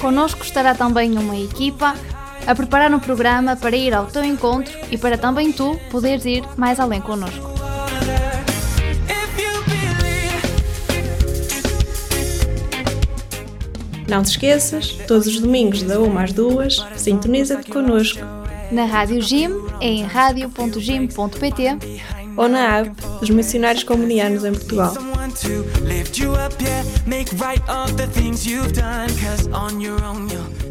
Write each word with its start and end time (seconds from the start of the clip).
Connosco 0.00 0.42
estará 0.42 0.74
também 0.74 1.16
uma 1.18 1.36
equipa 1.36 1.94
a 2.46 2.54
preparar 2.54 2.92
um 2.92 2.98
programa 2.98 3.54
para 3.54 3.76
ir 3.76 3.92
ao 3.92 4.06
teu 4.06 4.24
encontro 4.24 4.72
e 4.90 4.96
para 4.96 5.18
também 5.18 5.52
tu 5.52 5.78
poderes 5.90 6.24
ir 6.24 6.42
mais 6.56 6.80
além 6.80 7.02
connosco. 7.02 7.50
Não 14.08 14.22
te 14.22 14.30
esqueças, 14.30 14.92
todos 15.06 15.26
os 15.28 15.38
domingos, 15.38 15.82
da 15.82 16.00
1 16.00 16.18
às 16.18 16.32
2, 16.32 16.86
sintoniza-te 16.96 17.70
connosco 17.70 18.20
Na 18.72 18.84
Rádio 18.84 19.20
Gym, 19.20 19.50
em 19.80 20.02
radio.gym.pt 20.02 21.78
ou 22.36 22.48
na 22.48 22.78
app 22.78 22.90
dos 23.20 23.30
Missionários 23.30 23.84
Comunianos 23.84 24.44
em 24.44 24.52
Portugal. 24.52 24.94
Lift 26.00 26.18
you 26.18 26.32
up, 26.32 26.52
yeah. 26.58 26.82
Make 27.06 27.30
right 27.34 27.60
of 27.68 27.98
the 27.98 28.06
things 28.06 28.46
you've 28.46 28.72
done. 28.72 29.10
Cause 29.18 29.48
on 29.48 29.82
your 29.82 30.02
own, 30.02 30.30
you'll 30.30 30.69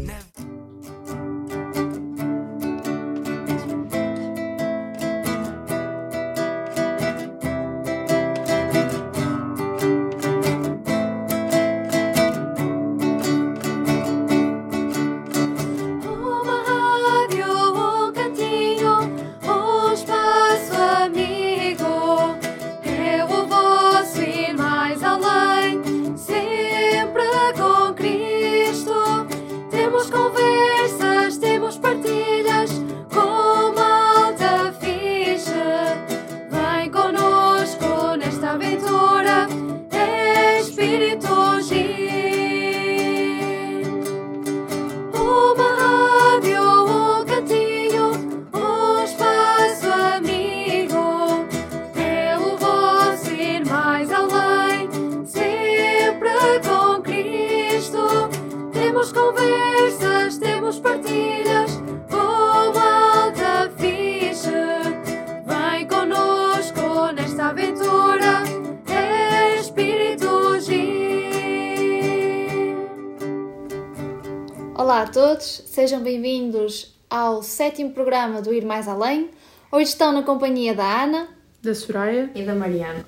todos, 75.40 75.62
sejam 75.64 76.02
bem-vindos 76.02 76.94
ao 77.08 77.42
sétimo 77.42 77.92
programa 77.92 78.42
do 78.42 78.52
Ir 78.52 78.62
Mais 78.66 78.86
Além. 78.86 79.30
Hoje 79.72 79.88
estão 79.88 80.12
na 80.12 80.22
companhia 80.22 80.74
da 80.74 81.04
Ana. 81.04 81.28
Da 81.62 81.74
Soraya 81.74 82.30
e 82.34 82.42
da 82.42 82.54
Mariana. 82.54 83.06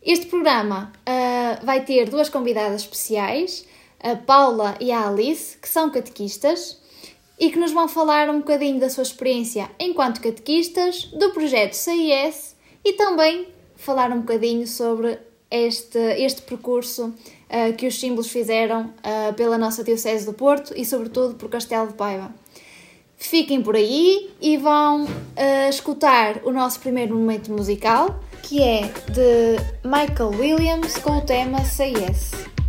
Este 0.00 0.26
programa 0.26 0.92
ah, 1.04 1.58
vai 1.64 1.84
ter 1.84 2.08
duas 2.08 2.28
convidadas 2.28 2.82
especiais, 2.82 3.66
a 4.00 4.14
Paula 4.14 4.76
e 4.78 4.92
a 4.92 5.08
Alice, 5.08 5.58
que 5.58 5.68
são 5.68 5.90
catequistas 5.90 6.80
e 7.40 7.50
que 7.50 7.58
nos 7.58 7.72
vão 7.72 7.88
falar 7.88 8.30
um 8.30 8.38
bocadinho 8.38 8.78
da 8.78 8.88
sua 8.88 9.02
experiência 9.02 9.68
enquanto 9.80 10.20
catequistas, 10.20 11.06
do 11.06 11.30
projeto 11.30 11.72
CIS 11.72 12.54
e 12.84 12.92
também 12.92 13.48
falar 13.74 14.12
um 14.12 14.20
bocadinho 14.20 14.64
sobre 14.64 15.18
este, 15.50 15.98
este 15.98 16.42
percurso 16.42 17.12
ah, 17.52 17.72
que 17.72 17.86
os 17.86 18.00
símbolos 18.00 18.30
fizeram 18.30 18.90
ah, 19.02 19.32
pela 19.36 19.58
nossa 19.58 19.84
Diocese 19.84 20.24
do 20.24 20.32
Porto 20.32 20.72
e, 20.74 20.84
sobretudo, 20.84 21.34
por 21.34 21.50
Castelo 21.50 21.88
de 21.88 21.92
Paiva. 21.92 22.34
Fiquem 23.18 23.62
por 23.62 23.76
aí 23.76 24.30
e 24.40 24.56
vão 24.56 25.06
ah, 25.36 25.68
escutar 25.68 26.40
o 26.44 26.50
nosso 26.50 26.80
primeiro 26.80 27.14
momento 27.14 27.52
musical, 27.52 28.20
que 28.42 28.62
é 28.62 28.90
de 29.10 29.58
Michael 29.84 30.30
Williams 30.30 30.96
com 30.96 31.18
o 31.18 31.20
tema 31.20 31.62
Say 31.64 31.92
Yes. 31.92 32.61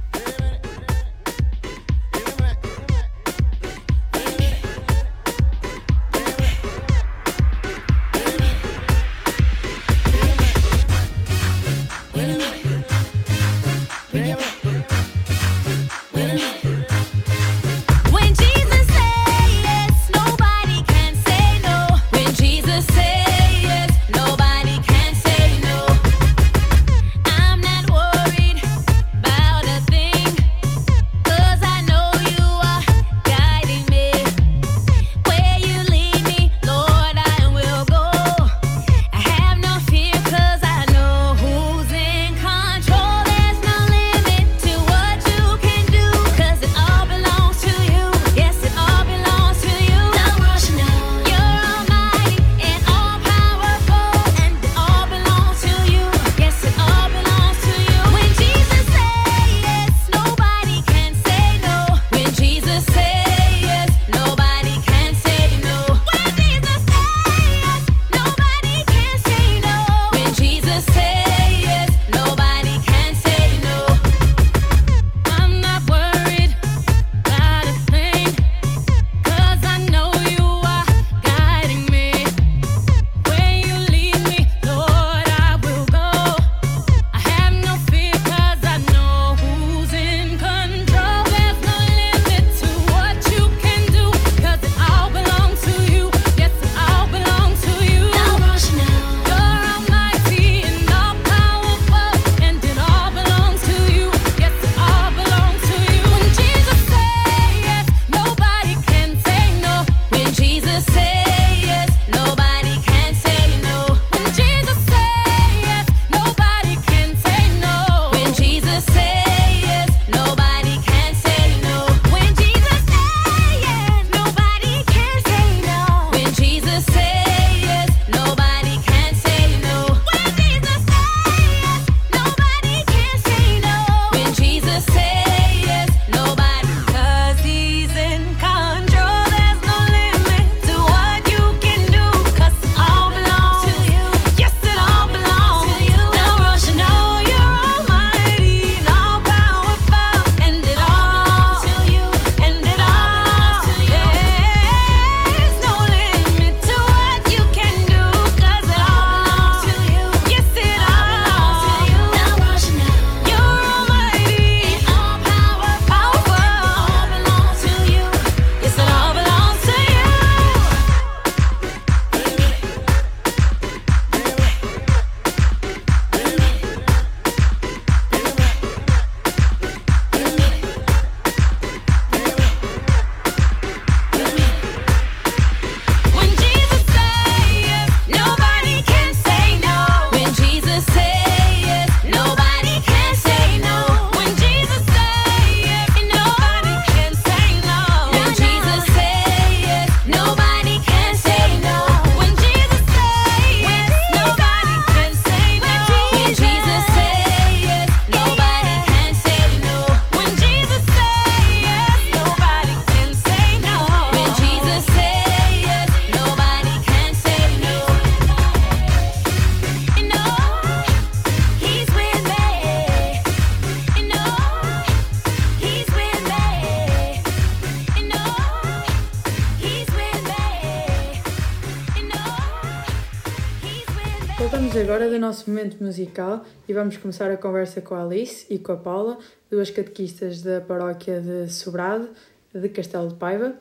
Nosso 235.44 235.50
momento 235.50 235.84
musical 235.84 236.46
e 236.68 236.74
vamos 236.74 236.96
começar 236.98 237.30
a 237.30 237.36
conversa 237.36 237.82
com 237.82 237.96
a 237.96 238.04
Alice 238.04 238.46
e 238.50 238.58
com 238.58 238.72
a 238.72 238.78
Paula, 238.78 239.18
duas 239.50 239.70
catequistas 239.70 240.42
da 240.42 240.62
paróquia 240.62 241.20
de 241.20 241.52
Sobrado, 241.52 242.10
de 242.54 242.70
Castelo 242.70 243.10
de 243.10 243.16
Paiva. 243.16 243.56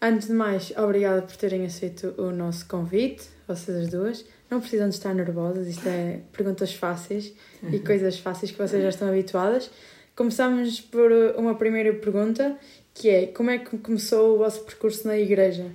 Antes 0.00 0.28
de 0.28 0.34
mais, 0.34 0.72
obrigada 0.76 1.22
por 1.22 1.34
terem 1.36 1.64
aceito 1.64 2.14
o 2.16 2.30
nosso 2.30 2.66
convite, 2.68 3.28
vocês 3.48 3.76
as 3.76 3.88
duas. 3.88 4.24
Não 4.48 4.60
precisam 4.60 4.88
de 4.88 4.94
estar 4.94 5.14
nervosas, 5.14 5.66
isto 5.66 5.88
é 5.88 6.20
perguntas 6.32 6.72
fáceis 6.74 7.32
e 7.72 7.78
coisas 7.80 8.18
fáceis 8.18 8.52
que 8.52 8.58
vocês 8.58 8.82
já 8.82 8.90
estão 8.90 9.08
habituadas. 9.08 9.70
Começamos 10.14 10.80
por 10.80 11.10
uma 11.36 11.56
primeira 11.56 11.92
pergunta, 11.94 12.56
que 12.94 13.08
é 13.08 13.26
como 13.26 13.50
é 13.50 13.58
que 13.58 13.76
começou 13.78 14.34
o 14.34 14.38
vosso 14.38 14.62
percurso 14.62 15.08
na 15.08 15.18
igreja? 15.18 15.66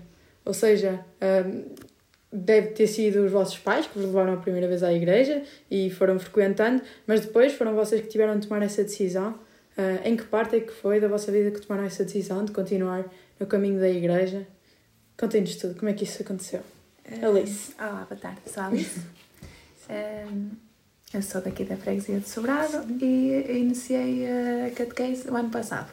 Ou 0.45 0.53
seja, 0.53 1.03
hum, 1.45 1.63
deve 2.31 2.69
ter 2.69 2.88
sido 2.88 3.25
os 3.25 3.31
vossos 3.31 3.57
pais 3.57 3.86
que 3.86 3.98
vos 3.98 4.07
levaram 4.07 4.33
a 4.33 4.38
primeira 4.38 4.68
vez 4.68 4.83
à 4.83 4.94
igreja 4.94 5.44
e 5.69 5.89
foram 5.89 6.18
frequentando, 6.18 6.81
mas 7.06 7.22
depois 7.22 7.54
foram 7.54 7.75
vocês 7.75 8.01
que 8.01 8.07
tiveram 8.07 8.39
de 8.39 8.48
tomar 8.48 8.63
essa 8.63 8.83
decisão. 8.83 9.38
Ah, 9.78 10.07
em 10.07 10.16
que 10.16 10.24
parte 10.24 10.56
é 10.56 10.60
que 10.60 10.72
foi 10.72 11.00
da 11.00 11.07
vossa 11.07 11.31
vida 11.31 11.51
que 11.51 11.66
tomaram 11.66 11.86
essa 11.86 12.04
decisão 12.04 12.45
de 12.45 12.51
continuar 12.51 13.06
no 13.39 13.45
caminho 13.45 13.80
da 13.80 13.89
igreja? 13.89 14.48
Contem-nos 15.18 15.56
tudo, 15.56 15.75
como 15.75 15.89
é 15.89 15.94
que 15.94 16.04
isso 16.04 16.22
aconteceu? 16.22 16.62
Alice. 17.22 17.74
Olá, 17.78 18.06
boa 18.10 18.19
tarde, 18.19 18.39
sou 18.45 18.63
a 18.63 18.68
Alice. 18.68 19.01
Ehm, 19.89 20.51
eu 21.13 21.22
sou 21.22 21.42
daqui 21.42 21.66
da 21.66 21.75
freguesia 21.75 22.18
de 22.19 22.30
Sobrado 22.30 22.86
e 23.04 23.60
iniciei 23.60 24.25
a 24.25 24.72
catequese 24.72 25.30
o 25.30 25.36
ano 25.36 25.50
passado. 25.50 25.92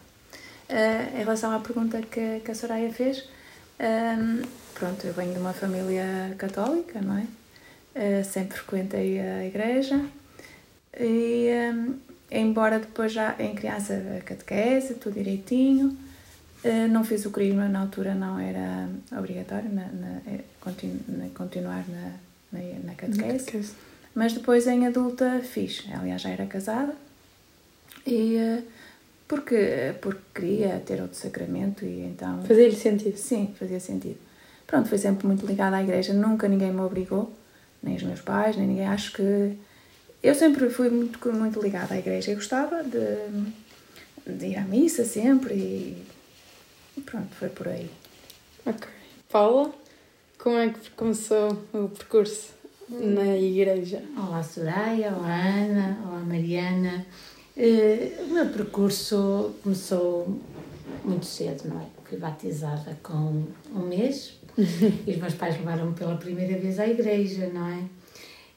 Eh, 0.69 1.09
em 1.15 1.19
relação 1.19 1.51
à 1.51 1.59
pergunta 1.59 2.01
que, 2.03 2.39
que 2.39 2.51
a 2.51 2.55
Soraya 2.55 2.93
fez, 2.93 3.29
ehm, 3.79 4.43
pronto, 4.75 5.07
eu 5.07 5.13
venho 5.13 5.33
de 5.33 5.39
uma 5.39 5.53
família 5.53 6.35
católica, 6.39 7.01
não 7.01 7.19
é? 7.19 7.27
Eh, 7.95 8.23
sempre 8.23 8.57
frequentei 8.59 9.19
a 9.21 9.45
igreja 9.45 10.01
e, 10.99 11.47
ehm, 11.49 11.95
embora 12.31 12.79
depois 12.79 13.13
já 13.13 13.35
em 13.39 13.55
criança 13.55 13.95
a 14.19 14.21
catequese, 14.23 14.95
tudo 14.95 15.15
direitinho, 15.15 15.97
eh, 16.63 16.87
não 16.89 17.03
fiz 17.05 17.25
o 17.27 17.31
crisma, 17.31 17.69
na 17.69 17.81
altura 17.81 18.15
não 18.15 18.39
era 18.39 18.89
obrigatório 19.17 19.69
na, 19.73 19.87
na- 19.87 20.21
eh, 20.27 20.41
continu- 20.61 21.01
na- 21.09 21.29
continuar 21.35 21.85
na, 21.89 22.13
na, 22.53 22.61
na 22.85 22.95
catequese. 22.95 23.73
Mas 24.15 24.33
depois 24.33 24.67
em 24.67 24.87
adulta 24.87 25.41
fiz. 25.43 25.85
Aliás, 25.93 26.21
já 26.23 26.31
era 26.31 26.47
casada. 26.47 26.95
E 28.07 28.37
eh, 28.37 28.63
porque, 29.29 29.95
porque 30.01 30.23
queria 30.35 30.83
ter 30.85 31.03
outro 31.03 31.17
sacramento 31.17 31.85
e 31.85 32.01
então. 32.01 32.43
Fazia-lhe 32.45 32.75
sentido. 32.75 33.17
Sim, 33.19 33.55
fazia 33.59 33.79
sentido. 33.79 34.17
Pronto, 34.67 34.89
foi 34.89 34.97
sempre 34.97 35.27
muito 35.27 35.47
ligada 35.47 35.77
à 35.77 35.83
igreja. 35.83 36.15
Nunca 36.15 36.49
ninguém 36.49 36.73
me 36.73 36.81
obrigou, 36.81 37.31
nem 37.83 37.95
os 37.97 38.03
meus 38.03 38.23
pais, 38.23 38.57
nem 38.57 38.67
ninguém. 38.67 38.87
Acho 38.87 39.13
que. 39.13 39.57
Eu 40.23 40.35
sempre 40.35 40.69
fui 40.71 40.89
muito, 40.89 41.33
muito 41.33 41.61
ligada 41.61 41.95
à 41.95 41.99
igreja. 41.99 42.33
Eu 42.33 42.37
gostava 42.37 42.83
de, 42.83 44.33
de 44.33 44.47
ir 44.47 44.57
à 44.57 44.63
missa 44.63 45.05
sempre 45.05 45.55
e. 45.55 46.05
e 46.97 47.01
Pronto, 47.03 47.29
foi 47.35 47.51
por 47.51 47.69
aí. 47.69 47.91
Ok. 48.65 48.89
Paula, 49.31 49.71
como 50.39 50.57
é 50.57 50.71
que 50.71 50.91
começou 50.93 51.53
o 51.75 51.91
percurso 51.91 52.55
na 52.89 53.37
igreja? 53.37 54.03
Olá 54.17 54.43
Soraya, 54.43 55.13
olá 55.15 55.37
Ana, 55.37 55.99
olá 56.07 56.21
Mariana. 56.21 57.05
Eh, 57.61 58.13
o 58.21 58.33
meu 58.33 58.47
percurso 58.47 59.57
começou 59.65 60.41
muito 61.05 61.27
cedo, 61.27 61.69
não 61.69 61.81
é? 61.81 61.87
Fui 62.05 62.17
batizada 62.17 62.97
com 63.03 63.45
um 63.75 63.81
mês 63.81 64.39
e 64.57 65.11
os 65.11 65.17
meus 65.17 65.35
pais 65.35 65.57
levaram-me 65.59 65.93
pela 65.93 66.17
primeira 66.17 66.57
vez 66.57 66.79
à 66.79 66.87
igreja, 66.87 67.51
não 67.53 67.67
é? 67.67 67.83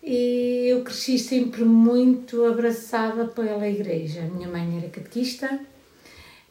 E 0.03 0.67
eu 0.67 0.83
cresci 0.83 1.17
sempre 1.17 1.63
muito 1.63 2.45
abraçada 2.45 3.25
pela 3.25 3.67
igreja. 3.67 4.21
A 4.21 4.25
minha 4.25 4.47
mãe 4.47 4.77
era 4.77 4.89
catequista 4.89 5.59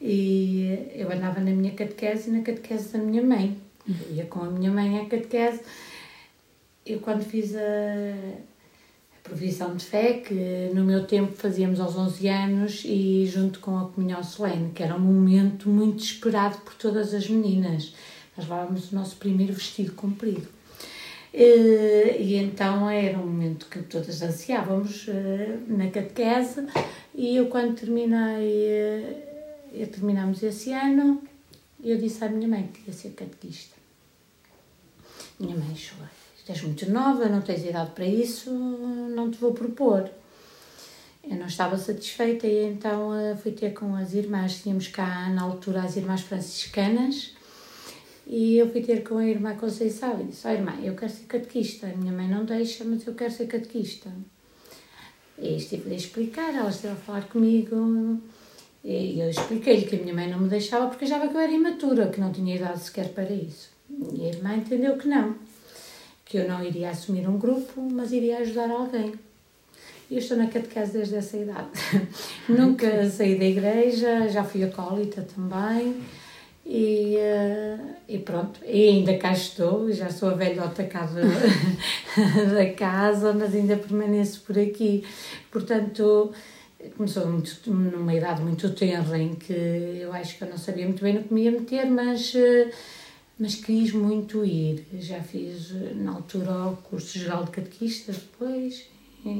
e 0.01 0.89
eu 0.93 1.09
andava 1.09 1.39
na 1.39 1.51
minha 1.51 1.71
catequese 1.71 2.29
e 2.29 2.33
na 2.33 2.41
catequese 2.41 2.91
da 2.91 2.99
minha 2.99 3.23
mãe. 3.23 3.57
Eu 3.87 4.15
ia 4.15 4.25
com 4.25 4.41
a 4.41 4.49
minha 4.49 4.71
mãe 4.71 4.99
à 4.99 5.05
catequese. 5.05 5.61
Eu 6.85 6.99
quando 6.99 7.23
fiz 7.23 7.55
a, 7.55 7.59
a 7.59 8.50
provisão 9.23 9.75
de 9.75 9.85
fé, 9.85 10.13
que 10.13 10.69
no 10.73 10.83
meu 10.83 11.05
tempo 11.05 11.33
fazíamos 11.35 11.79
aos 11.79 11.95
11 11.95 12.27
anos 12.27 12.83
e 12.85 13.25
junto 13.27 13.59
com 13.59 13.77
a 13.77 13.85
comunhão 13.89 14.23
solene, 14.23 14.71
que 14.71 14.83
era 14.83 14.95
um 14.95 14.99
momento 14.99 15.69
muito 15.69 16.03
esperado 16.03 16.57
por 16.59 16.73
todas 16.75 17.13
as 17.13 17.29
meninas. 17.29 17.93
Nós 18.35 18.47
levávamos 18.47 18.91
o 18.91 18.95
nosso 18.95 19.15
primeiro 19.17 19.53
vestido 19.53 19.93
comprido. 19.93 20.47
Eh, 21.33 22.17
E 22.19 22.35
então 22.35 22.89
era 22.89 23.17
um 23.17 23.25
momento 23.25 23.67
que 23.67 23.81
todas 23.83 24.21
ansiávamos 24.21 25.07
eh, 25.07 25.59
na 25.67 25.89
catequese 25.89 26.67
e 27.15 27.37
eu 27.37 27.47
quando 27.47 27.75
terminei, 27.75 28.65
eh, 28.67 29.67
eu 29.73 29.87
terminamos 29.87 30.43
esse 30.43 30.73
ano, 30.73 31.21
eu 31.83 31.97
disse 31.97 32.23
à 32.23 32.29
minha 32.29 32.47
mãe 32.47 32.69
que 32.73 32.81
ia 32.87 32.93
ser 32.93 33.11
catequista. 33.11 33.75
Minha 35.39 35.55
mãe 35.55 35.75
chorou. 35.75 36.20
És 36.47 36.61
muito 36.63 36.89
nova, 36.91 37.29
não 37.29 37.41
tens 37.41 37.63
idade 37.63 37.91
para 37.91 38.05
isso, 38.05 38.51
não 38.51 39.29
te 39.31 39.37
vou 39.37 39.53
propor. 39.53 40.09
Eu 41.23 41.35
não 41.37 41.45
estava 41.45 41.77
satisfeita 41.77 42.47
e 42.47 42.65
então 42.65 43.15
eh, 43.15 43.35
fui 43.35 43.51
ter 43.51 43.73
com 43.73 43.95
as 43.95 44.13
irmãs, 44.13 44.61
tínhamos 44.61 44.87
cá 44.87 45.29
na 45.29 45.43
altura 45.43 45.83
as 45.83 45.95
irmãs 45.95 46.21
franciscanas, 46.21 47.33
e 48.25 48.57
eu 48.57 48.69
fui 48.71 48.81
ter 48.81 49.03
com 49.03 49.17
a 49.17 49.25
irmã 49.25 49.55
Conceição 49.55 50.19
e 50.19 50.25
disse: 50.25 50.47
Ó 50.47 50.51
irmã, 50.51 50.73
eu 50.83 50.95
quero 50.95 51.11
ser 51.11 51.25
catequista. 51.25 51.87
A 51.87 51.95
minha 51.95 52.11
mãe 52.11 52.27
não 52.27 52.43
deixa, 52.43 52.83
mas 52.83 53.05
eu 53.05 53.13
quero 53.13 53.31
ser 53.31 53.47
catequista. 53.47 54.11
E 55.37 55.55
estive 55.57 55.91
a 55.91 55.95
explicar, 55.95 56.53
ela 56.53 56.69
esteve 56.69 56.93
a 56.93 56.97
falar 56.97 57.27
comigo 57.27 58.19
e 58.83 59.19
eu 59.19 59.29
expliquei-lhe 59.29 59.85
que 59.85 59.95
a 59.95 59.99
minha 59.99 60.13
mãe 60.13 60.29
não 60.29 60.39
me 60.39 60.49
deixava 60.49 60.87
porque 60.87 61.05
achava 61.05 61.27
que 61.27 61.35
eu 61.35 61.39
era 61.39 61.51
imatura, 61.51 62.07
que 62.07 62.19
não 62.19 62.31
tinha 62.31 62.55
idade 62.55 62.79
sequer 62.79 63.09
para 63.09 63.31
isso. 63.31 63.69
E 64.13 64.25
a 64.25 64.29
irmã 64.29 64.55
entendeu 64.55 64.97
que 64.97 65.07
não, 65.07 65.35
que 66.31 66.37
eu 66.37 66.47
não 66.47 66.63
iria 66.63 66.89
assumir 66.89 67.27
um 67.27 67.37
grupo, 67.37 67.81
mas 67.91 68.13
iria 68.13 68.37
ajudar 68.37 68.71
alguém. 68.71 69.13
E 70.09 70.13
eu 70.13 70.19
estou 70.19 70.37
na 70.37 70.47
catequese 70.47 70.93
desde 70.93 71.15
essa 71.15 71.35
idade. 71.35 71.67
Nunca 72.47 73.09
saí 73.09 73.37
da 73.37 73.43
igreja, 73.43 74.29
já 74.29 74.41
fui 74.41 74.63
acólita 74.63 75.27
também. 75.35 76.01
E, 76.65 77.17
eh, 77.17 77.77
e 78.07 78.17
pronto, 78.19 78.61
e 78.65 78.87
ainda 78.87 79.17
cá 79.17 79.33
estou, 79.33 79.91
já 79.91 80.09
sou 80.09 80.29
a 80.29 80.33
velhota 80.33 80.85
cá 80.85 81.05
da, 81.05 81.21
da 82.55 82.73
casa, 82.75 83.33
mas 83.33 83.53
ainda 83.53 83.75
permaneço 83.75 84.41
por 84.47 84.57
aqui. 84.57 85.03
Portanto, 85.51 86.31
começou 86.95 87.27
muito, 87.27 87.69
numa 87.69 88.13
idade 88.13 88.41
muito 88.41 88.69
tenra 88.69 89.17
em 89.17 89.35
que 89.35 89.51
eu 89.51 90.13
acho 90.13 90.37
que 90.37 90.45
eu 90.45 90.49
não 90.49 90.57
sabia 90.57 90.85
muito 90.85 91.03
bem 91.03 91.15
no 91.15 91.23
que 91.23 91.33
me 91.33 91.41
ia 91.43 91.51
meter, 91.51 91.85
mas, 91.87 92.33
eh, 92.35 92.71
mas 93.41 93.55
quis 93.55 93.91
muito 93.91 94.45
ir. 94.45 94.85
Já 94.99 95.19
fiz 95.23 95.71
na 95.95 96.11
altura 96.11 96.67
o 96.67 96.77
curso 96.77 97.17
geral 97.17 97.43
de 97.43 97.49
catequista 97.49 98.11
depois, 98.11 98.85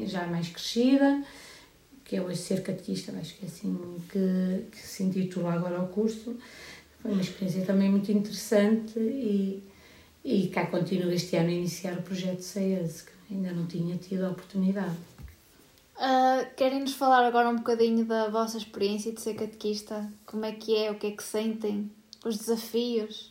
já 0.08 0.25
mais 0.25 0.50
crescida, 0.50 1.24
que 2.03 2.15
é 2.15 2.22
hoje 2.22 2.39
ser 2.39 2.63
catequista, 2.63 3.12
acho 3.12 3.36
que 3.36 3.46
é 3.46 3.48
assim 3.48 4.01
que, 4.12 4.65
que 4.72 4.77
se 4.79 5.03
intitula 5.03 5.53
agora 5.53 5.79
o 5.79 5.88
curso. 5.89 6.36
Foi 7.00 7.12
uma 7.12 7.22
experiência 7.22 7.63
também 7.63 7.91
muito 7.91 8.12
interessante 8.12 9.00
e, 9.00 9.63
e 10.25 10.48
cá 10.48 10.65
continuo 10.65 11.12
este 11.12 11.36
ano 11.36 11.50
a 11.50 11.53
iniciar 11.53 11.93
o 11.93 12.01
projeto 12.01 12.41
CES, 12.41 13.03
que 13.03 13.36
ainda 13.36 13.51
não 13.51 13.67
tinha 13.67 13.98
tido 13.98 14.25
a 14.25 14.31
oportunidade. 14.31 14.98
Ah, 15.96 16.43
Querem-nos 16.58 16.96
falar 16.96 17.24
agora 17.24 17.50
um 17.50 17.58
bocadinho 17.58 18.03
da 18.03 18.29
vossa 18.29 18.58
experiência 18.58 19.12
de 19.12 19.22
ser 19.22 19.36
catequista? 19.36 20.12
Como 20.25 20.43
é 20.43 20.53
que 20.53 20.75
é? 20.75 20.89
O 20.89 20.96
que 20.96 21.05
é 21.05 21.12
que 21.12 21.24
sentem? 21.24 21.91
Os 22.25 22.36
desafios? 22.36 23.31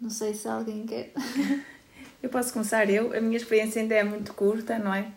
Não 0.00 0.10
sei 0.10 0.34
se 0.34 0.46
alguém 0.48 0.86
quer. 0.86 1.12
Eu 2.22 2.30
posso 2.30 2.52
começar 2.52 2.88
eu. 2.90 3.16
A 3.16 3.20
minha 3.20 3.36
experiência 3.36 3.80
ainda 3.80 3.94
é 3.94 4.02
muito 4.02 4.34
curta, 4.34 4.78
não 4.78 4.92
é? 4.92 5.12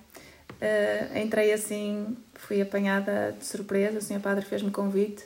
Eh, 0.61 1.23
entrei 1.23 1.51
assim, 1.53 2.15
fui 2.35 2.61
apanhada 2.61 3.35
de 3.37 3.45
surpresa, 3.45 3.97
o 3.97 4.01
Sr. 4.01 4.19
Padre 4.19 4.45
fez-me 4.45 4.69
convite 4.69 5.25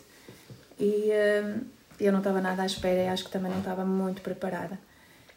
e 0.79 1.09
eh, 1.11 1.57
eu 1.99 2.11
não 2.11 2.19
estava 2.19 2.39
nada 2.39 2.61
à 2.61 2.65
espera 2.65 3.01
e 3.01 3.07
acho 3.07 3.25
que 3.25 3.31
também 3.31 3.51
não 3.51 3.59
estava 3.59 3.83
muito 3.83 4.21
preparada. 4.21 4.79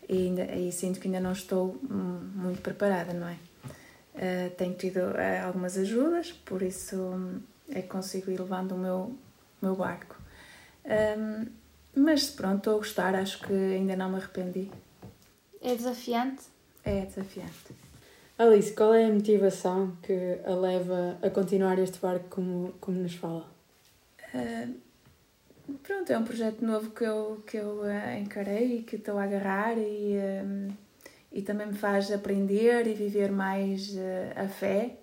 E, 0.09 0.27
ainda, 0.27 0.45
e 0.55 0.71
sinto 0.71 1.01
que 1.01 1.09
ainda 1.09 1.21
não 1.21 1.33
estou 1.33 1.81
muito 1.83 2.61
preparada, 2.61 3.13
não 3.13 3.29
é? 3.29 3.37
Eh, 4.15 4.51
tenho 4.57 4.75
tido 4.75 5.01
algumas 5.45 5.77
ajudas, 5.77 6.33
por 6.33 6.63
isso 6.63 6.97
hum, 6.97 7.41
é 7.71 7.83
que 7.83 7.89
consigo 7.89 8.31
ir 8.31 8.39
levando 8.39 8.73
o 8.73 8.79
meu, 8.79 9.19
meu 9.61 9.75
barco. 9.75 10.17
Hum, 10.85 11.47
mas 11.97 12.31
pronto, 12.31 12.59
estou 12.59 12.75
a 12.75 12.79
gostar, 12.79 13.15
acho 13.15 13.41
que 13.41 13.53
ainda 13.53 13.97
não 13.97 14.11
me 14.11 14.17
arrependi. 14.17 14.71
É 15.61 15.75
desafiante? 15.75 16.45
É 16.85 17.07
desafiante. 17.07 17.75
Alice, 18.39 18.73
qual 18.75 18.93
é 18.93 19.07
a 19.07 19.13
motivação 19.13 19.97
que 20.03 20.39
a 20.45 20.55
leva 20.55 21.19
a 21.23 21.31
continuar 21.31 21.79
este 21.79 21.99
barco 21.99 22.27
como, 22.29 22.73
como 22.81 22.99
nos 22.99 23.15
fala? 23.15 23.47
Ah, 24.35 24.69
pronto, 25.83 26.13
é 26.13 26.19
um 26.19 26.25
projeto 26.25 26.63
novo 26.63 26.91
que 26.91 27.03
eu, 27.03 27.43
que 27.47 27.57
eu 27.57 27.83
ah, 27.83 28.19
encarei 28.19 28.79
e 28.79 28.83
que 28.83 28.97
estou 28.97 29.17
a 29.19 29.25
agarrar 29.25 29.79
e, 29.79 30.19
ah, 30.19 30.75
e 31.33 31.41
também 31.41 31.67
me 31.67 31.75
faz 31.75 32.13
aprender 32.13 32.87
e 32.87 32.95
viver 32.95 33.33
mais 33.33 33.97
eh, 33.97 34.33
a 34.37 34.49
fé, 34.49 34.97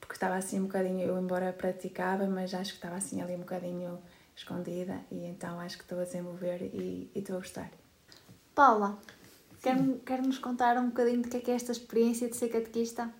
porque 0.00 0.14
estava 0.14 0.36
assim 0.36 0.58
um 0.60 0.64
bocadinho, 0.64 1.00
eu 1.00 1.20
embora 1.20 1.52
praticava, 1.52 2.26
mas 2.26 2.54
acho 2.54 2.72
que 2.72 2.78
estava 2.78 2.96
assim 2.96 3.20
ali 3.22 3.34
um 3.34 3.40
bocadinho 3.40 3.98
escondida 4.40 5.00
e 5.10 5.26
então 5.26 5.60
acho 5.60 5.76
que 5.76 5.84
estou 5.84 6.00
a 6.00 6.04
desenvolver 6.04 6.62
e, 6.62 7.10
e 7.14 7.18
estou 7.18 7.36
a 7.36 7.38
gostar. 7.40 7.70
Paula, 8.54 8.98
quer, 9.62 9.76
quer 10.04 10.22
nos 10.22 10.38
contar 10.38 10.76
um 10.78 10.88
bocadinho 10.88 11.22
do 11.22 11.28
que 11.28 11.36
é, 11.36 11.40
que 11.40 11.50
é 11.50 11.54
esta 11.54 11.72
experiência 11.72 12.28
de 12.28 12.36
ser 12.36 12.48
catequista? 12.48 13.12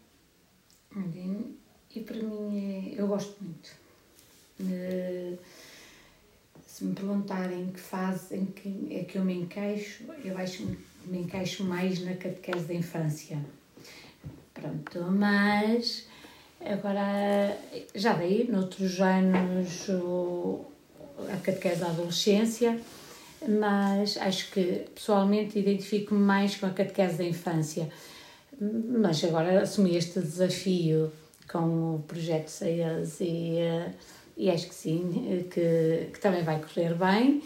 E 1.94 2.00
para 2.00 2.16
mim 2.16 2.94
é, 2.96 3.00
eu 3.00 3.06
gosto 3.06 3.36
muito. 3.42 3.70
Se 6.66 6.84
me 6.84 6.94
perguntarem 6.94 7.62
em 7.62 7.72
que 7.72 7.80
fase 7.80 8.36
em 8.36 8.46
que 8.46 8.88
é 8.90 9.04
que 9.04 9.18
eu 9.18 9.24
me 9.24 9.34
encaixo, 9.34 10.04
eu 10.24 10.36
acho 10.38 10.66
que 10.66 10.78
me 11.06 11.18
encaixo 11.18 11.64
mais 11.64 12.02
na 12.02 12.14
catequese 12.14 12.64
da 12.66 12.74
infância. 12.74 13.38
Pronto, 14.54 15.02
mas 15.10 16.06
agora 16.60 17.56
já 17.94 18.14
dei 18.14 18.46
noutros 18.48 19.00
anos 19.00 19.88
a 21.32 21.36
catequese 21.36 21.80
da 21.80 21.88
adolescência, 21.88 22.78
mas 23.48 24.16
acho 24.18 24.50
que 24.52 24.84
pessoalmente 24.94 25.58
identifico-me 25.58 26.20
mais 26.20 26.56
com 26.56 26.66
a 26.66 26.70
catequese 26.70 27.18
da 27.18 27.24
infância. 27.24 27.88
Mas 28.60 29.22
agora 29.24 29.62
assumi 29.62 29.96
este 29.96 30.20
desafio 30.20 31.10
com 31.50 31.96
o 31.96 32.04
projeto 32.06 32.48
CEAS 32.48 33.20
e, 33.20 33.56
eh, 33.56 33.92
e 34.36 34.50
acho 34.50 34.68
que 34.68 34.74
sim, 34.74 35.46
que, 35.50 36.10
que 36.12 36.20
também 36.20 36.42
vai 36.42 36.60
correr 36.60 36.94
bem. 36.94 37.42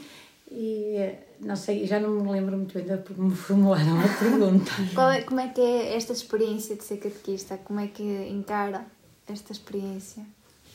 E 0.50 0.96
eh, 0.96 1.18
não 1.40 1.56
sei, 1.56 1.86
já 1.86 1.98
não 1.98 2.10
me 2.10 2.30
lembro 2.30 2.56
muito 2.56 2.74
bem 2.74 2.84
de 2.84 3.20
me 3.20 3.34
formularam 3.34 3.98
a 4.00 4.08
pergunta. 4.18 4.70
É- 5.16 5.22
como 5.22 5.40
é 5.40 5.48
que 5.48 5.60
é 5.60 5.96
esta 5.96 6.12
experiência 6.12 6.76
de 6.76 6.84
ser 6.84 6.98
catequista? 6.98 7.58
Como 7.58 7.80
é 7.80 7.86
que 7.86 8.02
encara 8.02 8.84
esta 9.28 9.52
experiência? 9.52 10.24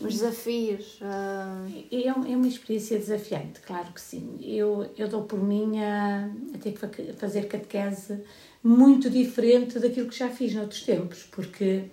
Os 0.01 0.13
desafios? 0.13 0.97
ah, 1.01 1.65
E 1.91 2.03
É, 2.03 2.07
é 2.07 2.13
uma 2.13 2.47
experiência 2.47 2.97
desafiante, 2.97 3.59
claro 3.61 3.91
que 3.93 3.99
sim. 4.01 4.37
Eu, 4.41 4.89
eu 4.97 5.07
dou 5.07 5.23
por 5.23 5.41
mim 5.43 5.79
a, 5.79 6.29
a 6.55 6.57
ter 6.57 6.71
que 6.73 6.79
fa- 6.79 6.89
fazer 7.17 7.47
catequese 7.47 8.21
muito 8.63 9.09
diferente 9.09 9.77
daquilo 9.79 10.07
que 10.09 10.17
já 10.17 10.29
fiz 10.29 10.53
noutros 10.53 10.83
tempos, 10.83 11.23
porque 11.31 11.85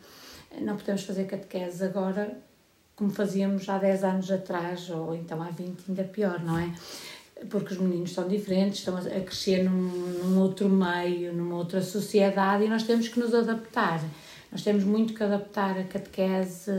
não 0.60 0.76
podemos 0.76 1.02
fazer 1.02 1.24
catequese 1.24 1.84
agora 1.84 2.38
como 2.94 3.10
fazíamos 3.10 3.68
há 3.68 3.76
10 3.78 4.04
anos 4.04 4.30
atrás, 4.30 4.88
ou 4.88 5.14
então 5.14 5.42
há 5.42 5.50
20, 5.50 5.84
ainda 5.88 6.02
pior, 6.04 6.42
não 6.42 6.58
é? 6.58 6.72
Porque 7.50 7.74
os 7.74 7.78
meninos 7.78 8.12
são 8.14 8.26
diferentes, 8.26 8.78
estão 8.78 8.96
a 8.96 9.00
a 9.00 9.20
crescer 9.20 9.62
num, 9.64 9.72
num 10.24 10.40
outro 10.40 10.66
meio, 10.68 11.32
numa 11.34 11.56
outra 11.56 11.82
sociedade 11.82 12.64
e 12.64 12.68
nós 12.68 12.84
temos 12.84 13.08
que 13.08 13.18
nos 13.20 13.34
adaptar. 13.34 14.02
Nós 14.50 14.62
temos 14.62 14.82
muito 14.84 15.12
que 15.12 15.22
adaptar 15.22 15.78
a 15.78 15.84
catequese 15.84 16.70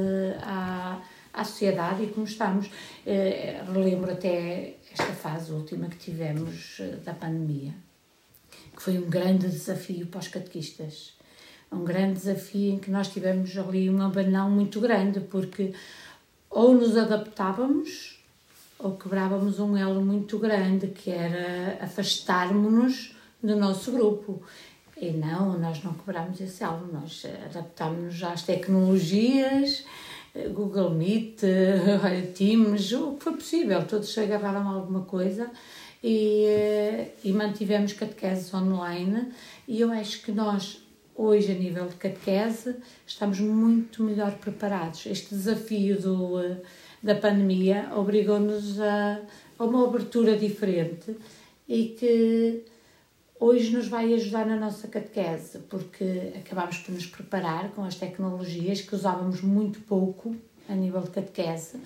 à, 0.42 1.00
à 1.38 1.44
sociedade 1.44 2.04
e 2.04 2.08
como 2.08 2.26
estamos. 2.26 2.70
Eh, 3.06 3.64
relembro 3.72 4.12
até 4.12 4.76
esta 4.92 5.14
fase 5.14 5.52
última 5.52 5.88
que 5.88 5.98
tivemos 5.98 6.78
eh, 6.80 6.98
da 7.06 7.14
pandemia, 7.14 7.74
que 8.76 8.82
foi 8.82 8.98
um 8.98 9.10
grande 9.10 9.48
desafio 9.48 10.08
para 10.08 10.20
os 10.20 10.28
catequistas. 10.28 11.14
Um 11.72 11.84
grande 11.84 12.14
desafio 12.14 12.74
em 12.74 12.80
que 12.80 12.90
nós 12.90 13.10
tivemos 13.10 13.56
ali 13.58 13.90
um 13.90 14.02
abanão 14.02 14.50
muito 14.50 14.80
grande, 14.82 15.20
porque 15.20 15.74
ou 16.50 16.74
nos 16.74 16.98
adaptávamos 16.98 18.18
ou 18.80 18.96
quebrávamos 18.96 19.60
um 19.60 19.76
elo 19.76 20.02
muito 20.02 20.38
grande, 20.40 20.88
que 20.88 21.10
era 21.10 21.84
afastarmos-nos 21.84 23.16
do 23.42 23.56
nosso 23.56 23.92
grupo. 23.92 24.42
E 25.00 25.12
não, 25.12 25.58
nós 25.60 25.84
não 25.84 25.94
quebrámos 25.94 26.40
esse 26.42 26.64
elo, 26.64 26.90
nós 26.92 27.24
adaptámos-nos 27.46 28.24
às 28.24 28.44
tecnologias, 28.44 29.84
Google 30.54 30.92
Meet, 30.92 31.42
Teams, 32.36 32.92
o 32.94 33.14
que 33.14 33.24
foi 33.24 33.34
possível, 33.34 33.84
todos 33.86 34.14
se 34.14 34.20
agarraram 34.20 34.68
a 34.68 34.74
alguma 34.74 35.02
coisa 35.02 35.50
e, 36.04 36.46
eh, 36.46 37.12
e 37.24 37.32
mantivemos 37.32 37.94
catequeses 37.94 38.54
online 38.54 39.32
e 39.68 39.82
eu 39.82 39.92
acho 39.92 40.22
que 40.22 40.32
nós 40.32 40.82
hoje 41.16 41.52
a 41.52 41.56
nível 41.56 41.88
de 41.88 41.96
catequese 41.96 42.76
estamos 43.06 43.40
muito 43.40 44.04
melhor 44.04 44.34
preparados. 44.34 45.06
Este 45.08 45.34
desafio 45.34 46.00
do, 46.00 46.40
eh, 46.40 46.58
da 47.02 47.16
pandemia 47.16 47.90
obrigou-nos 47.96 48.80
a, 48.80 49.20
a 49.58 49.64
uma 49.66 49.88
abertura 49.88 50.38
diferente 50.38 51.18
e 51.68 51.96
que 52.00 52.64
hoje 53.40 53.76
nos 53.76 53.88
vai 53.88 54.14
ajudar 54.14 54.46
na 54.46 54.56
nossa 54.56 54.88
catequese, 54.88 55.60
porque 55.70 56.34
acabámos 56.36 56.78
por 56.80 56.94
nos 56.94 57.06
preparar 57.06 57.70
com 57.72 57.84
as 57.84 57.96
tecnologias 57.96 58.82
que 58.82 58.96
usávamos 58.96 59.42
muito 59.42 59.80
pouco 59.82 60.36
a 60.68 60.74
nível 60.74 61.02
de 61.02 61.10
catequese 61.12 61.80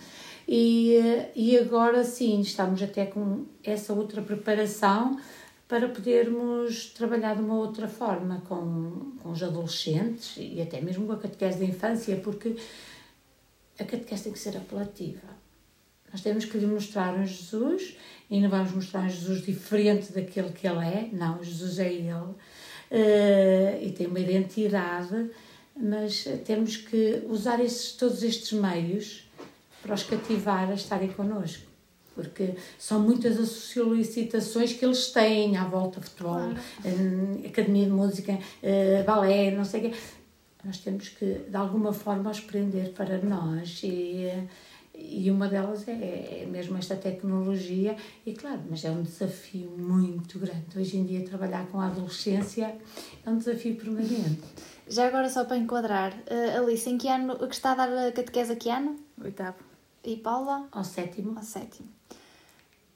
e, 0.48 1.00
e 1.36 1.58
agora 1.58 2.04
sim 2.04 2.42
estamos 2.42 2.82
até 2.82 3.06
com 3.06 3.46
essa 3.64 3.94
outra 3.94 4.22
preparação 4.22 5.20
para 5.68 5.88
podermos 5.88 6.88
trabalhar 6.88 7.36
de 7.36 7.42
uma 7.42 7.56
outra 7.56 7.88
forma 7.88 8.42
com, 8.48 9.14
com 9.22 9.32
os 9.32 9.42
adolescentes 9.42 10.36
e 10.38 10.62
até 10.62 10.82
mesmo 10.82 11.06
com 11.08 11.14
a 11.14 11.18
catequese 11.18 11.60
da 11.60 11.66
infância, 11.66 12.18
porque 12.18 12.58
a 13.80 13.86
catequese 13.86 14.24
tem 14.24 14.34
que 14.34 14.40
ser 14.40 14.58
apelativa. 14.58 15.41
Nós 16.12 16.22
temos 16.22 16.46
que 16.46 16.58
lhe 16.58 16.66
mostrar 16.66 17.14
um 17.14 17.26
Jesus 17.26 17.96
e 18.30 18.40
não 18.40 18.50
vamos 18.50 18.72
mostrar 18.72 19.02
um 19.02 19.10
Jesus 19.10 19.42
diferente 19.42 20.12
daquele 20.12 20.50
que 20.50 20.68
ele 20.68 20.86
é, 20.86 21.10
não, 21.12 21.44
Jesus 21.44 21.80
é 21.80 21.92
ele 21.92 22.36
eh, 22.92 23.80
e 23.82 23.92
tem 23.92 24.08
uma 24.08 24.20
identidade, 24.20 25.30
mas 25.76 26.26
temos 26.46 26.76
que 26.76 27.24
usar 27.30 27.60
esses, 27.62 27.94
todos 27.94 28.22
estes 28.22 28.52
meios 28.52 29.26
para 29.82 29.96
os 29.96 30.04
cativar 30.04 30.70
a 30.70 30.74
estarem 30.74 31.08
connosco. 31.10 31.72
Porque 32.14 32.56
são 32.78 33.00
muitas 33.00 33.40
as 33.40 33.48
solicitações 33.50 34.74
que 34.74 34.84
eles 34.84 35.08
têm 35.12 35.56
à 35.56 35.64
volta 35.64 36.02
de 36.02 36.10
futebol, 36.10 36.52
eh, 36.84 37.48
academia 37.48 37.86
de 37.86 37.92
música, 37.92 38.38
eh, 38.62 39.02
balé, 39.04 39.52
não 39.52 39.64
sei 39.64 39.80
o 39.80 39.90
quê. 39.90 39.98
Nós 40.64 40.78
temos 40.78 41.10
que, 41.10 41.26
de 41.48 41.56
alguma 41.56 41.94
forma, 41.94 42.30
os 42.30 42.42
prender 42.42 42.90
para 42.90 43.18
nós 43.20 43.82
e, 43.84 44.28
e 45.02 45.32
uma 45.32 45.48
delas 45.48 45.88
é, 45.88 46.44
é 46.44 46.46
mesmo 46.50 46.78
esta 46.78 46.96
tecnologia 46.96 47.96
e 48.26 48.34
claro, 48.34 48.62
mas 48.70 48.84
é 48.86 48.92
um 48.92 49.02
desafio 49.02 49.70
muito 49.78 50.40
grande. 50.40 50.78
Hoje 50.78 50.98
em 50.98 51.06
dia 51.06 51.26
trabalhar 51.26 51.68
com 51.68 51.80
a 51.80 51.88
adolescência 51.88 52.76
é 53.26 53.30
um 53.30 53.38
desafio 53.38 53.76
permanente. 53.76 54.42
Já 54.88 55.08
agora, 55.08 55.30
só 55.30 55.46
para 55.46 55.58
enquadrar, 55.58 56.14
ah, 56.30 56.60
Alice, 56.60 56.90
em 56.90 56.98
que 56.98 57.08
ano, 57.08 57.38
que 57.38 57.56
está 57.56 57.72
a 57.72 57.76
dar 57.76 58.08
a 58.08 58.12
catequese 58.12 58.52
a 58.52 58.56
que 58.56 58.70
ano? 58.70 58.98
Oitavo. 59.24 59.58
E 60.04 60.18
Paula? 60.18 60.68
Ao 60.72 60.84
sétimo, 60.84 61.38
Ao 61.38 61.44
sétimo. 61.44 61.88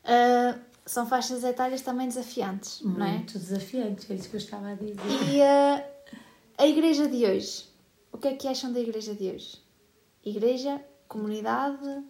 Ah, 0.04 0.60
são 0.86 1.08
faixas 1.08 1.44
etárias 1.44 1.82
também 1.82 2.08
desafiantes, 2.08 2.82
não 2.82 3.04
é? 3.04 3.14
muito 3.14 3.40
desafiante, 3.40 4.12
é 4.12 4.16
isso 4.16 4.30
que 4.30 4.36
eu 4.36 4.40
estava 4.40 4.70
a 4.70 4.76
dizer. 4.76 5.02
E 5.32 5.42
ah, 5.42 5.84
a 6.58 6.68
igreja 6.68 7.08
de 7.08 7.26
hoje? 7.26 7.66
O 8.12 8.18
que 8.18 8.28
é 8.28 8.36
que 8.36 8.48
acham 8.48 8.72
da 8.72 8.80
igreja 8.80 9.14
de 9.14 9.32
hoje? 9.32 9.58
Igreja, 10.24 10.82
comunidade? 11.08 12.04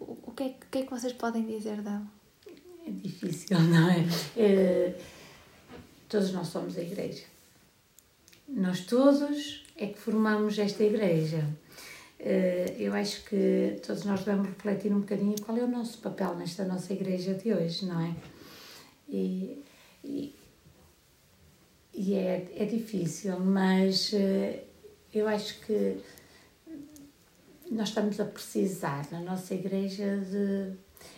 o 0.00 0.32
que, 0.32 0.42
é, 0.44 0.48
que- 0.50 0.66
o 0.66 0.70
que 0.70 0.78
é 0.78 0.82
que 0.84 0.90
vocês 0.90 1.12
podem 1.12 1.44
dizer 1.46 1.82
dela? 1.82 2.06
É 2.86 2.90
difícil, 2.90 3.58
não 3.60 3.90
é? 3.90 4.04
Eh, 4.36 4.94
todos 6.08 6.32
nós 6.32 6.48
somos 6.48 6.76
a 6.78 6.82
igreja. 6.82 7.24
Nós 8.48 8.80
todos 8.86 9.64
é 9.76 9.86
que 9.88 9.98
formamos 9.98 10.58
esta 10.58 10.82
igreja. 10.84 11.44
Eh, 12.20 12.76
eu 12.78 12.94
acho 12.94 13.24
que 13.24 13.78
todos 13.86 14.04
nós 14.04 14.20
devemos 14.24 14.48
refletir 14.48 14.92
um 14.92 15.00
bocadinho 15.00 15.34
qual 15.44 15.58
é 15.58 15.62
o 15.64 15.68
nosso 15.68 15.98
papel 15.98 16.34
nesta 16.36 16.64
nossa 16.64 16.92
igreja 16.92 17.34
de 17.34 17.52
hoje, 17.52 17.84
não 17.86 18.00
é? 18.00 18.14
E, 19.08 19.62
e, 20.04 20.34
e 21.94 22.14
é, 22.14 22.48
é 22.56 22.64
difícil, 22.64 23.38
mas 23.40 24.12
eh, 24.14 24.64
eu 25.12 25.28
acho 25.28 25.60
que 25.60 25.98
nós 27.70 27.88
estamos 27.88 28.18
a 28.20 28.24
precisar 28.24 29.06
na 29.10 29.20
nossa 29.20 29.54
igreja 29.54 30.18
de. 30.18 30.72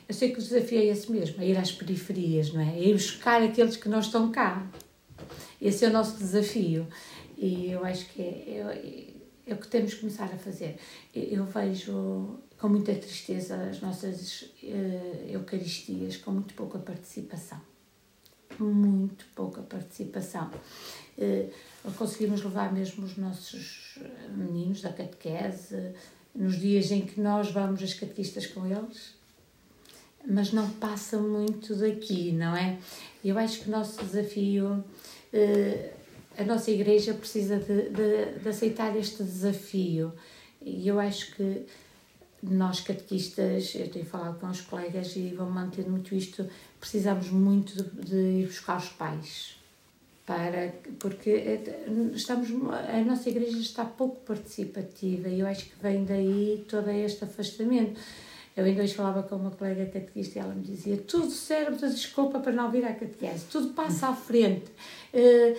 Eu 0.08 0.14
sei 0.14 0.32
que 0.32 0.38
o 0.38 0.42
desafio 0.42 0.78
é 0.78 0.84
esse 0.86 1.10
mesmo, 1.10 1.42
é 1.42 1.46
ir 1.46 1.56
às 1.56 1.72
periferias, 1.72 2.52
não 2.52 2.60
é? 2.60 2.78
É 2.78 2.88
ir 2.88 2.92
buscar 2.92 3.42
aqueles 3.42 3.76
que 3.76 3.88
não 3.88 4.00
estão 4.00 4.30
cá. 4.30 4.66
Esse 5.60 5.84
é 5.84 5.88
o 5.88 5.92
nosso 5.92 6.18
desafio. 6.18 6.86
E 7.36 7.70
eu 7.70 7.84
acho 7.84 8.06
que 8.06 8.20
é, 8.20 8.24
é, 8.26 9.14
é 9.46 9.54
o 9.54 9.56
que 9.56 9.68
temos 9.68 9.94
que 9.94 10.00
começar 10.00 10.24
a 10.24 10.36
fazer. 10.36 10.76
Eu, 11.14 11.44
vejo 11.46 12.38
com 12.58 12.68
muita 12.68 12.94
tristeza 12.94 13.56
as 13.70 13.80
nossas 13.80 14.50
eh, 14.62 15.26
Eucaristias 15.28 16.18
com 16.18 16.32
muito 16.32 16.52
pouca 16.54 16.78
participação. 16.78 17.60
Muito 18.58 19.24
pouca 19.34 19.62
participação. 19.62 20.50
Eh, 21.16 21.48
conseguimos 21.96 22.42
levar 22.42 22.72
mesmo 22.72 23.06
os 23.06 23.16
nossos 23.16 23.98
meninos 24.36 24.82
da 24.82 24.92
catequese 24.92 25.94
nos 26.34 26.58
dias 26.58 26.90
em 26.90 27.02
que 27.02 27.20
nós 27.20 27.50
vamos 27.50 27.82
as 27.82 27.94
catequistas 27.94 28.46
com 28.46 28.66
eles 28.66 29.20
mas 30.26 30.52
não 30.52 30.68
passa 30.70 31.18
muito 31.18 31.74
daqui, 31.74 32.32
não 32.32 32.56
é? 32.56 32.78
Eu 33.24 33.38
acho 33.38 33.60
que 33.60 33.68
o 33.68 33.70
nosso 33.70 34.02
desafio, 34.04 34.84
eh, 35.32 35.92
a 36.36 36.44
nossa 36.44 36.70
igreja 36.70 37.14
precisa 37.14 37.58
de, 37.58 37.90
de, 37.90 38.38
de 38.40 38.48
aceitar 38.48 38.96
este 38.96 39.22
desafio. 39.22 40.12
E 40.62 40.86
eu 40.86 41.00
acho 41.00 41.34
que 41.34 41.66
nós 42.42 42.80
catequistas, 42.80 43.74
eu 43.74 43.88
tenho 43.88 44.04
falado 44.04 44.38
com 44.38 44.46
os 44.48 44.60
colegas 44.60 45.14
e 45.16 45.34
vou 45.34 45.50
manter 45.50 45.88
muito 45.88 46.14
isto, 46.14 46.48
precisamos 46.78 47.30
muito 47.30 47.82
de, 47.82 48.04
de 48.04 48.16
ir 48.42 48.46
buscar 48.46 48.78
os 48.78 48.88
pais. 48.90 49.59
Para, 50.30 50.72
porque 51.00 51.28
é- 51.28 51.60
estamos, 52.14 52.48
a 52.70 53.00
nossa 53.04 53.28
igreja 53.28 53.58
está 53.58 53.84
pouco 53.84 54.20
participativa 54.20 55.28
e 55.28 55.40
eu 55.40 55.46
acho 55.48 55.64
que 55.64 55.72
vem 55.82 56.04
daí 56.04 56.64
todo 56.68 56.88
este 56.88 57.24
afastamento. 57.24 58.00
Eu 58.56 58.64
ainda 58.64 58.80
hoje 58.80 58.94
falava 58.94 59.24
com 59.24 59.34
uma 59.34 59.50
colega 59.50 59.86
catequista 59.86 60.38
e 60.38 60.42
ela 60.42 60.54
me 60.54 60.62
dizia 60.62 60.98
tudo 60.98 61.30
serve 61.30 61.84
de 61.84 61.92
desculpa 61.92 62.38
para 62.38 62.52
não 62.52 62.70
vir 62.70 62.84
à 62.84 62.92
catequese, 62.92 63.46
tudo 63.50 63.70
passa 63.74 64.06
à 64.06 64.14
frente. 64.14 64.66
Eh, 65.12 65.56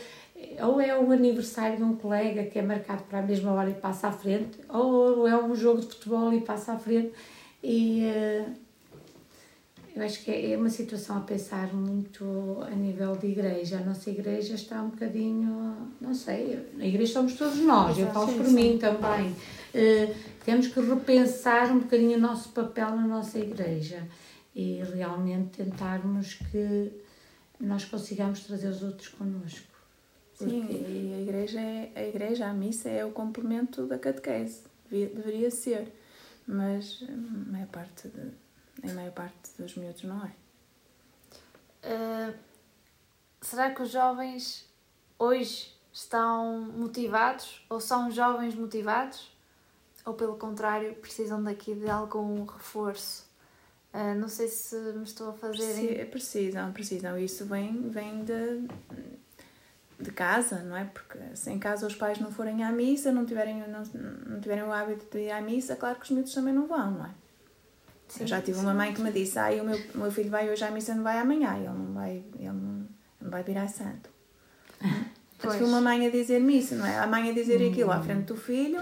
ou 0.61 0.79
é 0.79 0.97
o 0.97 1.11
aniversário 1.11 1.75
de 1.75 1.83
um 1.83 1.97
colega 1.97 2.45
que 2.45 2.57
é 2.57 2.61
marcado 2.61 3.03
para 3.03 3.19
a 3.19 3.21
mesma 3.23 3.51
hora 3.51 3.69
e 3.69 3.73
passa 3.73 4.07
à 4.07 4.13
frente, 4.13 4.57
ou 4.69 5.27
é 5.27 5.35
um 5.43 5.53
jogo 5.53 5.81
de 5.81 5.87
futebol 5.87 6.31
e 6.31 6.39
passa 6.39 6.71
à 6.71 6.79
frente. 6.79 7.11
E 7.61 8.05
eh, 8.05 8.45
eu 9.95 10.03
acho 10.03 10.23
que 10.23 10.31
é 10.31 10.55
uma 10.57 10.69
situação 10.69 11.17
a 11.17 11.21
pensar 11.21 11.73
muito 11.73 12.57
a 12.61 12.71
nível 12.71 13.15
de 13.15 13.27
igreja. 13.27 13.77
A 13.77 13.81
nossa 13.83 14.09
igreja 14.09 14.55
está 14.55 14.81
um 14.81 14.89
bocadinho, 14.89 15.91
não 15.99 16.13
sei, 16.13 16.65
a 16.79 16.85
igreja 16.85 17.13
somos 17.13 17.33
todos 17.35 17.59
nós, 17.59 17.97
eu 17.97 18.07
falo 18.07 18.31
por 18.33 18.47
mim 18.49 18.77
também. 18.77 19.35
Eh, 19.73 20.13
temos 20.45 20.67
que 20.67 20.79
repensar 20.79 21.71
um 21.71 21.79
bocadinho 21.79 22.17
o 22.17 22.21
nosso 22.21 22.49
papel 22.49 22.95
na 22.95 23.07
nossa 23.07 23.39
igreja 23.39 24.07
e 24.55 24.81
realmente 24.93 25.63
tentarmos 25.63 26.33
que 26.35 26.91
nós 27.59 27.85
consigamos 27.85 28.41
trazer 28.41 28.69
os 28.69 28.81
outros 28.83 29.09
connosco. 29.09 29.67
Sim, 30.33 30.61
Porque- 30.61 30.73
e 30.91 31.13
a 31.13 31.21
igreja, 31.21 31.59
é, 31.61 31.91
a 31.95 32.03
igreja, 32.07 32.47
a 32.47 32.53
missa 32.53 32.89
é 32.89 33.05
o 33.05 33.11
complemento 33.11 33.85
da 33.85 33.97
catequese. 33.99 34.61
Deveria 34.89 35.51
ser. 35.51 35.93
Mas 36.47 37.03
a 37.07 37.51
maior 37.51 37.67
parte, 37.67 38.07
de, 38.07 38.31
a 38.83 38.93
maior 38.93 39.11
parte 39.11 39.51
dos 39.57 39.75
miúdos 39.75 40.03
não 40.03 40.25
é. 40.25 40.31
Uh, 41.83 42.33
será 43.41 43.71
que 43.73 43.81
os 43.81 43.89
jovens 43.89 44.65
hoje 45.17 45.73
estão 45.91 46.61
motivados 46.61 47.65
ou 47.69 47.79
são 47.79 48.09
jovens 48.11 48.55
motivados? 48.55 49.31
Ou 50.05 50.13
pelo 50.15 50.35
contrário, 50.35 50.95
precisam 50.95 51.43
daqui 51.43 51.75
de 51.75 51.89
algum 51.89 52.43
reforço? 52.45 53.29
Uh, 53.93 54.15
não 54.17 54.27
sei 54.27 54.47
se 54.47 54.75
me 54.75 55.03
estou 55.03 55.29
a 55.29 55.33
fazer. 55.33 55.57
Preci- 55.57 56.05
Precisam, 56.05 56.71
precisam. 56.71 57.17
Isso 57.19 57.45
vem, 57.45 57.89
vem 57.89 58.23
de, 58.23 58.67
de 59.99 60.11
casa, 60.11 60.63
não 60.63 60.75
é? 60.75 60.85
Porque 60.85 61.19
se 61.35 61.51
em 61.51 61.59
casa 61.59 61.85
os 61.85 61.95
pais 61.95 62.17
não 62.19 62.31
forem 62.31 62.63
à 62.63 62.71
missa, 62.71 63.11
não 63.11 63.25
tiverem, 63.25 63.59
não, 63.67 63.83
não 64.25 64.39
tiverem 64.41 64.63
o 64.63 64.71
hábito 64.71 65.05
de 65.11 65.25
ir 65.25 65.31
à 65.31 65.41
missa, 65.41 65.75
claro 65.75 65.97
que 65.97 66.03
os 66.05 66.09
miúdos 66.11 66.33
também 66.33 66.53
não 66.53 66.65
vão, 66.67 66.91
não 66.91 67.05
é? 67.05 67.11
Eu 68.19 68.27
já 68.27 68.41
tive 68.41 68.59
uma 68.59 68.73
mãe 68.73 68.93
que 68.93 69.01
me 69.01 69.11
disse, 69.11 69.39
ah, 69.39 69.49
o 69.61 69.65
meu, 69.65 69.79
o 69.95 69.97
meu 69.99 70.11
filho 70.11 70.29
vai 70.29 70.49
hoje 70.49 70.63
à 70.63 70.71
missa 70.71 70.91
e 70.91 70.95
não 70.95 71.03
vai 71.03 71.17
amanhã, 71.17 71.55
ele 71.55 71.67
não 71.69 71.93
vai, 71.93 72.23
ele 72.37 72.51
não, 72.51 72.87
não 73.21 73.29
vai 73.29 73.43
virar 73.43 73.67
santo. 73.67 74.09
Pois. 75.43 75.55
Tive 75.55 75.65
uma 75.67 75.81
mãe 75.81 76.05
a 76.05 76.11
dizer-me 76.11 76.59
isso, 76.59 76.75
não 76.75 76.85
é? 76.85 76.99
A 76.99 77.07
mãe 77.07 77.27
a 77.27 77.33
dizer 77.33 77.67
aquilo 77.67 77.89
à 77.91 77.99
frente 77.99 78.25
do 78.25 78.37
filho, 78.37 78.79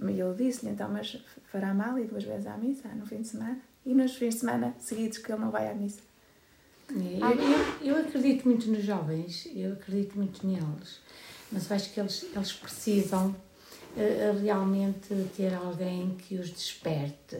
e 0.00 0.18
eu 0.18 0.32
disse-lhe, 0.32 0.72
então, 0.72 0.88
mas 0.90 1.22
fará 1.52 1.74
mal 1.74 1.98
ir 1.98 2.06
duas 2.06 2.24
vezes 2.24 2.46
à 2.46 2.56
missa 2.56 2.88
no 2.96 3.04
fim 3.04 3.20
de 3.20 3.28
semana? 3.28 3.60
E 3.84 3.92
nos 3.92 4.16
fins 4.16 4.32
de 4.32 4.40
semana 4.40 4.74
seguidos 4.78 5.18
que 5.18 5.30
ele 5.30 5.42
não 5.42 5.50
vai 5.50 5.70
à 5.70 5.74
missa? 5.74 6.00
É, 6.90 6.94
Eu, 7.22 7.30
eu, 7.30 7.96
eu 7.96 7.96
acredito 8.06 8.48
muito 8.48 8.70
nos 8.70 8.82
jovens, 8.84 9.46
eu 9.54 9.74
acredito 9.74 10.16
muito 10.16 10.46
neles, 10.46 11.00
mas 11.52 11.68
eu 11.68 11.76
acho 11.76 11.92
que 11.92 12.00
eles, 12.00 12.24
eles 12.34 12.52
precisam 12.54 13.36
eh, 13.94 14.32
realmente 14.40 15.14
ter 15.36 15.52
alguém 15.52 16.16
que 16.16 16.36
os 16.36 16.48
desperte. 16.48 17.36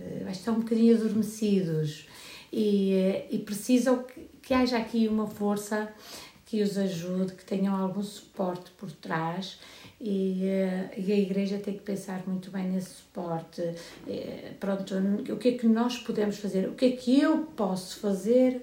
Eh, 0.00 0.30
estão 0.30 0.54
um 0.54 0.60
bocadinho 0.60 0.94
adormecidos 0.96 2.06
e, 2.52 2.92
eh, 2.92 3.28
e 3.30 3.38
precisam 3.38 4.02
que, 4.02 4.28
que 4.42 4.54
haja 4.54 4.76
aqui 4.76 5.08
uma 5.08 5.26
força 5.26 5.92
que 6.46 6.62
os 6.62 6.76
ajude, 6.76 7.32
que 7.34 7.44
tenham 7.44 7.74
algum 7.74 8.02
suporte 8.02 8.70
por 8.72 8.90
trás 8.92 9.58
e, 10.00 10.44
eh, 10.44 10.90
e 10.96 11.12
a 11.12 11.16
igreja 11.18 11.58
tem 11.58 11.74
que 11.74 11.82
pensar 11.82 12.22
muito 12.26 12.50
bem 12.50 12.64
nesse 12.64 12.94
suporte. 12.94 13.62
Pronto, 14.60 14.94
o 15.32 15.36
que 15.36 15.48
é 15.48 15.52
que 15.52 15.66
nós 15.66 15.98
podemos 15.98 16.36
fazer? 16.38 16.68
O 16.68 16.74
que 16.74 16.84
é 16.86 16.90
que 16.92 17.20
eu 17.20 17.38
posso 17.56 17.98
fazer 18.00 18.62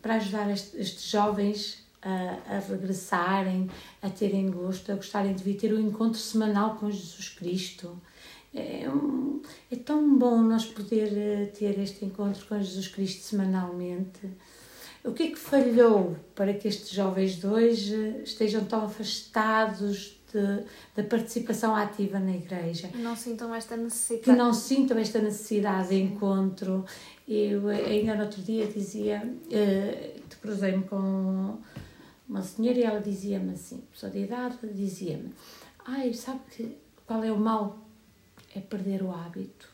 para 0.00 0.14
ajudar 0.14 0.50
este- 0.50 0.76
estes 0.80 1.10
jovens 1.10 1.84
a, 2.00 2.56
a 2.56 2.58
regressarem, 2.60 3.68
a 4.00 4.08
terem 4.08 4.48
gosto, 4.50 4.92
a 4.92 4.94
gostarem 4.94 5.34
de 5.34 5.42
vir 5.42 5.56
ter 5.56 5.72
o 5.72 5.80
encontro 5.80 6.20
semanal 6.20 6.76
com 6.76 6.88
Jesus 6.90 7.28
Cristo? 7.30 8.00
É, 8.58 8.88
um- 8.88 9.40
é 9.70 9.76
tão 9.76 10.16
bom 10.18 10.40
nós 10.40 10.64
poder 10.64 11.12
eh, 11.16 11.46
ter 11.46 11.78
este 11.78 12.04
encontro 12.04 12.44
com 12.46 12.58
Jesus 12.58 12.88
Cristo 12.88 13.22
semanalmente. 13.22 14.20
O 15.04 15.12
que 15.12 15.24
é 15.24 15.26
que 15.30 15.36
falhou 15.38 16.16
para 16.34 16.52
que 16.54 16.66
estes 16.66 16.90
jovens 16.90 17.36
de 17.36 17.46
hoje 17.46 18.22
estejam 18.24 18.64
tão 18.64 18.84
afastados 18.86 20.18
de- 20.32 20.64
da 20.96 21.04
participação 21.08 21.76
ativa 21.76 22.18
na 22.18 22.34
igreja? 22.34 22.90
E 22.94 22.98
não 22.98 23.14
sintam 23.14 23.54
esta 23.54 23.76
que 23.76 23.82
necessidade. 23.84 24.38
não 24.38 24.52
sintam 24.52 24.98
esta 24.98 25.20
necessidade 25.20 25.88
de 25.90 26.00
encontro. 26.00 26.84
Eu 27.28 27.70
eh, 27.70 27.84
ainda 27.86 28.14
no 28.16 28.22
outro 28.24 28.40
dia 28.42 28.66
dizia, 28.66 29.22
eh, 29.50 30.16
cruzei-me 30.40 30.84
com 30.84 31.56
uma 32.28 32.42
senhora 32.42 32.78
e 32.78 32.82
ela 32.82 33.00
dizia-me 33.00 33.52
assim, 33.52 33.82
pessoa 33.92 34.10
de 34.10 34.20
idade, 34.20 34.56
dizia-me, 34.72 35.32
ai, 35.84 36.12
sabe 36.14 36.40
que, 36.50 36.76
qual 37.06 37.22
é 37.22 37.30
o 37.30 37.38
mal? 37.38 37.85
É 38.56 38.60
perder 38.60 39.02
o 39.02 39.12
hábito. 39.12 39.68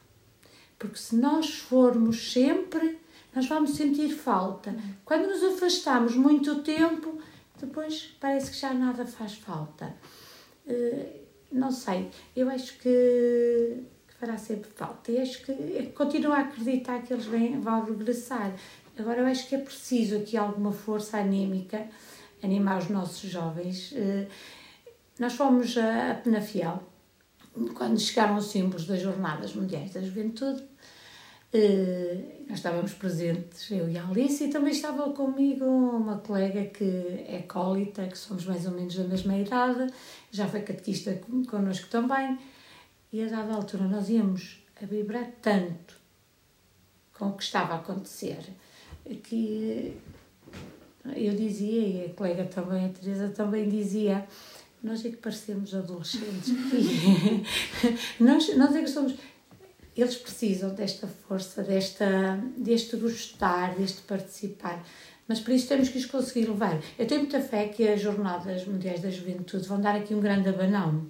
Porque 0.76 0.98
se 0.98 1.14
nós 1.14 1.54
formos 1.54 2.32
sempre, 2.32 2.98
nós 3.32 3.46
vamos 3.46 3.76
sentir 3.76 4.08
falta. 4.08 4.74
Quando 5.04 5.28
nos 5.28 5.42
afastamos 5.54 6.16
muito 6.16 6.62
tempo, 6.62 7.16
depois 7.60 8.16
parece 8.18 8.50
que 8.50 8.56
já 8.58 8.74
nada 8.74 9.06
faz 9.06 9.34
falta. 9.34 9.94
Eh, 10.66 11.20
não 11.52 11.70
sei, 11.70 12.10
eu 12.34 12.50
acho 12.50 12.76
que, 12.78 13.84
fará 14.18 14.36
sempre 14.36 14.70
falta 14.70 15.12
e 15.12 15.18
acho 15.20 15.44
que 15.44 15.92
continuo 15.94 16.32
a 16.32 16.40
acreditar 16.40 17.02
que 17.02 17.12
eles 17.12 17.26
vão 17.62 17.84
regressar. 17.84 18.52
Agora 18.98 19.20
eu 19.20 19.26
acho 19.26 19.48
que 19.48 19.54
é 19.54 19.58
preciso 19.58 20.16
aqui 20.16 20.36
alguma 20.36 20.72
força 20.72 21.18
anímica, 21.18 21.86
animar 22.42 22.78
os 22.78 22.88
nossos 22.88 23.30
jovens. 23.30 23.92
Eh, 23.94 24.26
Nós 25.18 25.34
fomos 25.34 25.76
a 25.78 26.14
Penafiel, 26.14 26.82
quando 27.74 27.98
chegaram 28.00 28.36
os 28.36 28.46
símbolos 28.46 28.86
das 28.86 29.00
Jornadas 29.00 29.54
Mundiais 29.54 29.92
da 29.92 30.00
Juventude, 30.00 30.62
eh, 31.52 32.18
nós 32.48 32.58
estávamos 32.58 32.94
presentes, 32.94 33.70
eu 33.70 33.88
e 33.90 33.98
a 33.98 34.06
Alice, 34.08 34.44
e 34.44 34.48
também 34.48 34.72
estava 34.72 35.10
comigo 35.12 35.64
uma 35.64 36.18
colega 36.18 36.64
que 36.64 36.84
é 37.28 37.44
cólita, 37.46 38.06
que 38.06 38.16
somos 38.16 38.46
mais 38.46 38.64
ou 38.66 38.72
menos 38.72 38.94
da 38.96 39.04
mesma 39.04 39.36
idade, 39.36 39.92
já 40.30 40.48
foi 40.48 40.62
catequista 40.62 41.14
con- 41.16 41.44
connosco 41.44 41.88
também, 41.88 42.38
e 43.12 43.22
a 43.22 43.26
dada 43.28 43.52
altura 43.54 43.84
nós 43.84 44.08
íamos 44.08 44.64
a 44.82 44.86
vibrar 44.86 45.30
tanto 45.42 46.00
com 47.18 47.28
o 47.28 47.32
que 47.36 47.42
estava 47.42 47.74
a 47.74 47.76
acontecer, 47.78 48.38
que 49.22 49.94
eu 51.14 51.34
dizia, 51.34 51.80
e 51.80 52.06
a 52.06 52.14
colega 52.14 52.44
também, 52.46 52.86
a 52.86 52.88
Teresa 52.88 53.28
também 53.28 53.68
dizia, 53.68 54.26
nós 54.82 55.04
é 55.04 55.10
que 55.10 55.16
parecemos 55.16 55.74
adolescentes. 55.74 56.52
nós, 58.18 58.56
nós 58.56 58.74
é 58.74 58.82
que 58.82 58.90
somos. 58.90 59.14
Eles 59.96 60.16
precisam 60.16 60.74
desta 60.74 61.06
força, 61.06 61.62
desta, 61.62 62.40
deste 62.56 62.96
gostar, 62.96 63.74
deste 63.74 64.00
participar. 64.02 64.82
Mas 65.28 65.38
para 65.38 65.54
isso 65.54 65.68
temos 65.68 65.88
que 65.88 65.98
os 65.98 66.06
conseguir 66.06 66.48
levar. 66.48 66.80
Eu 66.98 67.06
tenho 67.06 67.20
muita 67.20 67.40
fé 67.40 67.68
que 67.68 67.86
as 67.86 68.00
Jornadas 68.00 68.66
Mundiais 68.66 69.00
da 69.00 69.10
Juventude 69.10 69.68
vão 69.68 69.80
dar 69.80 69.94
aqui 69.94 70.14
um 70.14 70.20
grande 70.20 70.48
abanão. 70.48 71.06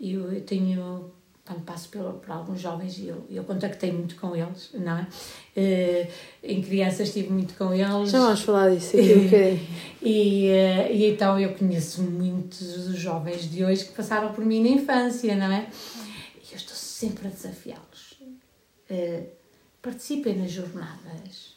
Eu 0.00 0.40
tenho, 0.42 1.10
quando 1.50 1.64
passo 1.64 1.88
por, 1.88 2.12
por 2.14 2.30
alguns 2.30 2.60
jovens, 2.60 2.96
e 2.98 3.08
eu, 3.08 3.26
eu 3.28 3.42
contactei 3.42 3.90
muito 3.90 4.14
com 4.14 4.36
eles, 4.36 4.70
não 4.72 4.98
é? 4.98 5.06
Eh, 5.56 6.08
em 6.44 6.62
crianças 6.62 7.08
estive 7.08 7.28
muito 7.30 7.54
com 7.54 7.74
eles. 7.74 8.10
Já 8.10 8.20
vamos 8.20 8.42
falar 8.42 8.70
disso 8.70 8.96
aqui 8.96 9.14
um 9.14 9.24
bocadinho. 9.26 9.66
E, 10.00 10.46
eh, 10.46 10.92
e 10.94 11.06
então 11.10 11.40
eu 11.40 11.52
conheço 11.54 12.02
muitos 12.02 12.86
dos 12.86 12.96
jovens 12.96 13.50
de 13.50 13.64
hoje 13.64 13.84
que 13.84 13.92
passaram 13.92 14.32
por 14.32 14.44
mim 14.44 14.62
na 14.62 14.68
infância, 14.68 15.34
não 15.34 15.50
é? 15.50 15.68
E 16.36 16.52
eu 16.52 16.56
estou 16.56 16.76
sempre 16.76 17.26
a 17.26 17.30
desafiá-los. 17.30 18.14
Eh, 18.88 19.24
participem 19.82 20.36
nas 20.36 20.52
jornadas. 20.52 21.56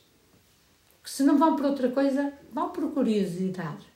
Que 1.03 1.09
se 1.09 1.21
não 1.21 1.37
vão 1.37 1.55
por 1.55 1.65
outra 1.65 1.89
coisa, 1.89 2.33
vão 2.51 2.69
por 2.69 2.91
curiosidade. 2.93 3.92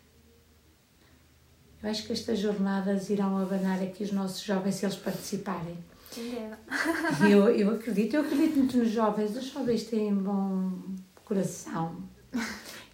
Eu 1.84 1.90
acho 1.90 2.06
que 2.06 2.14
estas 2.14 2.40
jornadas 2.40 3.10
irão 3.10 3.38
abanar 3.38 3.82
aqui 3.82 4.04
os 4.04 4.12
nossos 4.12 4.42
jovens 4.42 4.76
se 4.76 4.86
eles 4.86 4.96
participarem. 4.98 5.78
Eu, 7.30 7.50
eu 7.50 7.70
acredito, 7.72 8.16
eu 8.16 8.22
acredito 8.22 8.58
muito 8.58 8.78
nos 8.78 8.90
jovens. 8.90 9.36
Os 9.38 9.46
jovens 9.46 9.84
têm 9.84 10.14
bom, 10.14 10.72
coração. 11.24 11.96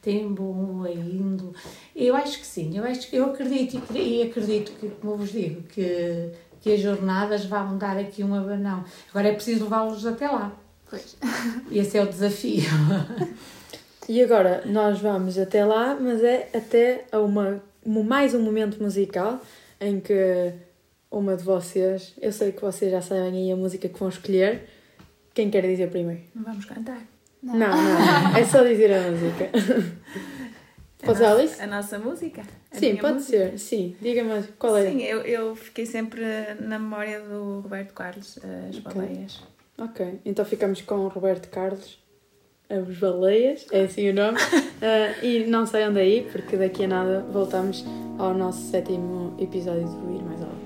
Tem 0.02 0.28
boa 0.34 0.92
índole. 0.92 1.54
Eu 1.96 2.14
acho 2.16 2.40
que 2.40 2.46
sim, 2.46 2.78
eu, 2.78 2.84
acho, 2.84 3.08
eu 3.16 3.26
acredito 3.32 3.78
e 3.78 3.82
cre- 3.82 4.24
acredito 4.24 4.72
que, 4.74 4.90
como 4.90 5.14
eu 5.14 5.18
vos 5.18 5.32
digo, 5.32 5.62
que, 5.64 6.32
que 6.60 6.74
as 6.74 6.82
jornadas 6.82 7.46
vão 7.46 7.78
dar 7.78 7.96
aqui 7.98 8.22
um 8.22 8.36
abanão. 8.36 8.84
Agora 9.10 9.30
é 9.30 9.34
preciso 9.34 9.64
levá-los 9.64 10.06
até 10.06 10.28
lá. 10.28 10.52
Pois. 10.90 11.16
Esse 11.72 11.98
é 11.98 12.04
o 12.04 12.08
desafio. 12.08 12.64
E 14.10 14.22
agora 14.22 14.64
nós 14.66 15.00
vamos 15.00 15.38
até 15.38 15.64
lá, 15.64 15.96
mas 15.98 16.22
é 16.22 16.50
até 16.54 17.06
a 17.10 17.20
uma, 17.20 17.52
um- 17.52 17.60
mais 17.86 18.34
um 18.34 18.42
momento 18.42 18.82
musical 18.82 19.42
em 19.80 20.00
que 20.00 20.54
uma 21.12 21.36
de 21.36 21.44
vocês, 21.44 22.14
eu 22.22 22.32
sei 22.32 22.52
que 22.52 22.62
vocês 22.62 22.92
já 22.92 23.02
sabem 23.02 23.34
aí 23.34 23.52
a 23.52 23.56
música 23.56 23.88
que 23.90 24.00
vão 24.00 24.10
escolher. 24.10 24.68
Quem 25.34 25.50
quer 25.50 25.62
dizer 25.64 25.90
primeiro? 25.90 26.22
Não 26.34 26.44
vamos 26.44 26.66
cantar. 26.66 27.02
Não, 27.42 27.56
não, 27.56 28.38
é 28.38 28.46
só 28.46 28.64
dizer 28.64 28.92
a 28.94 29.12
música. 29.12 29.50
A 31.02 31.06
Pode 31.06 31.18
ser 31.18 31.26
Alice? 31.26 31.62
A 31.62 31.68
nossa 31.68 32.00
música? 32.00 32.44
A 32.72 32.78
Sim, 32.78 32.96
pode 32.96 33.16
música? 33.16 33.38
ser, 33.50 33.60
sim. 33.60 33.94
Diga-me 34.02 34.42
qual 34.58 34.78
é. 34.78 34.90
Sim, 34.90 35.02
eu, 35.02 35.20
eu 35.24 35.54
fiquei 35.54 35.86
sempre 35.86 36.22
na 36.62 36.80
memória 36.80 37.20
do 37.20 37.60
Roberto 37.60 37.94
Carlos, 37.94 38.40
as 38.70 38.78
Ok. 38.78 38.94
baleias. 39.02 39.44
Ok, 39.78 40.20
então 40.24 40.46
ficamos 40.46 40.82
com 40.82 40.96
o 41.00 41.10
Roberto 41.10 41.50
Carlos, 41.50 42.00
as 42.80 42.98
baleias, 42.98 43.66
é 43.72 43.84
assim 43.84 44.10
o 44.10 44.14
nome. 44.14 44.38
Ah, 44.86 45.24
e 45.24 45.46
não 45.46 45.66
saiam 45.66 45.94
daí, 45.94 46.28
porque 46.30 46.58
daqui 46.58 46.84
a 46.84 46.88
nada 46.90 47.26
voltamos 47.32 47.86
ao 48.20 48.34
nosso 48.34 48.70
sétimo 48.70 49.34
episódio 49.40 49.86
do 49.88 50.12
Ir 50.12 50.22
Mais 50.22 50.42
Além. 50.42 50.63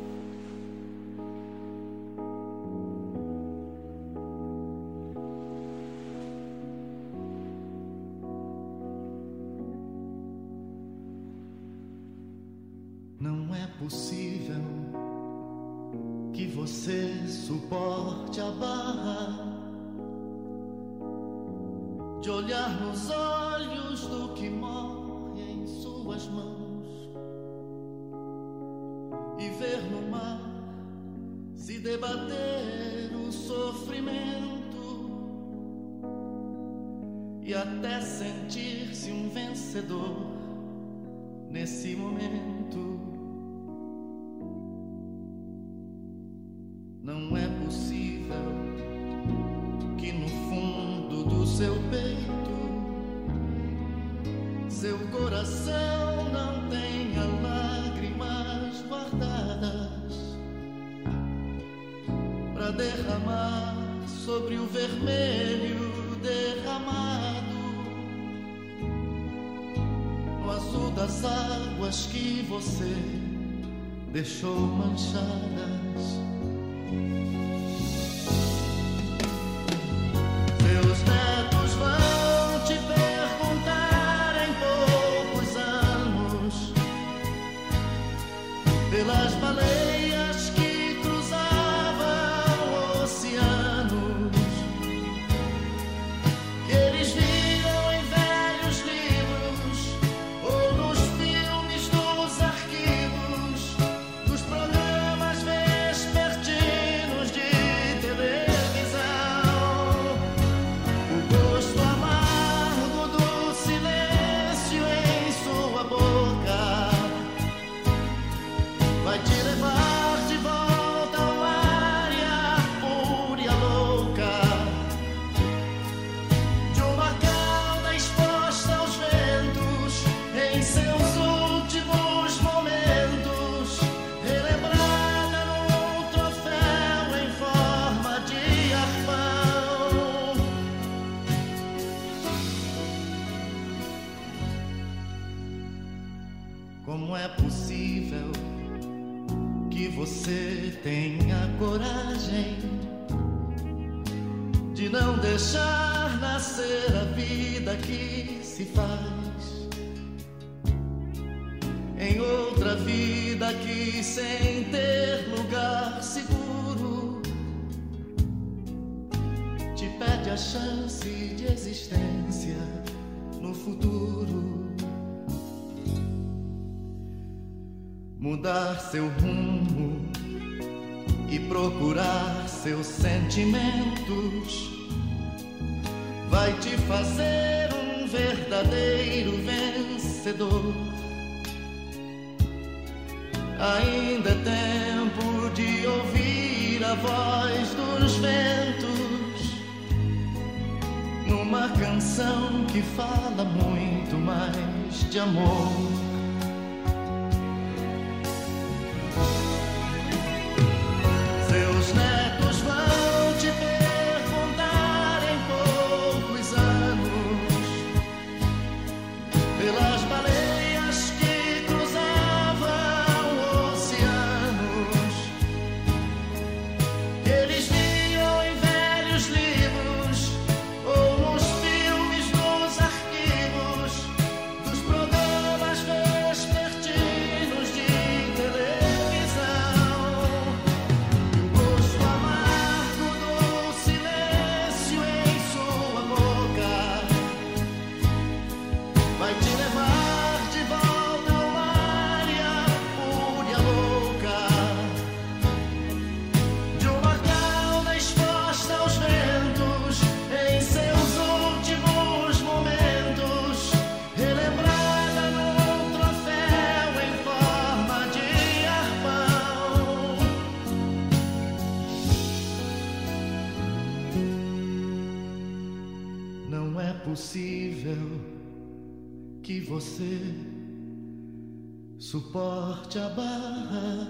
Suporte 282.10 283.00
a 283.00 283.10
barra. 283.10 284.07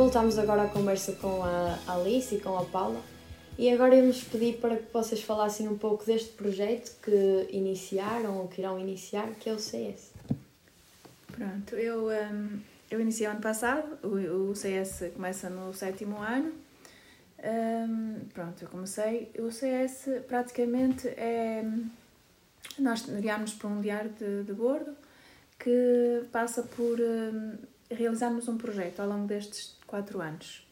Voltamos 0.00 0.38
agora 0.38 0.62
à 0.62 0.66
conversa 0.66 1.12
com 1.12 1.44
a 1.44 1.78
Alice 1.86 2.34
e 2.34 2.40
com 2.40 2.56
a 2.56 2.64
Paula. 2.64 3.02
E 3.58 3.68
agora 3.68 3.94
íamos 3.94 4.24
pedir 4.24 4.56
para 4.56 4.76
que 4.76 4.90
vocês 4.90 5.22
falassem 5.22 5.68
um 5.68 5.76
pouco 5.76 6.06
deste 6.06 6.30
projeto 6.30 6.98
que 7.02 7.46
iniciaram 7.50 8.38
ou 8.38 8.48
que 8.48 8.62
irão 8.62 8.78
iniciar, 8.78 9.28
que 9.38 9.50
é 9.50 9.52
o 9.52 9.58
CS. 9.58 10.12
Pronto, 11.30 11.74
eu, 11.74 12.08
hum, 12.08 12.60
eu 12.90 12.98
iniciei 12.98 13.26
ano 13.26 13.42
passado, 13.42 13.98
o, 14.02 14.50
o 14.50 14.56
CS 14.56 15.12
começa 15.14 15.50
no 15.50 15.74
sétimo 15.74 16.16
ano. 16.16 16.50
Hum, 17.44 18.20
pronto, 18.32 18.64
eu 18.64 18.68
comecei. 18.70 19.30
O 19.38 19.50
CS 19.52 20.08
praticamente 20.26 21.08
é. 21.08 21.62
Nós 22.78 23.02
guiámos 23.02 23.52
para 23.52 23.68
um 23.68 23.82
diário 23.82 24.10
de, 24.18 24.44
de 24.44 24.52
bordo 24.54 24.96
que 25.58 26.24
passa 26.32 26.62
por 26.62 26.98
hum, 26.98 27.52
realizarmos 27.90 28.48
um 28.48 28.56
projeto 28.56 29.00
ao 29.00 29.08
longo 29.08 29.26
destes 29.26 29.76
quatro 29.86 30.20
anos. 30.20 30.66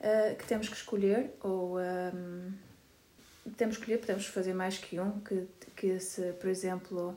Uh, 0.00 0.36
que 0.36 0.46
temos 0.46 0.68
que 0.68 0.74
escolher, 0.76 1.30
ou 1.40 1.78
um, 1.78 2.52
temos 3.56 3.76
que 3.76 3.82
escolher, 3.82 3.98
podemos 3.98 4.26
fazer 4.26 4.52
mais 4.52 4.76
que 4.76 4.98
um, 4.98 5.20
que, 5.20 5.46
que 5.76 6.00
se, 6.00 6.32
por 6.32 6.48
exemplo, 6.50 7.16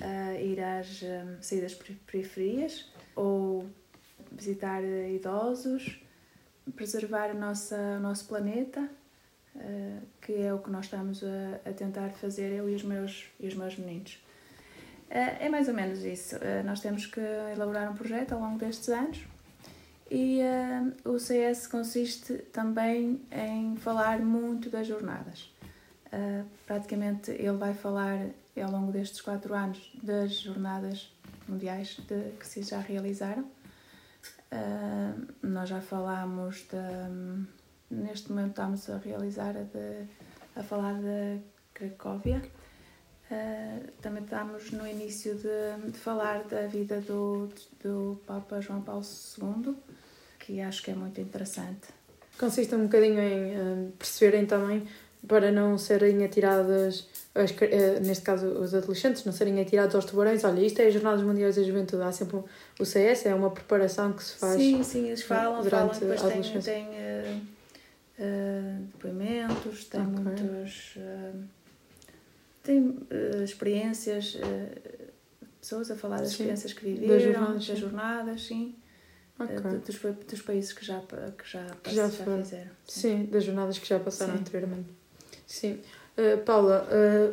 uh, 0.00 0.40
ir 0.40 0.60
às 0.60 1.02
um, 1.02 1.42
saídas 1.42 1.74
peri- 1.74 1.98
periferias, 2.06 2.90
ou 3.16 3.68
visitar 4.30 4.82
uh, 4.82 5.08
idosos, 5.10 6.00
preservar 6.76 7.30
a 7.30 7.34
nossa, 7.34 7.76
o 7.76 8.00
nosso 8.00 8.26
planeta, 8.26 8.88
uh, 9.56 10.02
que 10.20 10.34
é 10.34 10.54
o 10.54 10.60
que 10.60 10.70
nós 10.70 10.84
estamos 10.84 11.22
a, 11.24 11.68
a 11.68 11.72
tentar 11.72 12.10
fazer, 12.10 12.52
eu 12.52 12.70
e 12.70 12.74
os 12.76 12.84
meus, 12.84 13.26
e 13.40 13.48
os 13.48 13.54
meus 13.54 13.76
meninos. 13.76 14.22
Uh, 15.12 15.36
é 15.40 15.48
mais 15.48 15.68
ou 15.68 15.74
menos 15.74 16.02
isso. 16.02 16.36
Uh, 16.36 16.64
nós 16.64 16.80
temos 16.80 17.04
que 17.06 17.20
elaborar 17.20 17.90
um 17.90 17.94
projeto 17.94 18.32
ao 18.32 18.40
longo 18.40 18.58
destes 18.58 18.88
anos 18.88 19.20
e 20.14 20.40
uh, 20.42 21.10
o 21.10 21.18
CS 21.18 21.66
consiste 21.66 22.34
também 22.52 23.22
em 23.30 23.76
falar 23.76 24.20
muito 24.20 24.68
das 24.68 24.86
jornadas. 24.86 25.50
Uh, 26.08 26.46
praticamente 26.66 27.30
ele 27.30 27.56
vai 27.56 27.72
falar 27.72 28.28
ao 28.62 28.70
longo 28.70 28.92
destes 28.92 29.22
quatro 29.22 29.54
anos 29.54 29.90
das 30.02 30.34
jornadas 30.34 31.10
mundiais 31.48 31.96
de, 32.06 32.32
que 32.38 32.46
se 32.46 32.62
já 32.62 32.78
realizaram. 32.78 33.44
Uh, 34.52 35.32
nós 35.42 35.70
já 35.70 35.80
falámos 35.80 36.66
de. 36.68 37.46
Neste 37.90 38.30
momento 38.30 38.50
estamos 38.50 38.90
a 38.90 38.98
realizar 38.98 39.56
a, 39.56 39.62
de, 39.62 40.06
a 40.54 40.62
falar 40.62 40.92
de 40.94 41.40
Cracóvia. 41.72 42.42
Uh, 43.32 43.90
também 44.02 44.22
estamos 44.22 44.70
no 44.72 44.86
início 44.86 45.34
de, 45.36 45.90
de 45.90 45.96
falar 45.98 46.44
da 46.44 46.66
vida 46.66 47.00
do, 47.00 47.48
do 47.82 48.20
Papa 48.26 48.60
João 48.60 48.82
Paulo 48.82 49.02
II, 49.64 49.74
que 50.38 50.60
acho 50.60 50.82
que 50.82 50.90
é 50.90 50.94
muito 50.94 51.18
interessante. 51.18 51.88
Consiste 52.38 52.74
um 52.74 52.82
bocadinho 52.84 53.18
em 53.20 53.54
eh, 53.54 53.88
perceberem 53.98 54.44
também 54.44 54.86
para 55.26 55.50
não 55.50 55.78
serem 55.78 56.22
atiradas, 56.24 57.06
as 57.34 57.54
eh, 57.62 58.00
neste 58.00 58.22
caso 58.24 58.46
os 58.48 58.74
adolescentes, 58.74 59.24
não 59.24 59.32
serem 59.32 59.58
atirados 59.62 59.94
aos 59.94 60.04
tubarões. 60.04 60.44
Olha, 60.44 60.60
isto 60.60 60.80
é 60.80 60.88
as 60.88 60.92
Jornadas 60.94 61.22
Mundiais 61.22 61.56
da 61.56 61.62
Juventude, 61.62 62.02
há 62.02 62.12
sempre 62.12 62.36
um- 62.36 62.44
o 62.80 62.84
CS, 62.84 63.28
é 63.28 63.34
uma 63.34 63.50
preparação 63.50 64.12
que 64.12 64.22
se 64.24 64.34
faz. 64.34 64.56
Sim, 64.60 64.82
sim, 64.82 65.06
eles 65.06 65.22
falam, 65.22 65.62
falam, 65.62 65.86
durante 65.88 66.00
depois 66.00 66.20
a 66.22 66.28
tem, 66.28 66.32
adolescência. 66.38 66.72
tem 66.74 66.86
eh, 66.96 67.38
eh, 68.18 68.76
depoimentos, 68.92 69.84
tem 69.84 70.00
Ok. 70.02 70.14
muitos. 70.22 70.98
Tem 72.62 72.96
eh, 73.10 73.42
experiências, 73.44 74.36
eh, 74.40 75.08
pessoas 75.60 75.90
a 75.90 75.96
falar 75.96 76.18
das 76.18 76.28
Sim, 76.28 76.34
experiências 76.34 76.72
que 76.72 76.84
das 76.94 77.00
viveram, 77.00 77.22
jornadas, 77.32 77.54
das 77.66 77.76
sim. 77.76 77.76
jornadas, 77.82 78.42
sim. 78.42 78.74
Eh, 79.40 79.46
de- 79.60 79.78
dos, 79.78 79.98
pa- 79.98 80.14
dos 80.30 80.42
países 80.42 80.72
que 80.72 80.84
já, 80.84 81.00
que 81.00 81.48
já, 81.50 81.66
Que 81.82 81.90
já 81.94 82.08
já 82.08 82.24
fizeram. 82.36 82.70
Sim, 82.86 83.24
das 83.30 83.44
jornadas 83.44 83.78
que 83.78 83.86
já 83.88 83.98
passaram 83.98 84.34
Sim. 84.34 84.40
anteriormente. 84.40 84.88
Sim. 85.46 85.80
Uh, 86.16 86.38
Paula, 86.44 86.86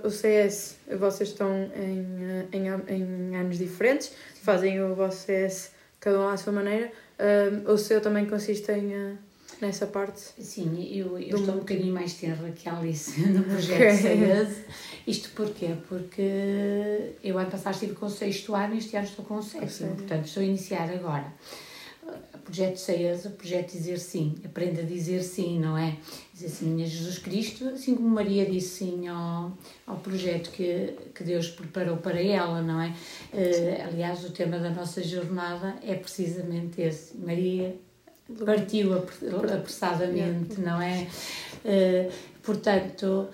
uh, 0.03 0.07
o 0.07 0.09
CS, 0.09 0.77
vocês 0.97 1.29
estão 1.29 1.51
em, 1.75 2.01
uh, 2.01 2.47
em, 2.53 2.95
em 2.95 3.35
anos 3.35 3.57
diferentes, 3.57 4.13
fazem 4.41 4.81
o 4.81 4.95
vosso 4.95 5.25
CS 5.25 5.71
cada 5.99 6.17
um 6.19 6.27
à 6.29 6.37
sua 6.37 6.53
maneira. 6.53 6.89
Uh, 7.19 7.69
o 7.71 7.77
seu 7.77 7.99
também 8.01 8.25
consiste 8.25 8.71
em, 8.71 8.93
uh, 8.95 9.17
nessa 9.61 9.87
parte. 9.87 10.19
Sim, 10.39 10.87
eu, 10.91 11.17
eu 11.19 11.37
estou 11.37 11.55
um 11.55 11.59
bocadinho 11.59 11.93
mais 11.93 12.13
tenra 12.13 12.51
que 12.51 12.67
a 12.67 12.77
Alice 12.77 13.19
no 13.29 13.43
projeto. 13.43 14.01
SEAS. 14.01 14.57
Isto 15.05 15.29
porquê? 15.29 15.75
Porque 15.87 17.13
eu 17.23 17.37
ano 17.37 17.49
passado 17.49 17.73
estive 17.73 17.93
com 17.93 18.05
o 18.05 18.09
sexto 18.09 18.55
ano 18.55 18.75
e 18.75 18.77
este 18.77 18.95
ano 18.95 19.05
estou 19.05 19.25
com 19.25 19.35
o 19.35 19.43
sétimo. 19.43 19.95
Portanto, 19.95 20.25
estou 20.25 20.41
a 20.41 20.45
iniciar 20.45 20.89
agora. 20.91 21.33
O 22.33 22.37
projeto 22.39 22.77
SEAS, 22.77 23.25
o 23.25 23.31
projeto 23.31 23.71
Dizer 23.73 23.99
Sim. 23.99 24.35
Aprenda 24.43 24.81
a 24.81 24.85
dizer 24.85 25.21
sim, 25.21 25.59
não 25.59 25.77
é? 25.77 25.95
Dizer 26.33 26.49
sim 26.49 26.81
a 26.81 26.85
Jesus 26.85 27.19
Cristo, 27.19 27.69
assim 27.69 27.95
como 27.95 28.09
Maria 28.09 28.43
disse 28.45 28.85
sim 28.85 29.07
ao, 29.07 29.55
ao 29.85 29.97
projeto 29.97 30.49
que, 30.49 30.95
que 31.13 31.23
Deus 31.23 31.49
preparou 31.49 31.97
para 31.97 32.19
ela, 32.19 32.63
não 32.63 32.81
é? 32.81 32.95
Eh, 33.31 33.85
aliás, 33.87 34.25
o 34.25 34.31
tema 34.31 34.57
da 34.57 34.71
nossa 34.71 35.03
jornada 35.03 35.75
é 35.83 35.93
precisamente 35.93 36.81
esse. 36.81 37.15
Maria 37.17 37.75
partiu 38.45 38.97
apre- 38.97 39.53
apressadamente, 39.53 40.59
não 40.59 40.81
é? 40.81 41.07
Eh, 41.65 42.09
portanto, 42.43 43.27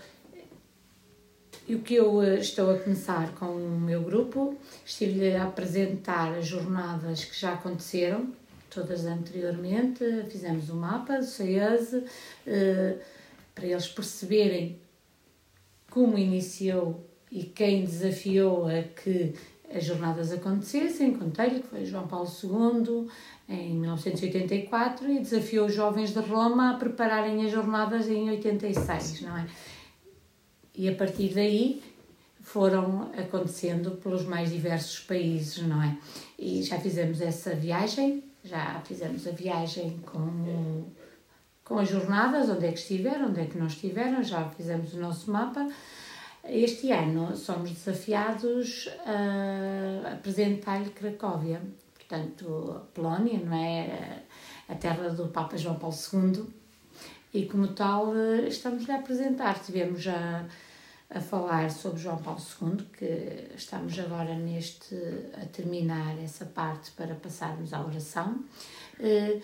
o 1.67 1.79
que 1.79 1.95
eu 1.95 2.21
eh, 2.21 2.39
estou 2.39 2.71
a 2.73 2.79
começar 2.79 3.33
com 3.35 3.47
o 3.47 3.79
meu 3.79 4.01
grupo, 4.03 4.55
estive-lhe 4.85 5.35
a 5.35 5.45
apresentar 5.45 6.33
as 6.35 6.47
jornadas 6.47 7.25
que 7.25 7.39
já 7.39 7.53
aconteceram, 7.53 8.33
todas 8.69 9.05
anteriormente, 9.05 10.03
fizemos 10.29 10.69
um 10.69 10.75
mapa 10.75 11.17
do 11.17 11.25
CEASE, 11.25 12.03
eh, 12.45 12.97
para 13.53 13.65
eles 13.65 13.87
perceberem 13.87 14.77
como 15.89 16.17
iniciou 16.17 17.05
e 17.31 17.43
quem 17.43 17.85
desafiou 17.85 18.67
a 18.67 18.83
que 18.83 19.33
as 19.73 19.83
jornadas 19.83 20.31
acontecessem, 20.31 21.13
contei-lhe 21.13 21.61
que 21.61 21.67
foi 21.67 21.85
João 21.85 22.07
Paulo 22.07 22.29
II 22.43 23.07
em 23.47 23.75
1984 23.75 25.11
e 25.11 25.19
desafiou 25.19 25.67
os 25.67 25.73
jovens 25.73 26.13
de 26.13 26.19
Roma 26.19 26.71
a 26.71 26.73
prepararem 26.77 27.45
as 27.45 27.51
jornadas 27.51 28.07
em 28.09 28.29
86, 28.29 29.21
não 29.21 29.37
é? 29.37 29.47
E 30.73 30.89
a 30.89 30.95
partir 30.95 31.33
daí 31.33 31.81
foram 32.41 33.11
acontecendo 33.17 33.91
pelos 33.91 34.25
mais 34.25 34.51
diversos 34.51 34.99
países, 34.99 35.63
não 35.63 35.81
é? 35.81 35.97
E 36.37 36.61
já 36.63 36.79
fizemos 36.79 37.21
essa 37.21 37.55
viagem, 37.55 38.23
já 38.43 38.81
fizemos 38.85 39.25
a 39.27 39.31
viagem 39.31 39.99
com, 40.05 40.85
com 41.63 41.79
as 41.79 41.89
jornadas, 41.89 42.49
onde 42.49 42.65
é 42.65 42.71
que 42.71 42.79
estiveram, 42.79 43.29
onde 43.29 43.41
é 43.41 43.45
que 43.45 43.57
não 43.57 43.67
estiveram, 43.67 44.21
já 44.21 44.47
fizemos 44.49 44.93
o 44.93 44.99
nosso 44.99 45.31
mapa. 45.31 45.67
Este 46.47 46.91
ano 46.91 47.35
somos 47.35 47.71
desafiados 47.71 48.87
a 49.05 50.13
apresentar-lhe 50.13 50.91
Cracóvia, 50.91 51.61
portanto, 52.07 52.75
a 52.75 52.79
Polónia, 52.93 53.39
não 53.39 53.55
é? 53.55 54.23
A 54.69 54.75
terra 54.75 55.09
do 55.09 55.27
Papa 55.27 55.57
João 55.57 55.75
Paulo 55.75 55.95
II. 56.13 56.45
E 57.33 57.45
como 57.45 57.67
tal, 57.69 58.15
eh, 58.15 58.47
estamos-lhe 58.47 58.91
a 58.91 58.97
apresentar. 58.97 59.59
Tivemos 59.61 60.07
a, 60.07 60.45
a 61.09 61.19
falar 61.19 61.69
sobre 61.69 61.99
João 61.99 62.17
Paulo 62.17 62.39
II, 62.61 62.85
que 62.97 63.49
estamos 63.55 63.97
agora 63.99 64.35
neste 64.35 64.95
a 65.41 65.45
terminar 65.47 66.17
essa 66.23 66.45
parte 66.45 66.91
para 66.91 67.13
passarmos 67.15 67.73
à 67.73 67.81
oração. 67.81 68.39
Eh, 68.99 69.39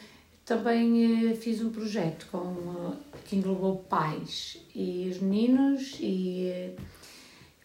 Também 0.46 1.32
eh, 1.32 1.36
fiz 1.36 1.62
um 1.62 1.70
projeto 1.72 2.28
com, 2.32 2.96
que 3.26 3.36
englobou 3.36 3.78
pais 3.90 4.58
e 4.74 5.08
os 5.12 5.20
meninos 5.20 5.98
e 6.00 6.76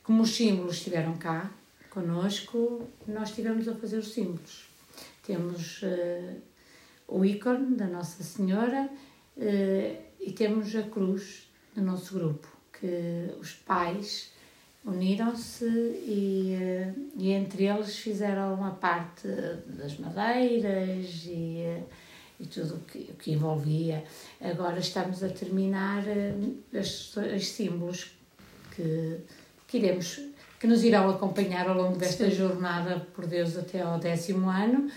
como 0.02 0.22
os 0.22 0.30
símbolos 0.36 0.76
estiveram 0.76 1.16
cá 1.16 1.50
connosco, 1.90 2.86
nós 3.08 3.30
estivemos 3.30 3.66
a 3.66 3.74
fazer 3.74 3.96
os 3.98 4.12
símbolos. 4.12 4.68
Temos 5.26 5.80
eh, 5.82 6.36
o 7.08 7.24
ícone 7.24 7.74
da 7.74 7.86
Nossa 7.86 8.22
Senhora 8.22 8.88
eh, 9.36 9.96
e 10.20 10.30
temos 10.30 10.74
a 10.76 10.84
cruz 10.84 11.50
do 11.74 11.82
nosso 11.82 12.14
grupo, 12.14 12.46
que 12.72 13.34
os 13.40 13.52
pais 13.54 14.30
uniram-se 14.84 15.64
e, 15.64 16.54
eh, 16.54 16.94
e 17.18 17.32
entre 17.32 17.64
eles 17.64 17.98
fizeram 17.98 18.64
a 18.64 18.70
parte 18.70 19.26
das 19.66 19.98
madeiras 19.98 21.24
e, 21.26 21.82
e 22.38 22.46
tudo 22.46 22.76
o 22.76 22.80
que, 22.82 23.12
que 23.18 23.32
envolvia. 23.32 24.04
Agora 24.40 24.78
estamos 24.78 25.24
a 25.24 25.28
terminar 25.28 26.04
os, 26.72 27.16
os 27.16 27.48
símbolos 27.48 28.12
que, 28.76 29.18
que 29.66 29.78
iremos 29.78 30.20
que 30.58 30.66
nos 30.66 30.84
irão 30.84 31.10
acompanhar 31.10 31.68
ao 31.68 31.76
longo 31.76 31.98
desta 31.98 32.30
jornada 32.30 33.06
por 33.14 33.26
Deus 33.26 33.58
até 33.58 33.82
ao 33.82 33.98
décimo 33.98 34.48
ano 34.48 34.88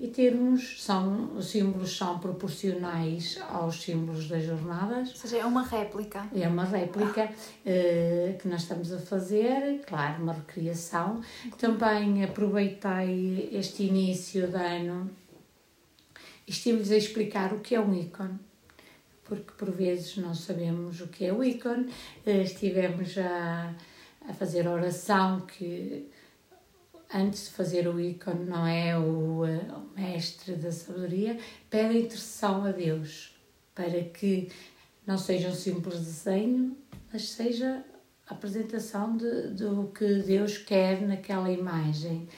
e 0.00 0.08
termos 0.08 0.82
são 0.82 1.36
os 1.36 1.46
símbolos 1.50 1.96
são 1.96 2.18
proporcionais 2.18 3.38
aos 3.50 3.80
símbolos 3.82 4.26
das 4.28 4.42
jornadas 4.44 5.10
Ou 5.10 5.16
seja, 5.16 5.38
é 5.38 5.44
uma 5.44 5.62
réplica. 5.62 6.26
é 6.34 6.48
uma 6.48 6.64
réplica 6.64 7.30
eh, 7.64 8.36
que 8.40 8.48
nós 8.48 8.62
estamos 8.62 8.92
a 8.92 8.98
fazer, 8.98 9.80
claro, 9.86 10.22
uma 10.22 10.32
recriação. 10.32 11.20
Também 11.58 12.24
aproveitei 12.24 13.48
este 13.52 13.84
início 13.84 14.48
de 14.48 14.56
ano 14.56 15.10
e 16.48 16.50
estive-lhes 16.50 16.90
a 16.90 16.96
explicar 16.96 17.52
o 17.52 17.60
que 17.60 17.74
é 17.74 17.80
um 17.80 17.94
ícone, 17.94 18.38
porque 19.24 19.52
por 19.56 19.70
vezes 19.70 20.16
não 20.16 20.34
sabemos 20.34 21.00
o 21.00 21.06
que 21.06 21.26
é 21.26 21.32
o 21.32 21.44
ícone. 21.44 21.92
Eh, 22.26 22.42
estivemos 22.42 23.16
a, 23.18 23.72
a 24.28 24.34
fazer 24.34 24.66
oração 24.66 25.42
que 25.42 26.08
antes 27.14 27.46
de 27.46 27.50
fazer 27.50 27.86
o 27.86 28.00
ícone, 28.00 28.44
não 28.44 28.66
é 28.66 28.98
o, 28.98 29.44
eh, 29.44 29.66
o 29.72 30.00
mestre 30.00 30.54
da 30.56 30.72
sabedoria, 30.72 31.38
pede 31.68 31.98
intercessão 31.98 32.64
a 32.64 32.72
Deus 32.72 33.34
para 33.74 34.02
que 34.04 34.50
não 35.06 35.18
seja 35.18 35.48
um 35.48 35.54
simples 35.54 35.98
desenho, 35.98 36.76
mas 37.12 37.28
seja 37.28 37.84
a 38.28 38.34
apresentação 38.34 39.16
de, 39.16 39.48
do 39.48 39.90
que 39.94 40.22
Deus 40.22 40.58
quer 40.58 41.02
naquela 41.02 41.50
imagem. 41.50 42.28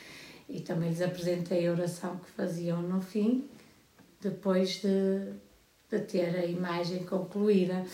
E 0.49 0.61
também 0.61 0.91
lhes 0.91 1.01
apresentei 1.01 1.67
a 1.67 1.73
oração 1.73 2.17
que 2.19 2.31
faziam 2.31 2.83
no 2.83 3.01
fim, 3.01 3.49
depois 4.21 4.81
de, 4.81 5.33
de 5.91 6.01
ter 6.01 6.37
a 6.37 6.45
imagem 6.45 7.05
concluída, 7.05 7.85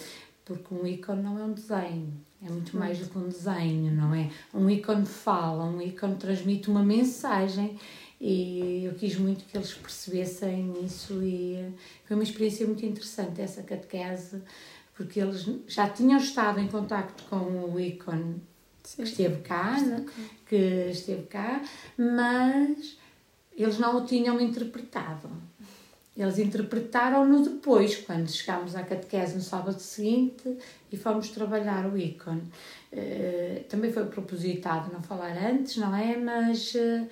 porque 0.44 0.74
um 0.74 0.86
ícone 0.86 1.22
não 1.22 1.38
é 1.38 1.44
um 1.44 1.52
desenho, 1.52 2.12
é 2.42 2.50
muito 2.50 2.76
mais 2.76 2.98
do 2.98 3.08
que 3.08 3.18
um 3.18 3.28
desenho, 3.28 3.92
não 3.92 4.14
é? 4.14 4.30
Um 4.54 4.68
ícone 4.70 5.04
fala, 5.04 5.64
um 5.64 5.80
ícone 5.80 6.16
transmite 6.16 6.70
uma 6.70 6.82
mensagem 6.82 7.78
e 8.20 8.84
eu 8.84 8.94
quis 8.94 9.16
muito 9.16 9.44
que 9.44 9.56
eles 9.56 9.72
percebessem 9.74 10.74
isso 10.84 11.22
e 11.22 11.72
foi 12.04 12.16
uma 12.16 12.22
experiência 12.22 12.66
muito 12.66 12.84
interessante 12.84 13.40
essa 13.40 13.62
catequese, 13.62 14.42
porque 14.94 15.20
eles 15.20 15.46
já 15.66 15.88
tinham 15.88 16.18
estado 16.18 16.60
em 16.60 16.68
contacto 16.68 17.24
com 17.24 17.72
o 17.72 17.80
ícone 17.80 18.42
que 18.82 19.02
esteve 19.02 19.42
cá, 19.42 19.80
né? 19.80 20.04
que 20.46 20.90
esteve 20.90 21.22
cá, 21.24 21.62
mas 21.96 22.96
eles 23.52 23.78
não 23.78 23.98
o 23.98 24.06
tinham 24.06 24.40
interpretado. 24.40 25.30
Eles 26.20 26.38
interpretaram-no 26.38 27.42
depois, 27.42 27.96
quando 27.96 28.30
chegámos 28.30 28.76
à 28.76 28.82
catequese 28.82 29.36
no 29.36 29.40
sábado 29.40 29.80
seguinte 29.80 30.54
e 30.92 30.96
fomos 30.96 31.30
trabalhar 31.30 31.90
o 31.90 31.96
ícone. 31.96 32.42
Eh, 32.92 33.64
também 33.70 33.90
foi 33.90 34.04
propositado 34.04 34.92
não 34.92 35.02
falar 35.02 35.34
antes, 35.34 35.78
não 35.78 35.96
é? 35.96 36.18
Mas 36.18 36.74
eh, 36.74 37.06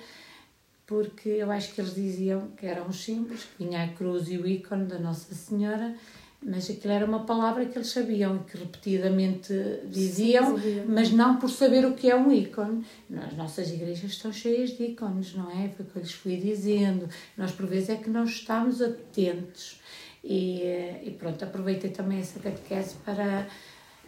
porque 0.86 1.30
eu 1.30 1.50
acho 1.50 1.72
que 1.72 1.80
eles 1.80 1.94
diziam 1.94 2.48
que 2.50 2.66
eram 2.66 2.86
os 2.86 3.02
símbolos, 3.02 3.44
que 3.44 3.64
vinha 3.64 3.82
a 3.82 3.88
cruz 3.88 4.28
e 4.28 4.36
o 4.36 4.46
ícone 4.46 4.84
da 4.84 4.98
Nossa 4.98 5.34
Senhora, 5.34 5.94
mas 6.40 6.70
aquilo 6.70 6.92
era 6.92 7.04
uma 7.04 7.24
palavra 7.24 7.66
que 7.66 7.76
eles 7.76 7.88
sabiam 7.88 8.36
e 8.36 8.50
que 8.50 8.56
repetidamente 8.56 9.52
diziam, 9.86 10.56
mas 10.86 11.10
não 11.10 11.36
por 11.36 11.50
saber 11.50 11.84
o 11.84 11.94
que 11.94 12.08
é 12.08 12.14
um 12.14 12.32
ícone. 12.32 12.84
As 13.26 13.36
nossas 13.36 13.70
igrejas 13.70 14.12
estão 14.12 14.32
cheias 14.32 14.70
de 14.70 14.84
ícones, 14.84 15.34
não 15.34 15.50
é? 15.50 15.68
Foi 15.68 15.84
o 15.84 15.88
que 15.88 15.96
eu 15.96 16.02
lhes 16.02 16.12
fui 16.12 16.36
dizendo. 16.36 17.08
Nós, 17.36 17.50
por 17.50 17.66
vezes, 17.66 17.90
é 17.90 17.96
que 17.96 18.08
não 18.08 18.24
estamos 18.24 18.80
atentos. 18.80 19.80
E, 20.22 20.62
eh, 20.62 21.02
e 21.06 21.10
pronto, 21.10 21.44
aproveitei 21.44 21.90
também 21.90 22.20
essa 22.20 22.38
catequese 22.38 22.94
para 23.04 23.48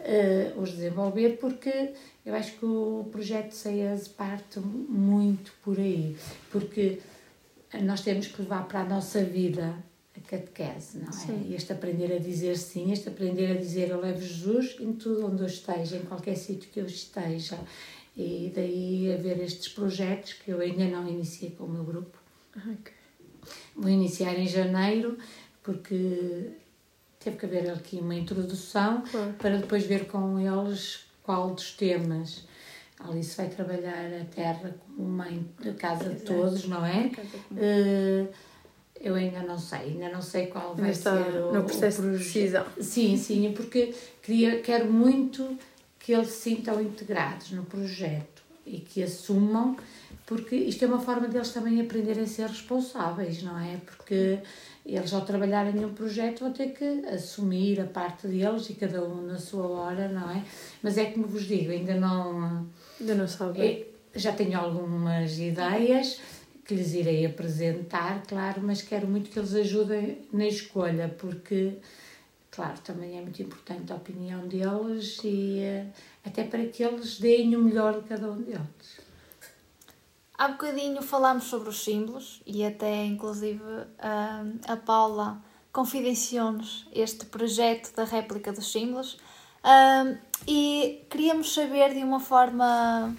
eh, 0.00 0.52
os 0.56 0.70
desenvolver, 0.70 1.38
porque 1.40 1.92
eu 2.24 2.34
acho 2.34 2.52
que 2.52 2.64
o 2.64 3.08
projeto 3.10 3.52
CEAS 3.52 4.06
parte 4.06 4.60
muito 4.60 5.52
por 5.64 5.78
aí, 5.78 6.16
porque 6.50 7.00
nós 7.82 8.02
temos 8.02 8.26
que 8.28 8.42
levar 8.42 8.66
para 8.66 8.80
a 8.80 8.84
nossa 8.84 9.22
vida 9.22 9.74
a 10.24 10.28
catequese, 10.28 10.98
não 10.98 11.08
é? 11.08 11.12
Sim. 11.12 11.54
Este 11.54 11.72
aprender 11.72 12.12
a 12.14 12.18
dizer 12.18 12.56
sim, 12.56 12.92
este 12.92 13.08
aprender 13.08 13.50
a 13.52 13.54
dizer 13.60 13.90
eu 13.90 14.00
levo 14.00 14.20
Jesus 14.20 14.76
em 14.80 14.92
tudo 14.92 15.26
onde 15.26 15.42
eu 15.42 15.46
esteja, 15.46 15.96
em 15.96 16.02
qualquer 16.02 16.36
sítio 16.36 16.68
que 16.70 16.80
eu 16.80 16.86
esteja. 16.86 17.58
E 18.16 18.52
daí 18.54 19.12
haver 19.14 19.40
estes 19.40 19.68
projetos 19.68 20.32
que 20.34 20.50
eu 20.50 20.60
ainda 20.60 20.84
não 20.86 21.08
iniciei 21.08 21.50
com 21.50 21.64
o 21.64 21.68
meu 21.68 21.84
grupo. 21.84 22.18
Ok. 22.56 22.92
Vou 23.74 23.88
iniciar 23.88 24.34
em 24.38 24.46
janeiro, 24.46 25.16
porque 25.62 26.50
teve 27.18 27.36
que 27.36 27.46
haver 27.46 27.70
aqui 27.70 27.96
uma 27.96 28.14
introdução 28.14 29.02
Claro. 29.10 29.32
para 29.34 29.56
depois 29.58 29.84
ver 29.86 30.06
com 30.06 30.38
eles 30.38 31.04
qual 31.22 31.54
dos 31.54 31.72
temas. 31.72 32.44
Alice 32.98 33.34
vai 33.34 33.48
trabalhar 33.48 34.12
a 34.20 34.24
terra 34.26 34.74
como 34.94 35.08
mãe 35.08 35.46
da 35.64 35.72
casa 35.72 36.10
de 36.10 36.20
todos, 36.22 36.66
não 36.66 36.84
é? 36.84 37.10
Eu 39.00 39.14
ainda 39.14 39.40
não 39.42 39.58
sei, 39.58 39.78
ainda 39.78 40.10
não 40.10 40.20
sei 40.20 40.46
qual 40.48 40.74
vai 40.74 40.90
está 40.90 41.24
ser 41.24 41.40
o, 41.40 41.54
no 41.54 41.64
processo 41.64 42.02
o 42.02 42.10
de 42.10 42.18
decisão. 42.18 42.66
Sim, 42.78 43.16
sim, 43.16 43.52
porque 43.56 43.94
queria, 44.22 44.60
quero 44.60 44.92
muito 44.92 45.56
que 45.98 46.12
eles 46.12 46.28
se 46.28 46.50
sintam 46.50 46.80
integrados 46.82 47.50
no 47.52 47.64
projeto 47.64 48.42
e 48.66 48.78
que 48.78 49.02
assumam, 49.02 49.76
porque 50.26 50.54
isto 50.54 50.84
é 50.84 50.88
uma 50.88 51.00
forma 51.00 51.28
deles 51.28 51.50
também 51.50 51.80
aprenderem 51.80 52.24
a 52.24 52.26
ser 52.26 52.46
responsáveis, 52.46 53.42
não 53.42 53.58
é? 53.58 53.78
Porque 53.84 54.38
eles, 54.84 55.12
ao 55.12 55.22
trabalharem 55.22 55.72
num 55.72 55.94
projeto, 55.94 56.40
vão 56.40 56.52
ter 56.52 56.68
que 56.68 57.06
assumir 57.06 57.80
a 57.80 57.84
parte 57.84 58.26
deles 58.26 58.68
e 58.70 58.74
cada 58.74 59.02
um 59.02 59.22
na 59.22 59.38
sua 59.38 59.66
hora, 59.66 60.08
não 60.08 60.30
é? 60.30 60.44
Mas 60.82 60.98
é 60.98 61.06
como 61.06 61.26
vos 61.26 61.46
digo, 61.46 61.70
ainda 61.70 61.94
não. 61.94 62.66
Ainda 63.00 63.14
não 63.14 63.26
sabe. 63.26 63.60
É, 63.60 63.86
já 64.14 64.32
tenho 64.32 64.58
algumas 64.58 65.38
ideias 65.38 66.20
que 66.70 66.76
lhes 66.76 66.94
irei 66.94 67.26
apresentar, 67.26 68.22
claro, 68.28 68.62
mas 68.62 68.80
quero 68.80 69.04
muito 69.08 69.28
que 69.28 69.36
eles 69.40 69.52
ajudem 69.56 70.24
na 70.32 70.46
escolha, 70.46 71.12
porque, 71.18 71.78
claro, 72.48 72.78
também 72.84 73.18
é 73.18 73.20
muito 73.20 73.42
importante 73.42 73.92
a 73.92 73.96
opinião 73.96 74.46
deles 74.46 75.18
e 75.24 75.58
eh, 75.58 75.86
até 76.24 76.44
para 76.44 76.64
que 76.66 76.84
eles 76.84 77.18
deem 77.18 77.56
o 77.56 77.60
melhor 77.60 78.00
de 78.00 78.08
cada 78.08 78.30
um 78.30 78.40
deles. 78.40 79.00
Há 80.38 80.46
bocadinho 80.46 81.02
falámos 81.02 81.44
sobre 81.44 81.70
os 81.70 81.82
símbolos 81.82 82.40
e 82.46 82.64
até 82.64 83.04
inclusive 83.04 83.60
a, 83.98 84.76
Paula 84.76 85.42
confidenciou-nos 85.72 86.86
este 86.92 87.26
projeto 87.26 87.92
da 87.96 88.04
réplica 88.04 88.52
dos 88.52 88.70
símbolos 88.70 89.18
Ahm, 89.62 90.16
e 90.48 91.04
queríamos 91.10 91.52
saber 91.52 91.92
de 91.92 92.02
uma 92.02 92.18
forma 92.18 93.14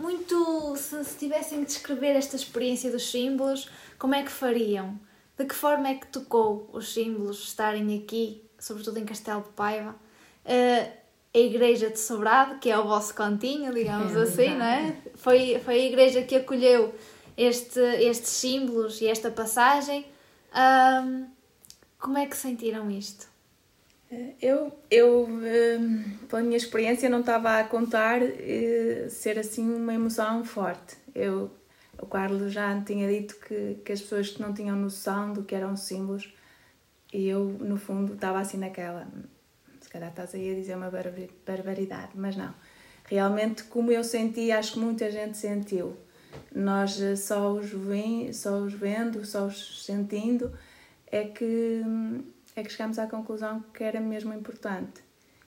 muito 0.00 0.74
se, 0.76 1.04
se 1.04 1.16
tivessem 1.18 1.60
de 1.60 1.66
descrever 1.66 2.16
esta 2.16 2.36
experiência 2.36 2.90
dos 2.90 3.10
símbolos, 3.10 3.68
como 3.98 4.14
é 4.14 4.22
que 4.22 4.30
fariam? 4.30 4.98
De 5.36 5.44
que 5.44 5.54
forma 5.54 5.88
é 5.88 5.94
que 5.94 6.06
tocou 6.06 6.68
os 6.72 6.92
símbolos 6.92 7.44
estarem 7.44 7.96
aqui, 7.98 8.42
sobretudo 8.58 8.98
em 8.98 9.04
Castelo 9.04 9.42
de 9.42 9.50
Paiva? 9.50 9.94
Ah, 10.44 10.88
a 11.32 11.38
igreja 11.38 11.90
de 11.90 11.98
Sobrado, 11.98 12.58
que 12.58 12.68
é 12.68 12.76
o 12.76 12.84
vosso 12.84 13.14
cantinho, 13.14 13.72
digamos 13.72 14.16
É 14.16 14.22
assim, 14.22 14.56
não 14.56 14.66
é? 14.66 14.96
Foi, 15.14 15.60
foi 15.64 15.74
a 15.74 15.84
igreja 15.86 16.22
que 16.22 16.34
acolheu 16.34 16.92
este, 17.36 17.78
estes 17.78 18.30
símbolos 18.30 19.00
e 19.00 19.06
esta 19.06 19.30
passagem. 19.30 20.04
Como 21.98 22.18
é 22.18 22.26
que 22.26 22.36
sentiram 22.36 22.90
isto? 22.90 23.29
Eu, 24.42 24.72
eu 24.90 25.26
hum, 25.28 26.02
pela 26.28 26.42
minha 26.42 26.56
experiência, 26.56 27.08
não 27.08 27.20
estava 27.20 27.58
a 27.60 27.64
contar 27.64 28.20
eh, 28.22 29.06
ser 29.08 29.38
assim 29.38 29.72
uma 29.72 29.94
emoção 29.94 30.44
forte. 30.44 30.96
Eu, 31.14 31.50
o 32.00 32.06
Carlos 32.06 32.52
já 32.52 32.80
tinha 32.82 33.08
dito 33.08 33.36
que, 33.36 33.76
que 33.84 33.92
as 33.92 34.00
pessoas 34.00 34.36
não 34.38 34.52
tinham 34.52 34.76
noção 34.76 35.32
do 35.32 35.44
que 35.44 35.54
eram 35.54 35.74
os 35.74 35.80
símbolos, 35.82 36.32
e 37.12 37.28
eu, 37.28 37.44
no 37.60 37.76
fundo, 37.76 38.14
estava 38.14 38.40
assim 38.40 38.58
naquela. 38.58 39.06
Se 39.80 39.88
calhar 39.88 40.10
estás 40.10 40.34
aí 40.34 40.52
a 40.52 40.54
dizer 40.54 40.76
uma 40.76 40.90
barba- 40.90 41.28
barbaridade, 41.46 42.10
mas 42.14 42.36
não. 42.36 42.52
Realmente, 43.04 43.64
como 43.64 43.92
eu 43.92 44.02
senti, 44.02 44.50
acho 44.50 44.72
que 44.74 44.78
muita 44.80 45.10
gente 45.10 45.36
sentiu. 45.38 45.96
Nós 46.54 47.00
eh, 47.00 47.14
só 47.16 47.52
os, 47.52 47.70
só 48.36 48.58
os 48.58 48.72
vendo, 48.72 49.24
só 49.24 49.46
os 49.46 49.84
sentindo, 49.84 50.52
é 51.06 51.24
que, 51.24 51.82
é 52.56 52.62
que 52.62 52.70
chegámos 52.70 52.98
à 52.98 53.06
conclusão 53.06 53.60
que 53.74 53.82
era 53.84 54.00
mesmo 54.00 54.32
importante 54.34 55.02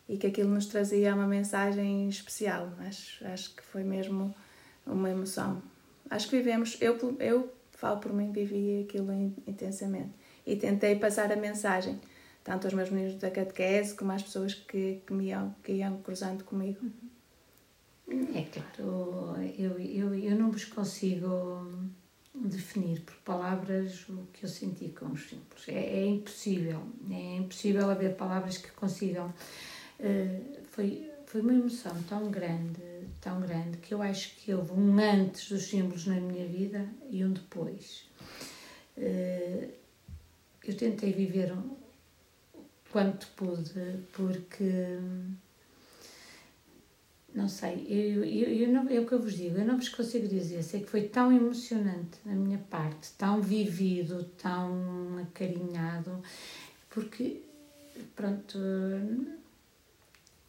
e 0.07 0.17
que 0.17 0.27
aquilo 0.27 0.49
nos 0.49 0.65
trazia 0.67 1.13
uma 1.13 1.27
mensagem 1.27 2.07
especial. 2.09 2.69
Acho, 2.79 3.25
acho 3.27 3.55
que 3.55 3.63
foi 3.63 3.83
mesmo 3.83 4.33
uma 4.85 5.09
emoção. 5.09 5.61
Acho 6.09 6.29
que 6.29 6.37
vivemos, 6.37 6.77
eu, 6.81 6.97
eu 7.19 7.53
falo 7.71 7.99
por 7.99 8.13
mim, 8.13 8.31
vivi 8.31 8.85
aquilo 8.87 9.11
in- 9.13 9.35
intensamente 9.47 10.11
e 10.45 10.55
tentei 10.55 10.95
passar 10.97 11.31
a 11.31 11.35
mensagem, 11.35 11.99
tanto 12.43 12.67
aos 12.67 12.73
meus 12.73 12.89
meninos 12.89 13.15
da 13.15 13.31
catequese 13.31 13.95
como 13.95 14.11
às 14.11 14.21
pessoas 14.21 14.53
que, 14.53 15.01
que, 15.05 15.13
me 15.13 15.25
iam, 15.27 15.55
que 15.63 15.71
iam 15.73 15.97
cruzando 16.01 16.43
comigo. 16.43 16.85
É 18.09 18.41
claro, 18.43 19.35
eu, 19.57 19.79
eu, 19.79 20.13
eu 20.13 20.35
não 20.37 20.51
vos 20.51 20.65
consigo 20.65 21.67
definir 22.33 23.01
por 23.01 23.15
palavras 23.17 24.07
o 24.09 24.27
que 24.33 24.45
eu 24.45 24.49
senti 24.49 24.89
com 24.89 25.05
os 25.07 25.29
símbolos. 25.29 25.67
É, 25.67 25.99
é 25.99 26.05
impossível, 26.05 26.81
é 27.09 27.35
impossível 27.37 27.89
haver 27.89 28.15
palavras 28.15 28.57
que 28.57 28.71
consigam. 28.71 29.33
Eh, 29.99 30.41
foi, 30.71 31.09
foi 31.25 31.41
uma 31.41 31.53
emoção 31.53 31.95
tão 32.03 32.31
grande, 32.31 32.81
tão 33.21 33.39
grande, 33.39 33.77
que 33.77 33.93
eu 33.93 34.01
acho 34.01 34.35
que 34.37 34.53
houve 34.53 34.71
um 34.71 34.97
antes 34.99 35.49
dos 35.49 35.63
símbolos 35.63 36.07
na 36.07 36.15
minha 36.15 36.47
vida 36.47 36.87
e 37.09 37.23
um 37.23 37.31
depois. 37.31 38.09
Eh, 38.97 39.69
eu 40.65 40.75
tentei 40.75 41.13
viver 41.13 41.51
o 41.53 41.77
quanto 42.91 43.27
pude, 43.35 43.99
porque 44.13 44.97
não 47.35 47.49
sei, 47.49 47.85
eu, 47.89 48.23
eu, 48.23 48.49
eu 48.67 48.67
não, 48.69 48.87
é 48.89 48.99
o 48.99 49.05
que 49.07 49.13
eu 49.13 49.19
vos 49.21 49.33
digo, 49.35 49.57
eu 49.57 49.65
não 49.65 49.77
vos 49.77 49.89
consigo 49.89 50.27
dizer, 50.27 50.61
sei 50.63 50.81
que 50.81 50.89
foi 50.89 51.01
tão 51.03 51.31
emocionante 51.31 52.17
da 52.23 52.31
minha 52.33 52.59
parte, 52.69 53.11
tão 53.17 53.41
vivido, 53.41 54.23
tão 54.41 55.17
acarinhado, 55.21 56.11
porque, 56.91 57.41
pronto, 58.15 58.57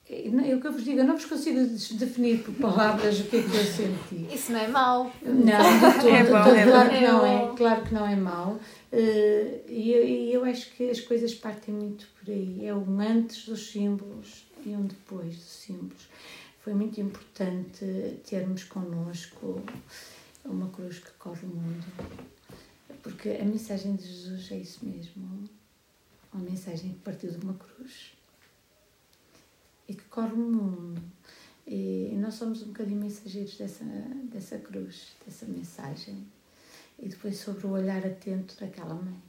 é 0.09 0.27
é 0.51 0.55
o 0.55 0.61
que 0.61 0.67
eu 0.67 0.73
vos 0.73 0.85
digo, 0.85 0.99
eu 0.99 1.05
não 1.05 1.15
vos 1.17 1.25
consigo 1.25 1.59
definir 1.97 2.43
por 2.43 2.55
palavras 2.57 3.19
o 3.21 3.25
que 3.25 3.37
é 3.39 3.43
que 3.43 3.57
eu 3.57 3.65
senti. 3.65 4.35
Isso 4.35 4.53
não 4.53 4.61
é 4.61 4.69
mau. 4.69 5.11
Não, 5.23 5.43
de 5.43 5.97
todo, 6.03 6.09
É 6.09 6.25
bom, 6.25 6.45
todo, 6.45 6.55
é 6.57 6.65
claro 6.67 6.91
bom. 6.91 6.95
que 6.99 7.05
não 7.07 7.27
É 7.27 7.57
claro 7.57 7.83
que 7.87 7.95
não 7.95 8.07
é 8.07 8.17
mau. 8.17 8.61
Eh, 8.93 9.61
E 9.67 9.91
eu, 9.93 10.07
e 10.07 10.33
eu 10.35 10.45
acho 10.45 10.71
que 10.73 10.91
as 10.91 11.01
coisas 11.01 11.35
partem 11.35 11.75
muito 11.75 12.07
por 12.21 12.31
aí. 12.31 12.67
É 12.67 12.75
um 12.75 13.01
antes 13.01 13.47
dos 13.47 13.71
símbolos 13.73 14.45
e 14.67 14.69
um 14.71 14.83
depois 14.83 15.35
dos 15.37 15.45
símbolos. 15.65 16.09
Foi 16.65 16.73
muito 16.73 16.99
importante 16.99 17.85
termos 18.25 18.65
connosco 18.65 19.63
uma 20.47 20.71
cruz 20.71 20.99
que 20.99 21.11
corre 21.19 21.45
o 21.45 21.49
mundo. 21.51 21.85
Porque 23.03 23.29
a 23.39 23.45
mensagem 23.45 23.95
de 23.97 24.07
Jesus 24.07 24.51
é 24.51 24.57
isso 24.57 24.83
mesmo. 24.83 25.47
Uma 26.33 26.43
mensagem 26.43 26.95
que 26.95 27.01
partiu 27.01 27.31
de 27.31 27.37
uma 27.45 27.53
cruz 27.53 28.15
e 29.87 29.95
que 29.95 30.05
corre 30.05 30.33
o 30.33 30.39
mundo. 30.39 31.03
E 31.67 32.17
nós 32.17 32.33
somos 32.33 32.63
um 32.63 32.69
bocadinho 32.69 32.99
mensageiros 32.99 33.59
dessa, 33.59 33.85
dessa 34.33 34.59
cruz, 34.59 35.15
dessa 35.27 35.45
mensagem. 35.45 36.27
E 36.99 37.11
depois 37.11 37.37
sobre 37.37 37.67
o 37.67 37.73
olhar 37.73 38.07
atento 38.07 38.59
daquela 38.59 38.95
mãe, 38.95 39.23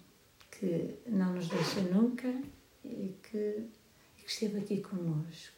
que 0.49 0.95
não 1.05 1.33
nos 1.33 1.49
deixa 1.49 1.81
nunca 1.81 2.33
e 2.81 3.13
que, 3.23 3.37
e 4.19 4.23
que 4.23 4.31
esteve 4.31 4.59
aqui 4.59 4.79
connosco. 4.79 5.54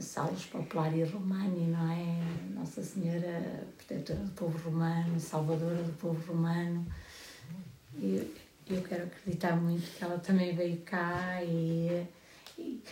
Salus 0.00 0.44
Populari 0.46 1.02
Romani, 1.04 1.66
não 1.66 1.90
é? 1.90 2.22
Nossa 2.54 2.82
Senhora 2.82 3.66
Protetora 3.76 4.18
do 4.20 4.30
Povo 4.32 4.58
Romano, 4.70 5.18
Salvadora 5.20 5.82
do 5.82 5.92
Povo 5.98 6.32
Romano. 6.32 6.86
E 7.98 8.34
eu 8.68 8.82
quero 8.82 9.04
acreditar 9.04 9.56
muito 9.56 9.86
que 9.96 10.04
ela 10.04 10.18
também 10.18 10.54
veio 10.54 10.76
cá 10.78 11.42
e, 11.42 12.06
e, 12.58 12.82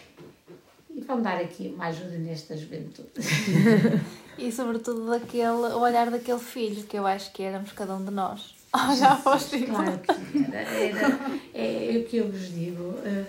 e 0.91 1.01
vão 1.03 1.21
dar 1.21 1.39
aqui 1.41 1.73
uma 1.75 1.87
ajuda 1.87 2.17
nesta 2.19 2.57
juventude. 2.57 3.11
E 4.37 4.51
sobretudo 4.51 5.09
daquele, 5.09 5.47
o 5.47 5.79
olhar 5.79 6.11
daquele 6.11 6.41
filho, 6.41 6.83
que 6.85 6.97
eu 6.97 7.07
acho 7.07 7.33
que 7.33 7.43
éramos 7.43 7.71
cada 7.73 7.95
um 7.95 8.05
de 8.05 8.11
nós. 8.11 8.55
Olhar 8.75 9.23
para 9.23 9.37
os 9.37 9.45
filhos. 9.45 9.71
Claro 9.71 10.01
que 10.01 10.39
era. 10.53 10.59
era 10.59 11.41
é, 11.55 11.95
é 11.95 11.99
o 11.99 12.05
que 12.05 12.17
eu 12.17 12.29
vos 12.31 12.53
digo. 12.53 12.95
eh, 13.05 13.25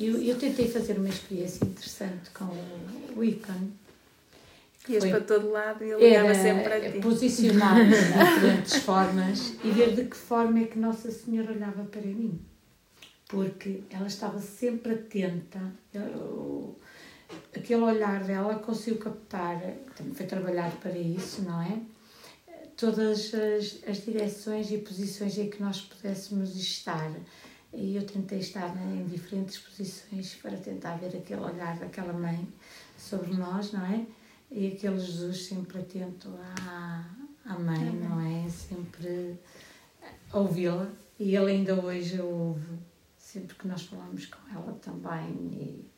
Eu, 0.00 0.16
eu 0.22 0.38
tentei 0.38 0.68
fazer 0.70 0.98
uma 0.98 1.08
experiência 1.08 1.64
interessante 1.64 2.30
com 2.30 2.44
o, 3.16 3.22
ícone. 3.22 3.72
que 4.84 4.92
Ias 4.92 5.04
foi- 5.04 5.10
para 5.10 5.20
todo 5.20 5.50
lado 5.50 5.84
e 5.84 5.90
ele 5.90 6.06
olhava 6.06 6.34
sempre 6.34 6.62
para 6.64 6.90
ti. 6.92 6.98
posicionar 7.00 7.74
de 7.84 7.90
diferentes 7.90 8.76
formas 8.76 9.52
e 9.62 9.70
ver 9.70 9.94
de 9.94 10.04
que 10.06 10.16
forma 10.16 10.60
é 10.60 10.64
que 10.64 10.78
Nossa 10.78 11.10
Senhora 11.10 11.52
olhava 11.52 11.84
para 11.84 12.00
mim. 12.00 12.40
Porque 13.28 13.82
ela 13.90 14.06
estava 14.06 14.40
sempre 14.40 14.94
atenta, 14.94 15.60
eu- 15.92 16.74
aquele 17.54 17.82
olhar 17.82 18.24
dela 18.24 18.54
conseguiu 18.56 18.98
captar, 18.98 19.60
também 19.94 20.14
foi 20.14 20.26
trabalhado 20.26 20.76
para 20.78 20.96
isso, 20.96 21.42
não 21.42 21.60
é? 21.62 21.78
Todas 22.76 23.32
as, 23.34 23.78
as 23.86 24.02
direções 24.04 24.70
e 24.72 24.78
posições 24.78 25.36
em 25.36 25.50
que 25.50 25.62
nós 25.62 25.82
pudéssemos 25.82 26.56
estar. 26.56 27.12
E 27.72 27.96
eu 27.96 28.04
tentei 28.04 28.40
estar 28.40 28.76
em 28.76 29.06
diferentes 29.06 29.58
posições 29.58 30.34
para 30.34 30.56
tentar 30.56 30.96
ver 30.96 31.16
aquele 31.16 31.40
olhar 31.40 31.78
daquela 31.78 32.12
mãe 32.12 32.46
sobre 32.98 33.32
nós, 33.34 33.72
não 33.72 33.84
é? 33.86 34.04
E 34.50 34.68
aquele 34.68 34.98
Jesus 34.98 35.46
sempre 35.46 35.78
atento 35.78 36.28
à, 36.58 37.04
à 37.44 37.58
mãe, 37.58 37.92
não 37.92 38.20
é? 38.20 38.48
Sempre 38.48 39.38
a 40.32 40.38
ouvi-la. 40.38 40.90
E 41.18 41.36
ele 41.36 41.52
ainda 41.52 41.74
hoje 41.74 42.20
a 42.20 42.24
ouve, 42.24 42.78
sempre 43.16 43.54
que 43.54 43.68
nós 43.68 43.82
falamos 43.82 44.26
com 44.26 44.48
ela 44.52 44.72
também. 44.82 45.28
E 45.52 45.90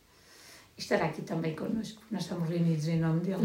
estará 0.82 1.06
aqui 1.06 1.22
também 1.22 1.54
connosco, 1.54 2.00
porque 2.00 2.14
nós 2.14 2.24
estamos 2.24 2.48
reunidos 2.48 2.88
em 2.88 2.98
nome 2.98 3.20
dele, 3.20 3.42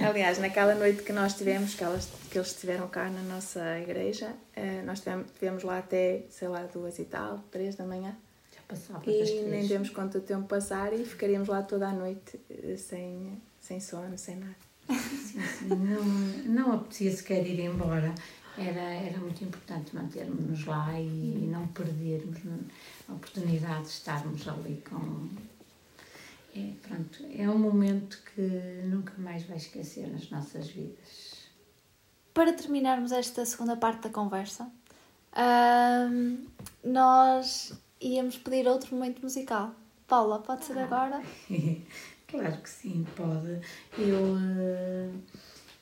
é? 0.00 0.04
Aliás, 0.06 0.38
naquela 0.38 0.74
noite 0.74 1.02
que 1.02 1.12
nós 1.12 1.34
tivemos, 1.34 1.74
que, 1.74 1.84
elas, 1.84 2.08
que 2.30 2.38
eles 2.38 2.48
estiveram 2.48 2.88
cá 2.88 3.08
na 3.08 3.22
nossa 3.22 3.78
igreja, 3.78 4.32
eh, 4.54 4.82
nós 4.84 5.00
tivemos, 5.00 5.30
tivemos 5.32 5.62
lá 5.62 5.78
até, 5.78 6.24
sei 6.30 6.48
lá, 6.48 6.62
duas 6.72 6.98
e 6.98 7.04
tal, 7.04 7.38
três 7.50 7.74
da 7.74 7.84
manhã. 7.84 8.16
Já 8.54 8.60
passava 8.68 9.04
das 9.04 9.28
E 9.28 9.42
nem 9.42 9.66
demos 9.66 9.90
conta 9.90 10.20
do 10.20 10.26
tempo 10.26 10.46
passar 10.46 10.92
e 10.92 11.04
ficaríamos 11.04 11.48
lá 11.48 11.62
toda 11.62 11.88
a 11.88 11.92
noite 11.92 12.38
eh, 12.50 12.76
sem, 12.76 13.40
sem 13.60 13.80
sono, 13.80 14.16
sem 14.16 14.36
nada. 14.36 14.56
Sim, 14.88 15.40
sim, 15.40 15.68
não, 15.68 16.04
não 16.44 16.72
apetecia 16.74 17.10
sequer 17.10 17.46
ir 17.46 17.60
embora. 17.60 18.14
Era, 18.58 18.80
era 18.80 19.18
muito 19.18 19.44
importante 19.44 19.94
mantermos-nos 19.94 20.64
lá 20.64 20.98
e 20.98 21.46
não 21.50 21.66
perdermos 21.68 22.38
a 23.06 23.12
oportunidade 23.12 23.82
de 23.82 23.88
estarmos 23.88 24.48
ali 24.48 24.82
com. 24.88 25.28
É, 26.56 26.72
pronto, 26.88 27.22
é 27.36 27.46
um 27.50 27.58
momento 27.58 28.18
que 28.34 28.40
nunca 28.86 29.12
mais 29.18 29.42
vai 29.42 29.58
esquecer 29.58 30.10
nas 30.10 30.30
nossas 30.30 30.68
vidas. 30.68 31.50
Para 32.32 32.54
terminarmos 32.54 33.12
esta 33.12 33.44
segunda 33.44 33.76
parte 33.76 34.04
da 34.04 34.10
conversa, 34.10 34.70
nós 36.82 37.74
íamos 38.00 38.38
pedir 38.38 38.66
outro 38.66 38.94
momento 38.94 39.20
musical. 39.20 39.74
Paula, 40.08 40.38
pode 40.38 40.64
ser 40.64 40.78
agora? 40.78 41.22
claro 42.26 42.62
que 42.62 42.70
sim, 42.70 43.06
pode. 43.14 43.60
Eu, 43.98 44.38
eh, 44.38 45.10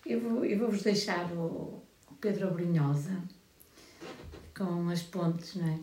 eu, 0.07 0.21
vou, 0.21 0.45
eu 0.45 0.59
vou-vos 0.59 0.83
deixar 0.83 1.31
o, 1.33 1.83
o 2.11 2.15
Pedro 2.21 2.49
Abrinhosa 2.49 3.23
com 4.57 4.89
as 4.89 5.03
pontes, 5.03 5.55
não 5.57 5.69
é? 5.69 5.79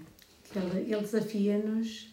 Ele, 0.55 0.91
ele 0.91 1.01
desafia-nos 1.01 2.10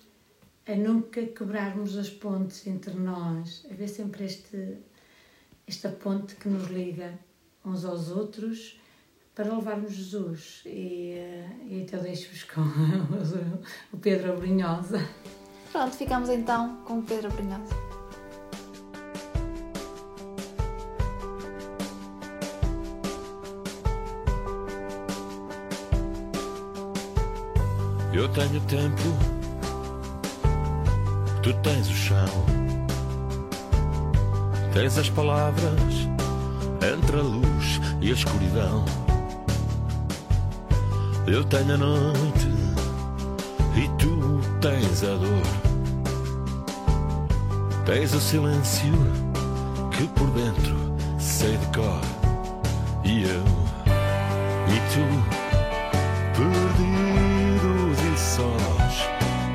a 0.69 0.77
nunca 0.77 1.25
quebrarmos 1.25 1.97
as 1.97 2.11
pontes 2.11 2.67
entre 2.67 2.93
nós, 2.95 3.67
a 3.71 3.75
ver 3.75 3.89
sempre 3.89 4.27
este, 4.27 4.77
esta 5.67 5.89
ponte 5.89 6.37
que 6.37 6.49
nos 6.49 6.69
liga 6.69 7.19
uns 7.65 7.87
aos 7.87 8.11
outros 8.11 8.79
para 9.35 9.55
levarmos 9.55 9.93
Jesus. 9.93 10.63
E, 10.67 11.13
eh, 11.17 11.51
e 11.65 11.81
então 11.81 12.01
deixo-vos 12.03 12.45
com 12.45 12.61
o 13.93 13.97
Pedro 13.97 14.33
Abrinhosa. 14.35 15.09
Pronto, 15.73 15.97
ficamos 15.97 16.29
então 16.29 16.77
com 16.85 16.99
o 16.99 17.03
Pedro 17.03 17.31
Brunhosa. 17.33 17.75
Eu 28.13 28.29
tenho 28.33 28.61
tempo, 28.67 29.38
tu 31.43 31.53
tens 31.63 31.89
o 31.89 31.95
chão. 31.95 32.29
Tens 34.73 34.99
as 34.99 35.09
palavras 35.09 36.09
entre 36.95 37.17
a 37.19 37.23
luz 37.23 37.81
e 38.01 38.11
a 38.11 38.13
escuridão. 38.13 38.85
Eu 41.27 41.45
tenho 41.45 41.75
a 41.75 41.77
noite 41.77 42.49
e 43.77 43.89
tu 43.99 44.41
tens 44.61 45.03
a 45.05 45.15
dor. 45.17 45.43
Tens 47.85 48.15
o 48.15 48.21
silêncio 48.21 48.95
que 49.97 50.07
por 50.09 50.31
dentro 50.31 50.77
sei 51.19 51.57
de 51.57 51.67
cor. 51.67 52.01
E 53.05 53.23
eu 53.23 53.45
e 54.69 54.81
tu 54.93 55.39
perdidos 56.37 57.99
e 58.01 58.19
sós, 58.19 59.09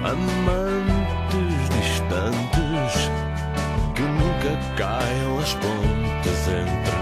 amantes 0.03 0.62
as 5.43 5.53
pontes 5.55 6.47
entre 6.47 6.92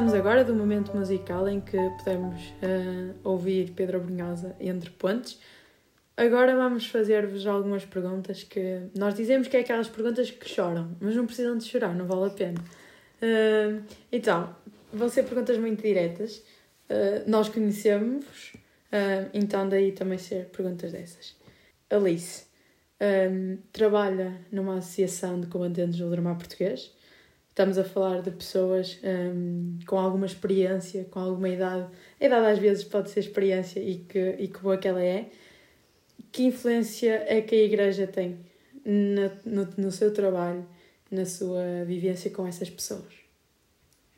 Regressamos 0.00 0.14
agora 0.14 0.44
do 0.44 0.54
momento 0.54 0.96
musical 0.96 1.46
em 1.46 1.60
que 1.60 1.76
podemos 1.98 2.54
eh, 2.62 3.12
ouvir 3.22 3.72
Pedro 3.72 4.00
Brunhosa 4.00 4.56
entre 4.58 4.88
pontes. 4.88 5.38
Agora 6.16 6.56
vamos 6.56 6.86
fazer-vos 6.86 7.46
algumas 7.46 7.84
perguntas 7.84 8.42
que 8.42 8.80
nós 8.96 9.14
dizemos 9.14 9.46
que 9.46 9.58
é 9.58 9.60
aquelas 9.60 9.88
perguntas 9.88 10.30
que 10.30 10.48
choram, 10.48 10.96
mas 11.02 11.14
não 11.14 11.26
precisam 11.26 11.58
de 11.58 11.64
chorar, 11.64 11.94
não 11.94 12.06
vale 12.06 12.30
a 12.30 12.30
pena. 12.30 12.64
Eh, 13.20 13.78
então, 14.10 14.56
vão 14.90 15.10
ser 15.10 15.24
perguntas 15.24 15.58
muito 15.58 15.82
diretas. 15.82 16.42
Eh, 16.88 17.24
nós 17.26 17.50
conhecemos, 17.50 18.54
eh, 18.90 19.26
então 19.34 19.68
daí 19.68 19.92
também 19.92 20.16
ser 20.16 20.46
perguntas 20.46 20.92
dessas. 20.92 21.36
Alice, 21.90 22.46
eh, 22.98 23.58
trabalha 23.70 24.40
numa 24.50 24.78
associação 24.78 25.38
de 25.38 25.46
combatentes 25.46 25.98
do 25.98 26.08
drama 26.08 26.34
português. 26.36 26.90
Estamos 27.50 27.76
a 27.78 27.84
falar 27.84 28.22
de 28.22 28.30
pessoas 28.30 28.98
hum, 29.04 29.78
com 29.86 29.98
alguma 29.98 30.24
experiência, 30.24 31.04
com 31.10 31.18
alguma 31.20 31.48
idade. 31.48 31.90
A 32.20 32.24
idade 32.24 32.46
às 32.46 32.58
vezes 32.58 32.84
pode 32.84 33.10
ser 33.10 33.20
experiência 33.20 33.80
e 33.80 33.98
que, 33.98 34.36
e 34.38 34.48
que 34.48 34.58
boa 34.60 34.78
que 34.78 34.88
ela 34.88 35.02
é. 35.02 35.28
Que 36.32 36.44
influência 36.44 37.24
é 37.26 37.40
que 37.42 37.54
a 37.54 37.64
Igreja 37.64 38.06
tem 38.06 38.38
na- 38.84 39.32
no, 39.44 39.68
no 39.76 39.90
seu 39.90 40.12
trabalho, 40.12 40.64
na 41.10 41.26
sua 41.26 41.84
vivência 41.84 42.30
com 42.30 42.46
essas 42.46 42.70
pessoas? 42.70 43.12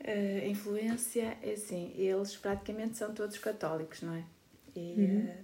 A 0.05 0.45
influência 0.45 1.37
é 1.41 1.53
assim, 1.53 1.91
eles 1.97 2.35
praticamente 2.35 2.97
são 2.97 3.13
todos 3.13 3.37
católicos, 3.39 4.01
não 4.01 4.13
é? 4.15 4.23
E 4.75 4.95
Uhum. 4.97 5.27
eh, 5.27 5.37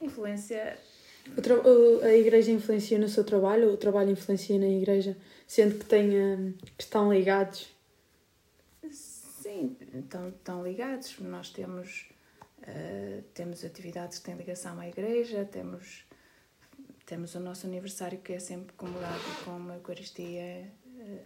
influência 0.00 0.76
O 1.36 2.04
a 2.04 2.12
Igreja 2.16 2.50
influencia 2.50 2.98
no 2.98 3.08
seu 3.08 3.22
trabalho 3.22 3.70
o 3.72 3.76
trabalho 3.76 4.10
influencia 4.10 4.58
na 4.58 4.66
Igreja, 4.68 5.16
sendo 5.50 5.78
que, 5.80 5.84
tem, 5.86 6.08
hum, 6.16 6.54
que 6.78 6.84
estão 6.84 7.12
ligados? 7.12 7.68
Sim, 8.92 9.76
estão, 9.94 10.28
estão 10.28 10.62
ligados. 10.62 11.18
Nós 11.18 11.50
temos, 11.50 12.08
eh, 12.62 13.22
temos 13.34 13.64
atividades 13.64 14.18
que 14.20 14.26
têm 14.26 14.36
ligação 14.36 14.78
à 14.78 14.86
igreja, 14.86 15.44
temos, 15.44 16.04
temos 17.04 17.34
o 17.34 17.40
nosso 17.40 17.66
aniversário 17.66 18.18
que 18.20 18.32
é 18.32 18.38
sempre 18.38 18.72
comemorado 18.76 19.18
com 19.44 19.56
uma 19.56 19.74
Eucaristia, 19.74 20.70
eh, 21.00 21.24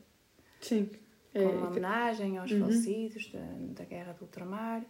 Sim. 0.61 0.87
com 1.33 1.39
É, 1.41 1.47
uma 1.47 1.68
homenagem 1.68 2.39
aos 2.39 2.51
Uhum. 2.51 2.61
falecidos 2.61 3.31
da, 3.31 3.45
da 3.81 3.85
Guerra 3.85 4.12
do 4.14 4.22
Ultramar. 4.22 4.83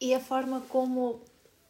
E 0.00 0.12
a 0.14 0.18
forma 0.18 0.62
como 0.62 1.22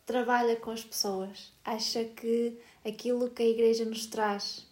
trabalha 0.06 0.56
com 0.56 0.70
as 0.70 0.82
pessoas. 0.84 1.52
Acha 1.62 2.04
que 2.04 2.56
aquilo 2.86 3.28
que 3.30 3.42
a 3.42 3.46
igreja 3.48 3.84
nos 3.84 4.06
traz, 4.06 4.66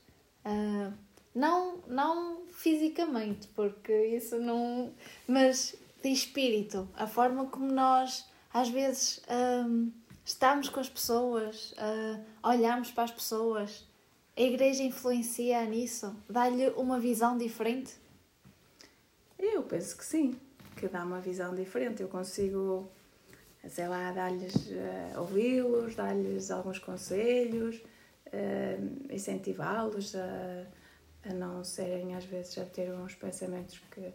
ah, 0.44 0.92
não, 1.34 1.78
não 1.86 2.42
fisicamente, 2.50 3.48
porque 3.48 3.92
isso 4.06 4.38
não. 4.38 4.92
mas 5.26 5.76
de 6.02 6.10
espírito, 6.10 6.88
a 6.94 7.06
forma 7.06 7.46
como 7.46 7.70
nós 7.72 8.24
às 8.52 8.68
vezes 8.68 9.20
ahm, 9.28 9.90
estamos 10.24 10.68
com 10.68 10.80
as 10.80 10.88
pessoas, 10.88 11.74
ah, 11.78 12.20
olhamos 12.42 12.90
para 12.90 13.04
as 13.04 13.10
pessoas. 13.10 13.86
A 14.36 14.40
igreja 14.40 14.82
influencia 14.82 15.64
nisso? 15.64 16.14
Dá-lhe 16.28 16.68
uma 16.70 17.00
visão 17.00 17.36
diferente? 17.36 17.94
Eu 19.38 19.62
penso 19.62 19.96
que 19.96 20.04
sim, 20.04 20.38
que 20.76 20.86
dá 20.88 21.04
uma 21.04 21.20
visão 21.20 21.54
diferente. 21.54 22.02
Eu 22.02 22.08
consigo, 22.08 22.88
sei 23.68 23.88
lá, 23.88 24.12
dar-lhes, 24.12 24.70
eh, 24.70 25.12
ouvi-los, 25.16 25.96
dar-lhes 25.96 26.52
alguns 26.52 26.78
conselhos, 26.78 27.80
eh, 28.32 28.78
incentivá-los 29.10 30.14
a, 30.14 30.66
a 31.28 31.32
não 31.32 31.62
serem, 31.64 32.14
às 32.14 32.24
vezes, 32.24 32.56
a 32.58 32.64
ter 32.64 32.90
uns 32.92 33.14
pensamentos 33.14 33.80
que, 33.90 34.12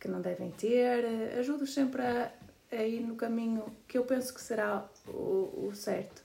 que 0.00 0.08
não 0.08 0.20
devem 0.20 0.50
ter. 0.52 1.04
Ajudo-os 1.38 1.72
sempre 1.72 2.02
a, 2.02 2.32
a 2.72 2.82
ir 2.82 3.00
no 3.00 3.16
caminho 3.16 3.64
que 3.86 3.98
eu 3.98 4.04
penso 4.04 4.32
que 4.34 4.40
será 4.40 4.84
o, 5.08 5.68
o 5.68 5.72
certo. 5.74 6.22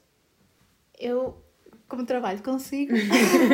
Eu, 1.00 1.36
como 1.88 2.06
trabalho 2.06 2.42
consigo, 2.44 2.94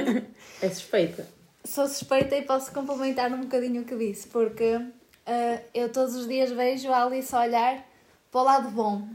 É 0.61 0.69
suspeita. 0.69 1.28
sou 1.63 1.88
suspeita 1.88 2.36
e 2.36 2.41
posso 2.41 2.71
complementar 2.71 3.32
um 3.32 3.41
bocadinho 3.41 3.82
o 3.82 3.86
que 3.86 3.95
disse, 3.95 4.28
porque 4.28 4.80
ah, 5.25 5.61
eu 5.73 5.91
todos 5.91 6.15
os 6.15 6.28
dias 6.28 6.51
vejo 6.51 6.91
a 6.91 7.03
Alice 7.05 7.34
olhar 7.36 7.86
para 8.32 8.41
o 8.41 8.43
lado 8.43 8.69
bom. 8.71 9.07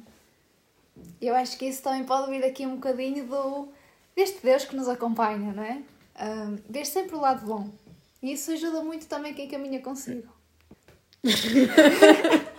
Eu 1.20 1.34
acho 1.34 1.56
que 1.56 1.66
isso 1.66 1.82
também 1.82 2.04
pode 2.04 2.30
vir 2.30 2.44
aqui 2.44 2.66
um 2.66 2.74
bocadinho 2.76 3.26
do, 3.26 3.68
deste 4.14 4.42
Deus 4.42 4.64
que 4.64 4.76
nos 4.76 4.88
acompanha, 4.88 5.52
não 5.52 5.62
é? 5.62 5.82
Ah, 6.14 6.52
ver 6.68 6.84
sempre 6.86 7.16
o 7.16 7.20
lado 7.20 7.46
bom. 7.46 7.70
E 8.22 8.32
isso 8.32 8.52
ajuda 8.52 8.82
muito 8.82 9.06
também 9.06 9.34
quem 9.34 9.48
caminha 9.48 9.80
consigo. 9.80 10.28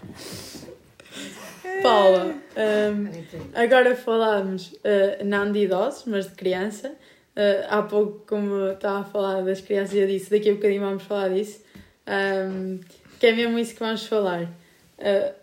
Paula, 1.81 2.35
hum, 2.55 3.09
agora 3.53 3.95
falámos 3.95 4.71
uh, 4.73 5.23
não 5.25 5.51
de 5.51 5.59
idosos, 5.59 6.05
mas 6.05 6.25
de 6.25 6.31
criança. 6.33 6.89
Uh, 7.35 7.65
há 7.67 7.81
pouco, 7.81 8.25
como 8.27 8.71
estava 8.71 8.99
a 8.99 9.03
falar 9.03 9.41
das 9.41 9.59
crianças, 9.59 9.95
eu 9.95 10.07
disse, 10.07 10.29
daqui 10.29 10.49
a 10.49 10.53
bocadinho 10.53 10.81
vamos 10.81 11.03
falar 11.03 11.29
disso. 11.29 11.61
Um, 12.07 12.79
que 13.19 13.27
é 13.27 13.31
mesmo 13.33 13.57
isso 13.57 13.73
que 13.73 13.79
vamos 13.79 14.05
falar. 14.05 14.43
Uh, 14.43 15.33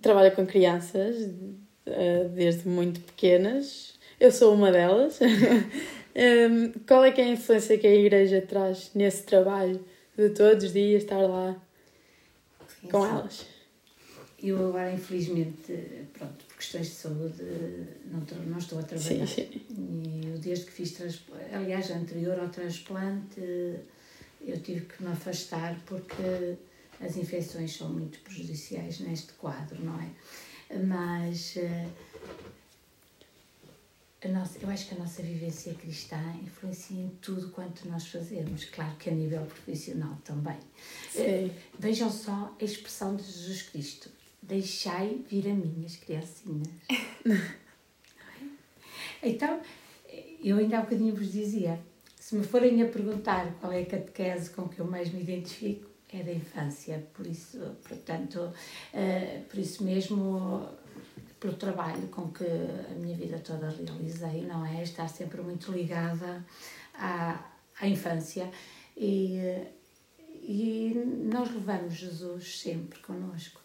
trabalha 0.00 0.30
com 0.30 0.46
crianças 0.46 1.16
uh, 1.86 2.28
desde 2.34 2.68
muito 2.68 3.00
pequenas. 3.00 3.94
Eu 4.18 4.30
sou 4.30 4.54
uma 4.54 4.70
delas. 4.70 5.18
Um, 6.14 6.72
qual 6.86 7.04
é 7.04 7.10
que 7.10 7.20
é 7.20 7.24
a 7.24 7.28
influência 7.28 7.78
que 7.78 7.86
a 7.86 7.94
igreja 7.94 8.42
traz 8.42 8.90
nesse 8.94 9.22
trabalho 9.22 9.82
de 10.16 10.30
todos 10.30 10.64
os 10.64 10.72
dias 10.72 11.02
estar 11.02 11.18
lá 11.18 11.56
com 12.90 13.06
elas? 13.06 13.46
Eu 14.42 14.68
agora, 14.68 14.92
infelizmente, 14.92 15.72
pronto, 16.12 16.44
por 16.46 16.56
questões 16.56 16.88
de 16.88 16.94
saúde, 16.94 17.44
não, 18.06 18.20
não 18.46 18.58
estou 18.58 18.80
a 18.80 18.82
trabalhar. 18.82 19.26
Sim, 19.26 19.46
sim. 19.46 19.62
E 19.70 20.26
eu, 20.26 20.38
desde 20.38 20.64
que 20.64 20.72
fiz 20.72 20.92
transplante, 20.92 21.54
aliás, 21.54 21.90
anterior 21.92 22.38
ao 22.40 22.48
transplante, 22.48 23.40
eu 24.40 24.60
tive 24.60 24.86
que 24.86 25.02
me 25.02 25.12
afastar 25.12 25.78
porque 25.86 26.56
as 27.00 27.16
infecções 27.16 27.76
são 27.76 27.88
muito 27.88 28.18
prejudiciais 28.20 28.98
neste 29.00 29.32
quadro, 29.34 29.82
não 29.84 30.00
é? 30.00 30.08
Mas 30.76 31.56
eh, 31.56 31.86
nossa, 34.28 34.58
eu 34.60 34.70
acho 34.70 34.88
que 34.88 34.94
a 34.94 34.98
nossa 34.98 35.20
vivência 35.20 35.74
cristã 35.74 36.16
influencia 36.42 36.96
em 36.96 37.08
tudo 37.20 37.50
quanto 37.50 37.88
nós 37.88 38.06
fazemos, 38.06 38.64
claro 38.66 38.94
que 38.96 39.10
a 39.10 39.12
nível 39.12 39.44
profissional 39.46 40.16
também. 40.24 40.58
Eh, 41.16 41.50
Vejam 41.78 42.10
só 42.10 42.54
a 42.60 42.64
expressão 42.64 43.16
de 43.16 43.24
Jesus 43.24 43.62
Cristo: 43.62 44.08
Deixai 44.40 45.18
vir 45.28 45.48
a 45.48 45.54
mim 45.54 45.84
as 45.84 45.96
criancinhas. 45.96 46.68
então, 49.22 49.60
eu 50.42 50.58
ainda 50.58 50.78
há 50.78 50.82
bocadinho 50.82 51.14
vos 51.14 51.32
dizia: 51.32 51.80
se 52.16 52.36
me 52.36 52.44
forem 52.44 52.80
a 52.82 52.86
perguntar 52.86 53.52
qual 53.60 53.72
é 53.72 53.82
a 53.82 53.86
catequese 53.86 54.50
com 54.50 54.68
que 54.68 54.78
eu 54.78 54.86
mais 54.86 55.12
me 55.12 55.20
identifico, 55.20 55.90
é 56.12 56.22
da 56.22 56.32
infância. 56.32 57.04
Por 57.14 57.26
isso, 57.26 57.58
portanto, 57.88 58.52
eh, 58.92 59.42
por 59.48 59.58
isso 59.58 59.82
mesmo 59.82 60.68
pelo 61.42 61.54
trabalho 61.54 62.06
com 62.06 62.30
que 62.30 62.44
a 62.44 62.94
minha 62.94 63.16
vida 63.16 63.36
toda 63.40 63.68
realizei, 63.68 64.46
não 64.46 64.64
é? 64.64 64.80
Estar 64.80 65.08
sempre 65.08 65.42
muito 65.42 65.72
ligada 65.72 66.44
à, 66.94 67.50
à 67.80 67.88
infância 67.88 68.48
e, 68.96 69.40
e 70.40 70.92
nós 71.32 71.52
levamos 71.52 71.94
Jesus 71.94 72.60
sempre 72.60 73.00
connosco 73.00 73.60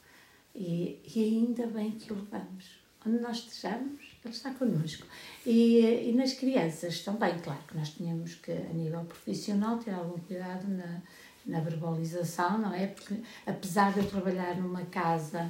e, 0.55 0.99
e 1.15 1.23
ainda 1.23 1.67
bem 1.67 1.91
que 1.91 2.11
o 2.11 2.15
levamos. 2.15 2.79
Onde 3.05 3.19
nós 3.19 3.37
estejamos, 3.37 4.01
Ele 4.25 4.33
está 4.33 4.51
connosco. 4.55 5.05
E, 5.45 6.09
e 6.09 6.13
nas 6.13 6.33
crianças 6.33 7.01
também, 7.01 7.37
claro 7.37 7.61
que 7.67 7.77
nós 7.77 7.91
tínhamos 7.91 8.33
que, 8.35 8.51
a 8.51 8.73
nível 8.73 9.05
profissional, 9.05 9.77
ter 9.77 9.91
algum 9.91 10.19
cuidado 10.19 10.67
na, 10.67 10.99
na 11.45 11.59
verbalização, 11.59 12.57
não 12.57 12.73
é? 12.73 12.87
Porque 12.87 13.21
apesar 13.45 13.93
de 13.93 13.99
eu 13.99 14.09
trabalhar 14.09 14.57
numa 14.57 14.83
casa 14.85 15.49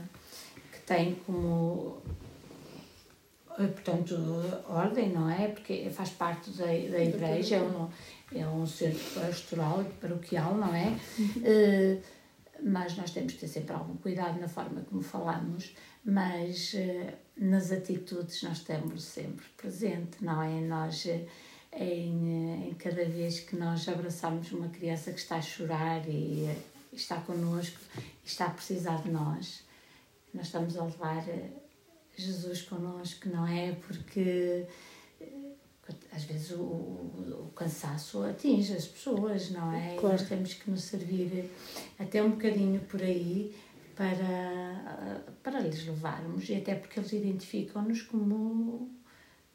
tem 0.87 1.15
como 1.25 2.01
eh, 3.59 3.67
portanto, 3.67 4.15
ordem, 4.69 5.09
não 5.09 5.29
é? 5.29 5.49
Porque 5.49 5.89
faz 5.91 6.11
parte 6.11 6.49
da, 6.51 6.65
da 6.65 7.03
igreja, 7.03 7.57
é 7.57 7.61
um, 7.61 7.89
é 8.33 8.47
um 8.47 8.65
centro 8.65 9.03
pastoral 9.19 9.81
e 9.81 9.93
paroquial, 9.95 10.55
não 10.55 10.73
é? 10.73 10.97
Eh, 11.43 11.99
mas 12.63 12.97
nós 12.97 13.11
temos 13.11 13.33
que 13.33 13.39
ter 13.39 13.47
sempre 13.47 13.73
algum 13.73 13.95
cuidado 13.97 14.39
na 14.39 14.47
forma 14.47 14.81
como 14.89 15.01
falamos, 15.01 15.75
mas 16.03 16.73
eh, 16.73 17.13
nas 17.35 17.71
atitudes 17.71 18.41
nós 18.41 18.61
temos 18.61 19.03
sempre 19.03 19.45
presente, 19.57 20.23
não 20.23 20.41
é? 20.41 20.61
Nós, 20.61 21.05
em, 21.73 22.69
em 22.69 22.73
cada 22.75 23.05
vez 23.05 23.41
que 23.41 23.55
nós 23.55 23.87
abraçamos 23.89 24.51
uma 24.51 24.69
criança 24.69 25.11
que 25.11 25.19
está 25.19 25.35
a 25.35 25.41
chorar 25.41 26.07
e 26.07 26.49
está 26.93 27.17
connosco 27.17 27.79
e 27.95 28.27
está 28.27 28.45
a 28.45 28.51
precisar 28.51 29.01
de 29.03 29.11
nós, 29.11 29.66
nós 30.37 30.45
estamos 30.47 30.77
a 30.77 30.83
levar 30.85 31.27
eh, 31.27 31.49
Jesus 32.15 32.61
connosco, 32.61 33.27
não 33.29 33.45
é? 33.47 33.73
Porque 33.73 34.65
eh, 35.19 35.25
às 36.11 36.23
vezes 36.23 36.51
o, 36.51 36.61
o, 36.61 37.47
o 37.47 37.51
cansaço 37.55 38.23
atinge 38.23 38.73
as 38.73 38.87
pessoas, 38.87 39.49
não 39.51 39.71
é? 39.73 39.95
E 39.95 39.99
Claro. 39.99 40.17
nós 40.17 40.27
temos 40.29 40.53
que 40.53 40.69
nos 40.69 40.83
servir 40.83 41.49
até 41.97 42.21
um 42.23 42.31
bocadinho 42.31 42.79
por 42.81 43.01
aí 43.01 43.55
para, 43.95 45.23
para 45.41 45.59
lhes 45.59 45.85
levarmos, 45.87 46.47
e 46.49 46.55
até 46.55 46.75
porque 46.75 46.99
eles 46.99 47.11
identificam-nos 47.13 48.03
como 48.03 48.91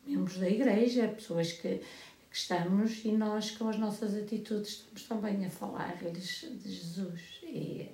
membros 0.04 0.38
da 0.38 0.48
igreja, 0.50 1.06
pessoas 1.06 1.52
que, 1.52 1.78
que 1.78 2.36
estamos 2.36 3.04
e 3.04 3.12
nós, 3.12 3.52
com 3.52 3.68
as 3.68 3.78
nossas 3.78 4.14
atitudes, 4.16 4.70
estamos 4.96 5.04
também 5.04 5.46
a 5.46 5.50
falar-lhes 5.50 6.44
de 6.60 6.72
Jesus. 6.72 7.20
E, 7.44 7.88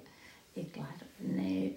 e 0.57 0.65
claro, 0.65 1.05
né, 1.21 1.73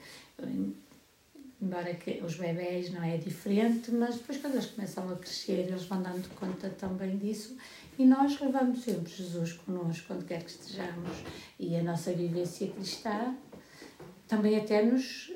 embora 1.62 1.94
que 1.94 2.22
os 2.24 2.36
bebés 2.36 2.92
não 2.92 3.04
é 3.04 3.18
diferente, 3.18 3.92
mas 3.92 4.16
depois 4.16 4.40
quando 4.40 4.54
eles 4.56 4.66
começam 4.66 5.08
a 5.10 5.16
crescer, 5.16 5.60
eles 5.60 5.84
vão 5.86 6.02
dando 6.02 6.28
conta 6.36 6.70
também 6.70 7.18
disso 7.18 7.56
e 8.00 8.06
nós 8.06 8.40
levamos 8.40 8.84
sempre 8.84 9.12
Jesus 9.12 9.54
connosco, 9.54 10.08
quando 10.08 10.26
quer 10.26 10.44
que 10.44 10.50
estejamos. 10.50 11.18
E 11.60 11.76
a 11.76 11.84
nossa 11.84 12.12
vivência 12.14 12.68
cristã 12.72 13.36
também 14.28 14.58
até 14.58 14.82
nos, 14.84 15.32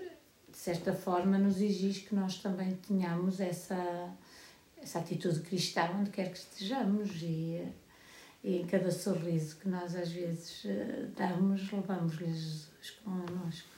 de 0.50 0.58
certa 0.58 0.94
forma, 0.94 1.38
nos 1.38 1.62
exige 1.62 2.02
que 2.02 2.16
nós 2.16 2.40
também 2.40 2.76
tenhamos 2.88 3.40
essa, 3.40 4.10
essa 4.82 5.00
atitude 5.00 5.42
cristã 5.42 5.92
onde 6.00 6.10
quer 6.10 6.32
que 6.32 6.40
estejamos 6.40 7.22
e, 7.22 7.62
e 8.44 8.62
em 8.62 8.66
cada 8.66 8.90
sorriso 8.90 9.58
que 9.58 9.70
nós 9.70 9.96
às 9.96 10.12
vezes 10.12 10.66
damos, 11.16 11.72
levamos-lhe 11.72 12.34
Jesus 12.34 12.90
connosco. 13.04 13.70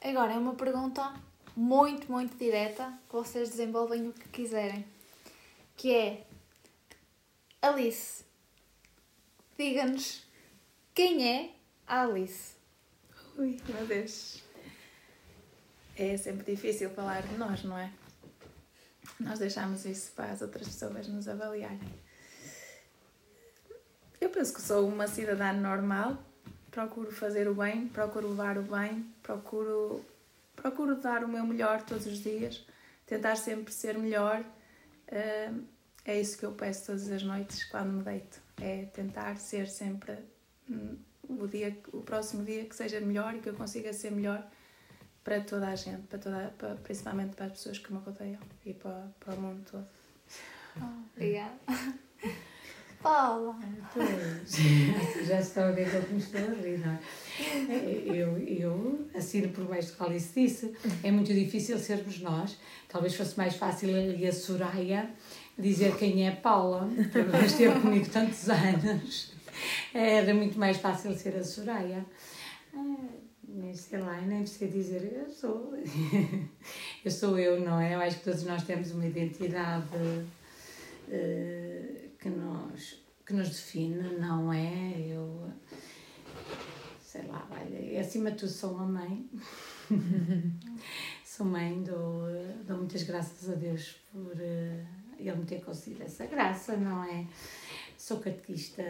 Agora 0.00 0.32
é 0.32 0.38
uma 0.38 0.54
pergunta 0.54 1.12
muito, 1.56 2.10
muito 2.10 2.36
direta, 2.36 2.92
que 3.08 3.12
vocês 3.12 3.50
desenvolvem 3.50 4.08
o 4.08 4.12
que 4.12 4.28
quiserem. 4.28 4.84
Que 5.76 5.94
é, 5.94 6.26
Alice, 7.60 8.24
diga-nos 9.56 10.24
quem 10.94 11.28
é 11.28 11.54
a 11.86 12.02
Alice? 12.02 12.54
Ui, 13.36 13.60
meu 13.68 13.86
Deus. 13.86 14.42
É 15.96 16.16
sempre 16.16 16.54
difícil 16.54 16.90
falar 16.90 17.22
de 17.22 17.36
nós, 17.36 17.64
não 17.64 17.78
é? 17.78 17.92
Nós 19.18 19.38
deixamos 19.38 19.84
isso 19.84 20.12
para 20.12 20.32
as 20.32 20.42
outras 20.42 20.66
pessoas 20.66 21.06
nos 21.08 21.28
avaliarem. 21.28 21.80
Eu 24.20 24.30
penso 24.30 24.54
que 24.54 24.62
sou 24.62 24.88
uma 24.88 25.06
cidadã 25.06 25.52
normal, 25.52 26.16
procuro 26.70 27.12
fazer 27.12 27.48
o 27.48 27.54
bem, 27.54 27.88
procuro 27.88 28.28
levar 28.28 28.56
o 28.56 28.62
bem, 28.62 29.12
procuro, 29.22 30.04
procuro 30.56 30.96
dar 30.96 31.24
o 31.24 31.28
meu 31.28 31.44
melhor 31.44 31.82
todos 31.82 32.06
os 32.06 32.18
dias, 32.18 32.66
tentar 33.06 33.36
sempre 33.36 33.72
ser 33.72 33.98
melhor. 33.98 34.44
É 36.04 36.20
isso 36.20 36.38
que 36.38 36.44
eu 36.44 36.52
peço 36.52 36.86
todas 36.86 37.10
as 37.10 37.22
noites 37.22 37.64
quando 37.64 37.92
me 37.92 38.02
deito. 38.02 38.40
É 38.60 38.84
tentar 38.86 39.36
ser 39.36 39.68
sempre 39.68 40.18
hum, 40.68 40.96
o, 41.28 41.46
dia, 41.46 41.76
o 41.92 42.02
próximo 42.02 42.44
dia 42.44 42.64
que 42.64 42.76
seja 42.76 43.00
melhor 43.00 43.34
e 43.34 43.40
que 43.40 43.48
eu 43.48 43.54
consiga 43.54 43.92
ser 43.92 44.12
melhor 44.12 44.46
para 45.22 45.40
toda 45.40 45.68
a 45.68 45.74
gente, 45.74 46.06
para 46.06 46.18
toda, 46.18 46.54
para, 46.58 46.74
principalmente 46.76 47.34
para 47.34 47.46
as 47.46 47.52
pessoas 47.52 47.78
que 47.78 47.92
me 47.92 47.98
rodeiam 47.98 48.40
e 48.66 48.74
para, 48.74 49.08
para 49.18 49.34
o 49.34 49.40
mundo 49.40 49.64
todo. 49.70 49.86
Obrigada. 51.16 51.58
Paula. 53.04 53.54
Pois, 53.92 55.26
já 55.26 55.38
estão 55.38 55.68
a 55.68 55.72
ver 55.72 55.86
me 56.10 56.18
estou 56.18 56.40
a 56.40 56.54
rir, 56.54 56.78
não 56.78 56.92
é? 56.92 56.98
Eu, 58.06 58.38
eu 58.38 59.06
assino 59.14 59.50
por 59.50 59.66
baixo 59.66 59.90
do 59.92 59.96
que 59.98 60.02
Alice 60.02 60.32
disse, 60.34 60.72
é 61.02 61.10
muito 61.10 61.32
difícil 61.32 61.78
sermos 61.78 62.18
nós. 62.20 62.56
Talvez 62.88 63.14
fosse 63.14 63.36
mais 63.36 63.56
fácil 63.56 63.90
ali 63.90 64.26
a 64.26 64.32
Soraya 64.32 65.10
dizer 65.58 65.94
quem 65.98 66.26
é 66.26 66.30
Paula, 66.30 66.88
que 67.12 67.18
ela 67.18 67.44
esteve 67.44 67.78
comigo 67.78 68.08
tantos 68.08 68.48
anos. 68.48 69.32
Era 69.92 70.32
muito 70.34 70.58
mais 70.58 70.78
fácil 70.78 71.14
ser 71.14 71.36
a 71.36 71.44
Soraya. 71.44 72.04
Ah, 72.74 72.96
Nem 73.46 73.74
sei 73.74 73.98
lá, 74.00 74.18
nem 74.22 74.46
sei 74.46 74.68
dizer, 74.68 75.12
eu 75.24 75.30
sou. 75.30 75.74
Eu 77.04 77.10
sou 77.10 77.38
eu, 77.38 77.60
não 77.60 77.78
é? 77.78 77.94
Eu 77.94 78.00
acho 78.00 78.16
que 78.18 78.24
todos 78.24 78.44
nós 78.44 78.62
temos 78.64 78.92
uma 78.92 79.06
identidade 79.06 79.86
eh, 81.10 82.03
que 82.24 82.30
nos, 82.30 83.04
que 83.26 83.34
nos 83.34 83.50
define, 83.50 84.18
não 84.18 84.50
é? 84.50 84.98
Eu, 84.98 85.52
sei 86.98 87.26
lá, 87.26 87.46
olha, 87.50 88.00
acima 88.00 88.30
de 88.30 88.38
tudo 88.38 88.50
sou 88.50 88.72
uma 88.72 88.86
mãe. 88.86 89.28
sou 91.22 91.44
mãe, 91.44 91.82
dou, 91.82 92.22
dou 92.66 92.78
muitas 92.78 93.02
graças 93.02 93.50
a 93.50 93.54
Deus 93.54 93.96
por 94.10 94.40
eh, 94.40 94.86
Ele 95.18 95.36
me 95.36 95.44
ter 95.44 95.62
concedido 95.62 96.02
essa 96.02 96.24
graça, 96.24 96.78
não 96.78 97.04
é? 97.04 97.26
Sou 97.98 98.20
catequista, 98.20 98.82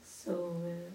sou. 0.00 0.64
eh, 0.64 0.90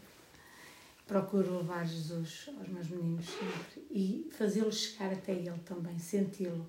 procuro 1.06 1.58
levar 1.58 1.86
Jesus 1.86 2.50
aos 2.58 2.70
meus 2.70 2.88
meninos 2.88 3.26
sempre 3.26 3.88
e 3.92 4.30
fazê-los 4.32 4.76
chegar 4.78 5.12
até 5.12 5.34
Ele 5.34 5.60
também, 5.66 6.00
senti-lo, 6.00 6.66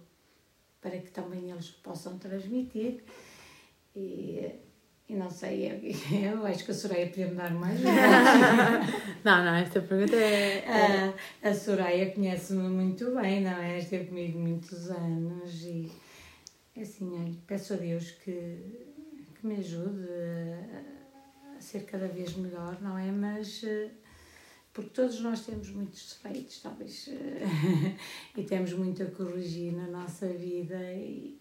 para 0.81 0.99
que 0.99 1.13
também 1.13 1.53
eles 1.53 1.71
possam 1.71 2.19
transmitir. 2.19 3.05
E, 3.95 4.67
e 5.09 5.15
não 5.15 5.31
sei, 5.31 5.71
eu, 5.71 5.79
eu 6.39 6.47
acho 6.47 6.65
que 6.65 6.71
a 6.71 6.75
Soraya 6.75 7.07
podia 7.09 7.29
me 7.29 7.35
dar 7.35 7.53
mais. 7.53 7.81
Não, 9.25 9.45
não, 9.45 9.55
esta 9.57 9.81
pergunta 9.81 10.15
é. 10.17 10.59
é- 10.65 11.15
a, 11.43 11.49
a 11.51 11.55
Soraya 11.55 12.11
conhece-me 12.13 12.69
muito 12.69 13.15
bem, 13.15 13.43
não 13.43 13.51
é? 13.59 13.79
Esteve 13.79 14.07
comigo 14.07 14.39
muitos 14.39 14.91
anos 14.91 15.63
e 15.65 15.91
assim, 16.81 17.11
olha, 17.21 17.35
peço 17.47 17.75
a 17.75 17.77
Deus 17.77 18.13
que, 18.13 18.31
que 19.35 19.47
me 19.47 19.57
ajude 19.57 20.07
a, 20.09 21.57
a 21.57 21.61
ser 21.61 21.85
cada 21.85 22.07
vez 22.07 22.37
melhor, 22.37 22.81
não 22.81 22.97
é? 22.97 23.11
Mas 23.11 23.63
eh, 23.65 23.91
porque 24.73 24.91
todos 24.91 25.21
nós 25.21 25.45
temos 25.45 25.71
muitos 25.71 26.17
defeitos, 26.23 26.61
talvez, 26.63 27.09
eh, 27.09 27.97
e 28.37 28.45
temos 28.45 28.73
muito 28.75 29.03
a 29.03 29.07
corrigir 29.07 29.73
na 29.73 29.89
nossa 29.89 30.29
vida 30.29 30.79
e 30.95 31.38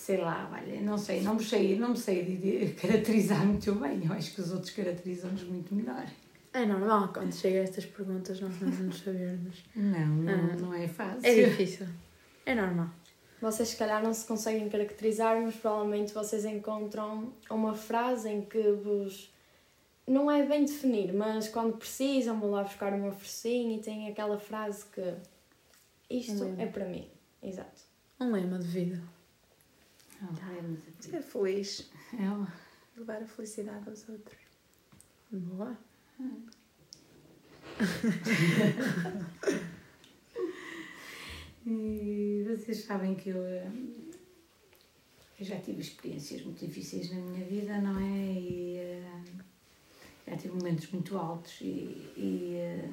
sei 0.00 0.16
lá, 0.16 0.50
olha, 0.52 0.80
não 0.80 0.96
sei, 0.96 1.20
não 1.20 1.34
me 1.34 1.44
sei, 1.44 1.78
não 1.78 1.90
me 1.90 1.96
sei 1.96 2.24
de- 2.24 2.36
de 2.66 2.72
caracterizar 2.74 3.44
muito 3.46 3.72
bem. 3.74 4.04
Eu 4.04 4.12
acho 4.12 4.34
que 4.34 4.40
os 4.40 4.50
outros 4.52 4.70
caracterizam-nos 4.72 5.42
muito 5.44 5.74
melhor. 5.74 6.06
É 6.52 6.64
normal 6.66 7.12
quando 7.12 7.32
chega 7.32 7.60
a 7.60 7.62
estas 7.62 7.84
perguntas 7.86 8.40
nós 8.40 8.58
não 8.60 8.90
sabermos. 8.92 9.62
Não, 9.76 10.06
não, 10.06 10.32
Ah. 10.32 10.56
não 10.56 10.74
é 10.74 10.88
fácil. 10.88 11.20
É 11.24 11.34
difícil. 11.44 11.86
É 12.46 12.54
normal. 12.54 12.88
Vocês 13.40 13.68
se 13.68 13.76
calhar 13.76 14.02
não 14.02 14.12
se 14.12 14.26
conseguem 14.26 14.68
caracterizar, 14.68 15.40
mas 15.40 15.54
provavelmente 15.56 16.12
vocês 16.12 16.44
encontram 16.44 17.32
uma 17.50 17.74
frase 17.74 18.28
em 18.28 18.42
que 18.42 18.72
vos. 18.72 19.32
Não 20.06 20.30
é 20.30 20.44
bem 20.44 20.64
definir, 20.64 21.12
mas 21.12 21.48
quando 21.48 21.76
precisam 21.76 22.40
vão 22.40 22.50
lá 22.50 22.62
buscar 22.64 22.92
uma 22.92 23.12
forcinha 23.12 23.76
e 23.76 23.80
têm 23.80 24.08
aquela 24.08 24.38
frase 24.38 24.84
que 24.92 25.14
isto 26.10 26.42
Um 26.44 26.60
é 26.60 26.66
para 26.66 26.84
mim. 26.86 27.06
Exato. 27.42 27.82
Um 28.18 28.32
lema 28.32 28.58
de 28.58 28.66
vida. 28.66 29.00
Não, 30.20 30.28
é 30.30 31.00
Ser 31.00 31.22
feliz. 31.22 31.90
é 32.14 32.98
Levar 32.98 33.22
a 33.22 33.26
felicidade 33.26 33.88
aos 33.88 34.08
outros. 34.08 34.38
Boa. 35.30 35.76
E 41.66 42.44
vocês 42.48 42.84
sabem 42.84 43.14
que 43.14 43.28
eu, 43.28 43.36
eu 43.36 43.70
já 45.40 45.60
tive 45.60 45.80
experiências 45.82 46.42
muito 46.42 46.64
difíceis 46.64 47.10
na 47.10 47.20
minha 47.20 47.44
vida, 47.44 47.78
não 47.80 47.98
é? 47.98 48.32
E 48.32 48.76
eh, 48.78 49.22
já 50.26 50.36
tive 50.36 50.54
momentos 50.54 50.90
muito 50.90 51.18
altos 51.18 51.60
e, 51.60 51.64
e, 52.16 52.54
eh, 52.56 52.90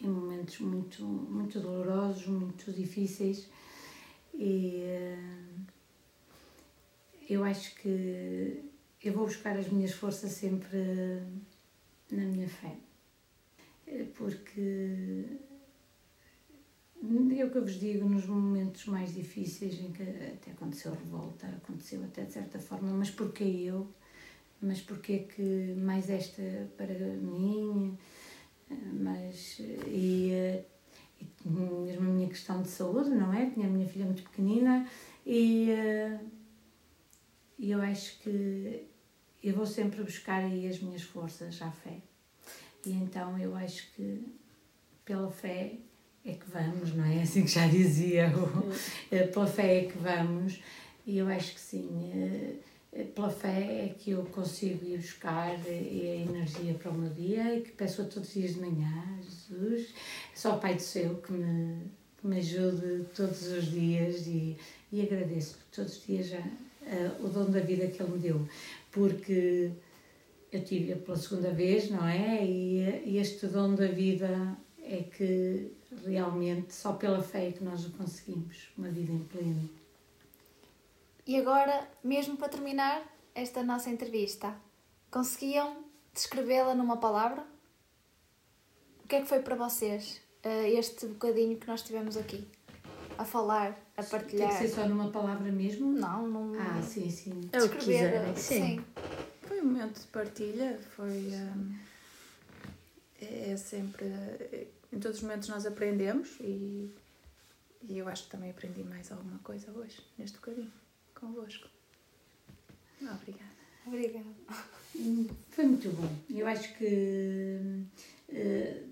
e 0.00 0.06
momentos 0.06 0.58
muito, 0.60 1.04
muito 1.04 1.58
dolorosos, 1.58 2.26
muito 2.28 2.72
difíceis. 2.72 3.48
E 4.34 4.82
eh, 4.84 5.18
eu 7.28 7.44
acho 7.44 7.74
que 7.76 8.62
eu 9.02 9.12
vou 9.12 9.26
buscar 9.26 9.56
as 9.56 9.68
minhas 9.68 9.92
forças 9.92 10.30
sempre 10.32 11.22
na 12.10 12.22
minha 12.22 12.48
fé. 12.48 12.76
Porque 14.14 15.26
é 17.36 17.44
o 17.44 17.50
que 17.50 17.58
eu 17.58 17.62
vos 17.62 17.80
digo, 17.80 18.08
nos 18.08 18.26
momentos 18.26 18.86
mais 18.86 19.12
difíceis 19.12 19.80
em 19.80 19.90
que 19.90 20.02
até 20.02 20.52
aconteceu 20.52 20.92
revolta, 20.92 21.46
aconteceu 21.46 22.02
até 22.04 22.24
de 22.24 22.32
certa 22.32 22.58
forma, 22.60 22.92
mas 22.92 23.10
porquê 23.10 23.42
eu? 23.42 23.88
Mas 24.60 24.80
porquê 24.80 25.20
que 25.20 25.74
mais 25.76 26.08
esta 26.08 26.42
para 26.76 26.94
mim? 26.94 27.98
Mas, 28.92 29.58
e, 29.88 30.62
e 31.20 31.26
mesmo 31.44 32.08
a 32.08 32.12
minha 32.12 32.28
questão 32.28 32.62
de 32.62 32.68
saúde, 32.68 33.10
não 33.10 33.32
é? 33.32 33.50
Tinha 33.50 33.66
a 33.66 33.70
minha 33.70 33.88
filha 33.88 34.04
muito 34.04 34.22
pequenina 34.22 34.86
e, 35.26 35.70
eh, 35.70 36.20
e 37.62 37.70
eu 37.70 37.80
acho 37.80 38.18
que 38.18 38.88
eu 39.40 39.54
vou 39.54 39.64
sempre 39.64 40.02
buscar 40.02 40.42
aí 40.42 40.66
as 40.66 40.80
minhas 40.80 41.02
forças 41.02 41.62
à 41.62 41.70
fé. 41.70 41.98
E 42.84 42.90
então 42.90 43.38
eu 43.38 43.54
acho 43.54 43.86
que 43.94 44.20
pela 45.04 45.30
fé 45.30 45.74
é 46.24 46.32
que 46.32 46.50
vamos, 46.50 46.92
não 46.92 47.04
é? 47.04 47.22
Assim 47.22 47.44
que 47.44 47.52
já 47.52 47.68
dizia, 47.68 48.32
eh, 49.12 49.28
pela 49.28 49.46
fé 49.46 49.78
é 49.78 49.84
que 49.84 49.96
vamos, 49.96 50.60
e 51.06 51.18
eu 51.18 51.28
acho 51.28 51.54
que 51.54 51.60
sim, 51.60 52.10
eh, 52.12 52.56
eh, 52.92 53.04
pela 53.04 53.30
fé 53.30 53.86
é 53.86 53.94
que 53.96 54.10
eu 54.10 54.24
consigo 54.24 54.84
ir 54.84 54.98
buscar 54.98 55.54
a 55.54 55.68
energia 55.68 56.74
para 56.74 56.90
o 56.90 56.94
meu 56.94 57.10
dia 57.10 57.58
e 57.58 57.62
que 57.62 57.70
peço 57.70 58.02
a 58.02 58.06
todos 58.06 58.28
os 58.28 58.34
dias 58.34 58.54
de 58.54 58.60
manhã, 58.60 59.20
Jesus, 59.22 59.94
só 60.34 60.56
o 60.56 60.60
Pai 60.60 60.74
do 60.74 60.82
Céu 60.82 61.14
que 61.24 61.32
me, 61.32 61.80
que 62.20 62.26
me 62.26 62.38
ajude 62.38 63.04
todos 63.14 63.46
os 63.46 63.70
dias 63.70 64.26
e, 64.26 64.56
e 64.90 65.00
agradeço 65.00 65.58
todos 65.70 65.96
os 65.96 66.04
dias 66.04 66.26
já, 66.26 66.42
eh, 66.86 67.10
o 67.20 67.28
dom 67.28 67.50
da 67.50 67.60
vida 67.60 67.86
que 67.86 68.02
Ele 68.02 68.12
me 68.12 68.18
deu, 68.18 68.48
porque 68.90 69.70
eu 70.50 70.64
tive 70.64 70.96
pela 70.96 71.16
segunda 71.16 71.50
vez, 71.50 71.90
não 71.90 72.06
é? 72.06 72.44
E, 72.44 72.80
e 73.06 73.18
este 73.18 73.46
dom 73.46 73.74
da 73.74 73.86
vida 73.86 74.56
é 74.82 75.02
que 75.02 75.72
realmente 76.04 76.74
só 76.74 76.92
pela 76.92 77.22
fé 77.22 77.48
é 77.48 77.52
que 77.52 77.64
nós 77.64 77.86
o 77.86 77.90
conseguimos, 77.92 78.68
uma 78.76 78.88
vida 78.88 79.12
em 79.12 79.24
pleno. 79.24 79.70
E 81.26 81.36
agora, 81.36 81.88
mesmo 82.02 82.36
para 82.36 82.48
terminar 82.48 83.02
esta 83.34 83.62
nossa 83.62 83.88
entrevista, 83.88 84.54
conseguiam 85.10 85.84
descrevê-la 86.12 86.74
numa 86.74 86.96
palavra? 86.96 87.46
O 89.04 89.08
que 89.08 89.16
é 89.16 89.20
que 89.20 89.28
foi 89.28 89.40
para 89.40 89.54
vocês 89.54 90.20
eh, 90.42 90.70
este 90.70 91.06
bocadinho 91.06 91.56
que 91.56 91.66
nós 91.66 91.82
tivemos 91.82 92.16
aqui? 92.16 92.46
A 93.18 93.24
falar, 93.24 93.70
a 93.96 94.02
Tem 94.02 94.10
partilhar? 94.10 94.48
que 94.48 94.54
ser 94.54 94.68
só 94.68 94.86
numa 94.86 95.10
palavra 95.10 95.50
mesmo? 95.52 95.92
Não, 95.92 96.26
não. 96.28 96.52
Ah, 96.58 96.82
sim, 96.82 97.10
sim. 97.10 97.48
É 97.52 97.62
o 97.62 97.68
que 97.68 97.78
quiserem, 97.78 98.34
sim. 98.36 98.54
sim. 98.78 98.84
Foi 99.42 99.60
um 99.60 99.66
momento 99.66 100.00
de 100.00 100.06
partilha, 100.06 100.80
foi. 100.96 101.28
hum, 101.32 101.76
é, 103.20 103.50
é 103.52 103.56
sempre. 103.56 104.06
é, 104.06 104.66
em 104.92 104.98
todos 104.98 105.18
os 105.18 105.22
momentos 105.22 105.48
nós 105.48 105.64
aprendemos 105.66 106.36
e, 106.40 106.90
e 107.82 107.98
eu 107.98 108.08
acho 108.08 108.24
que 108.24 108.30
também 108.30 108.50
aprendi 108.50 108.82
mais 108.82 109.10
alguma 109.12 109.38
coisa 109.40 109.70
hoje, 109.72 110.00
neste 110.18 110.36
bocadinho, 110.38 110.72
convosco. 111.14 111.68
Obrigada. 113.00 113.50
Obrigada. 113.86 114.26
Hum, 114.96 115.26
Foi 115.50 115.64
muito 115.66 115.88
bom. 115.90 116.08
Eu 116.30 116.46
acho 116.46 116.76
que 116.76 117.84
eh, 118.28 118.82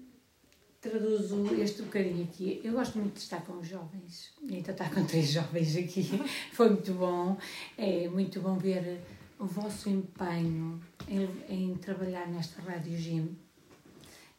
traduzo 0.81 1.55
este 1.61 1.83
bocadinho 1.83 2.25
aqui. 2.25 2.61
Eu 2.65 2.73
gosto 2.73 2.99
muito 2.99 3.15
de 3.15 3.21
estar 3.21 3.45
com 3.45 3.59
os 3.59 3.69
jovens. 3.69 4.33
Então 4.43 4.73
estar 4.73 4.93
com 4.93 5.05
três 5.05 5.29
jovens 5.33 5.77
aqui 5.77 6.09
foi 6.53 6.71
muito 6.71 6.93
bom. 6.95 7.37
É 7.77 8.09
muito 8.09 8.41
bom 8.41 8.57
ver 8.57 9.01
o 9.39 9.47
vosso 9.47 9.89
empenho 9.89 10.81
em, 11.09 11.29
em 11.49 11.75
trabalhar 11.77 12.29
nesta 12.29 12.61
Rádio 12.61 12.97
Gym, 12.97 13.37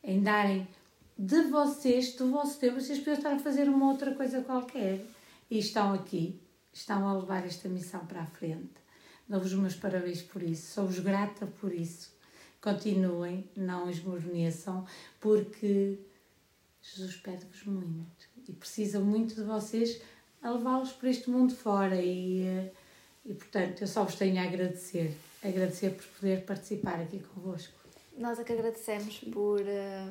em 0.03 0.21
darem 0.21 0.67
de 1.17 1.43
vocês, 1.43 2.15
do 2.15 2.29
vosso 2.31 2.59
tempo, 2.59 2.79
vocês 2.79 2.99
podiam 2.99 3.17
estar 3.17 3.33
a 3.33 3.39
fazer 3.39 3.67
uma 3.67 3.91
outra 3.91 4.13
coisa 4.13 4.41
qualquer 4.41 5.03
e 5.49 5.57
estão 5.57 5.93
aqui, 5.93 6.39
estão 6.71 7.07
a 7.07 7.13
levar 7.13 7.45
esta 7.45 7.67
missão 7.67 8.05
para 8.05 8.21
a 8.21 8.25
frente. 8.25 8.81
Dou-vos 9.27 9.53
os 9.53 9.59
meus 9.59 9.75
parabéns 9.75 10.21
por 10.21 10.41
isso, 10.41 10.73
sou-vos 10.73 10.99
grata 10.99 11.47
por 11.47 11.73
isso. 11.73 12.11
Continuem, 12.59 13.49
não 13.55 13.89
esmorneçam, 13.89 14.85
porque 15.19 15.99
Jesus 16.81 17.15
pede-vos 17.17 17.63
muito 17.63 18.27
e 18.47 18.53
precisa 18.53 18.99
muito 18.99 19.35
de 19.35 19.43
vocês 19.43 20.01
a 20.41 20.49
levá-los 20.51 20.91
para 20.93 21.09
este 21.09 21.29
mundo 21.29 21.53
fora 21.53 21.95
e, 21.95 22.43
eh, 22.43 22.71
e 23.25 23.33
portanto 23.33 23.81
eu 23.81 23.87
só 23.87 24.03
vos 24.03 24.15
tenho 24.15 24.39
a 24.39 24.43
agradecer, 24.43 25.15
agradecer 25.43 25.91
por 25.91 26.05
poder 26.19 26.43
participar 26.43 26.99
aqui 26.99 27.19
convosco. 27.19 27.73
Nós 28.17 28.39
é 28.39 28.43
que 28.43 28.53
agradecemos 28.53 29.19
por, 29.31 29.61
eh, 29.61 30.07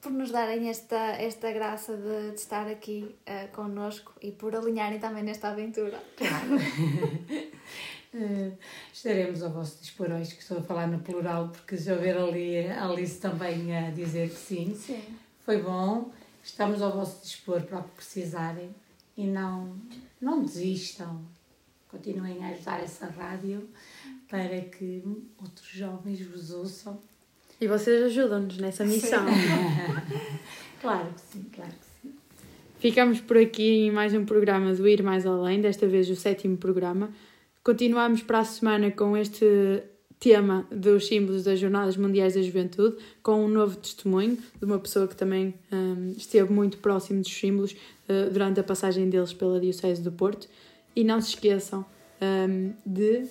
por 0.00 0.12
nos 0.12 0.30
darem 0.30 0.68
esta, 0.68 0.96
esta 0.96 1.50
graça 1.50 1.96
de, 1.96 2.30
de 2.32 2.36
estar 2.36 2.66
aqui 2.68 3.14
eh, 3.24 3.46
connosco 3.48 4.12
e 4.20 4.32
por 4.32 4.54
alinharem 4.54 5.00
também 5.00 5.22
nesta 5.22 5.48
aventura. 5.48 6.02
Eh, 8.14 8.52
estaremos 8.92 9.42
ao 9.42 9.48
vosso 9.50 9.80
dispor 9.80 10.10
hoje, 10.10 10.34
que 10.34 10.42
estou 10.42 10.58
a 10.58 10.62
falar 10.62 10.86
no 10.86 10.98
plural, 10.98 11.48
porque 11.48 11.78
já 11.78 11.94
ver 11.94 12.18
ali 12.18 12.66
a 12.66 12.84
Alice 12.84 13.18
também 13.18 13.74
a 13.74 13.90
dizer 13.90 14.28
que 14.28 14.36
sim. 14.36 14.74
Sim. 14.74 15.02
Foi 15.44 15.60
bom, 15.60 16.12
estamos 16.42 16.80
ao 16.80 16.92
vosso 16.92 17.22
dispor 17.24 17.62
para 17.62 17.80
o 17.80 17.82
que 17.82 17.96
precisarem 17.96 18.70
e 19.16 19.26
não, 19.26 19.76
não 20.20 20.42
desistam. 20.42 21.20
Continuem 21.88 22.44
a 22.44 22.48
ajudar 22.48 22.80
essa 22.80 23.06
rádio 23.06 23.68
para 24.28 24.60
que 24.60 25.02
outros 25.40 25.68
jovens 25.68 26.20
vos 26.26 26.52
ouçam. 26.52 26.98
E 27.60 27.66
vocês 27.66 28.02
ajudam-nos 28.04 28.58
nessa 28.58 28.84
missão. 28.84 29.24
Claro 30.80 31.14
que 31.14 31.20
sim, 31.20 31.46
claro 31.54 31.70
que 31.70 32.08
sim. 32.08 32.14
Ficamos 32.80 33.20
por 33.20 33.36
aqui 33.36 33.86
em 33.86 33.92
mais 33.92 34.12
um 34.14 34.24
programa 34.24 34.74
do 34.74 34.88
Ir 34.88 35.00
Mais 35.00 35.24
Além, 35.24 35.60
desta 35.60 35.86
vez 35.86 36.10
o 36.10 36.16
sétimo 36.16 36.56
programa. 36.56 37.12
Continuamos 37.62 38.20
para 38.24 38.40
a 38.40 38.44
semana 38.44 38.90
com 38.90 39.16
este 39.16 39.84
tema 40.22 40.64
dos 40.70 41.08
símbolos 41.08 41.42
das 41.42 41.58
Jornadas 41.58 41.96
Mundiais 41.96 42.34
da 42.34 42.42
Juventude, 42.42 42.96
com 43.24 43.44
um 43.44 43.48
novo 43.48 43.76
testemunho 43.76 44.38
de 44.56 44.64
uma 44.64 44.78
pessoa 44.78 45.08
que 45.08 45.16
também 45.16 45.52
hum, 45.72 46.14
esteve 46.16 46.52
muito 46.52 46.78
próximo 46.78 47.20
dos 47.20 47.32
símbolos 47.32 47.74
eh, 48.08 48.28
durante 48.30 48.60
a 48.60 48.62
passagem 48.62 49.10
deles 49.10 49.32
pela 49.32 49.58
Diocese 49.58 50.00
do 50.00 50.12
Porto. 50.12 50.48
E 50.94 51.02
não 51.02 51.20
se 51.20 51.30
esqueçam 51.30 51.84
hum, 52.22 52.72
de 52.86 53.26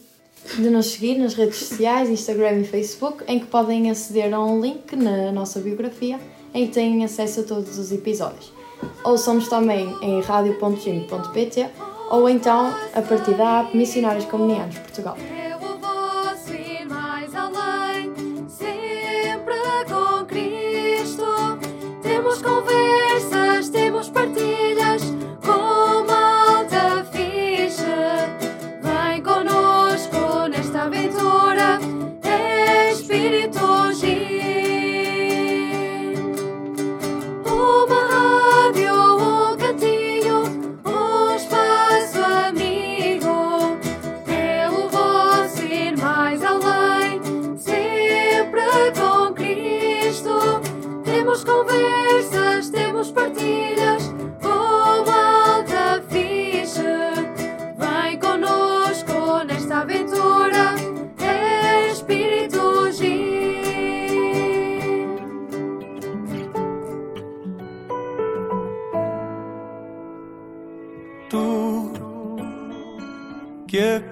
de 0.57 0.71
nos 0.71 0.87
seguir 0.87 1.19
nas 1.19 1.35
redes 1.35 1.57
sociais, 1.57 2.09
Instagram 2.09 2.61
e 2.61 2.63
Facebook, 2.63 3.23
em 3.27 3.39
que 3.39 3.45
podem 3.45 3.91
aceder 3.91 4.33
a 4.33 4.43
um 4.43 4.59
link 4.59 4.95
na 4.95 5.31
nossa 5.31 5.59
biografia 5.59 6.19
em 6.51 6.65
que 6.65 6.73
têm 6.73 7.03
acesso 7.05 7.41
a 7.41 7.43
todos 7.43 7.77
os 7.77 7.91
episódios. 7.91 8.51
Ouçam-nos 9.03 9.47
também 9.47 9.87
em 10.01 10.19
radio.gym.pt 10.21 11.69
ou 12.09 12.27
então 12.27 12.73
a 12.93 13.01
partir 13.03 13.35
da 13.35 13.59
app 13.61 13.77
Missionários 13.77 14.25
Comunianos 14.25 14.79
Portugal. 14.79 15.15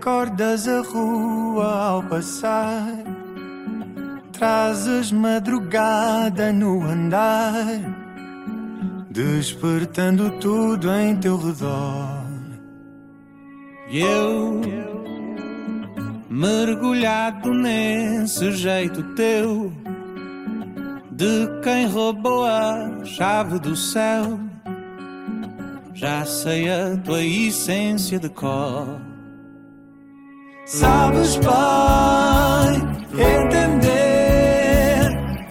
Acordas 0.09 0.67
a 0.67 0.81
rua 0.81 1.89
ao 1.89 2.03
passar, 2.03 2.87
trazes 4.31 5.11
madrugada 5.11 6.51
no 6.51 6.83
andar, 6.83 7.63
despertando 9.11 10.31
tudo 10.39 10.91
em 10.91 11.15
teu 11.15 11.37
redor. 11.37 12.25
E 13.87 13.99
eu, 13.99 14.61
mergulhado 16.27 17.53
nesse 17.53 18.51
jeito 18.53 19.03
teu, 19.13 19.71
de 21.11 21.47
quem 21.61 21.85
roubou 21.85 22.45
a 22.45 23.05
chave 23.05 23.59
do 23.59 23.75
céu, 23.75 24.39
já 25.93 26.25
sei 26.25 26.67
a 26.67 26.97
tua 26.97 27.23
essência 27.23 28.17
de 28.17 28.29
cor. 28.29 29.08
Sabes, 30.71 31.35
Pai, 31.37 32.75
entender 33.13 33.97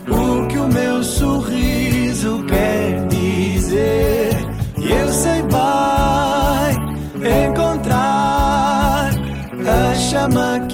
o 0.08 0.46
que 0.46 0.58
o 0.58 0.68
meu 0.68 1.02
sorriso 1.02 2.44
quer 2.44 3.04
dizer. 3.08 4.30
E 4.78 4.92
eu 4.92 5.08
sei, 5.08 5.42
Pai, 5.50 6.72
encontrar 7.48 9.10
a 9.66 9.94
chama 9.96 10.67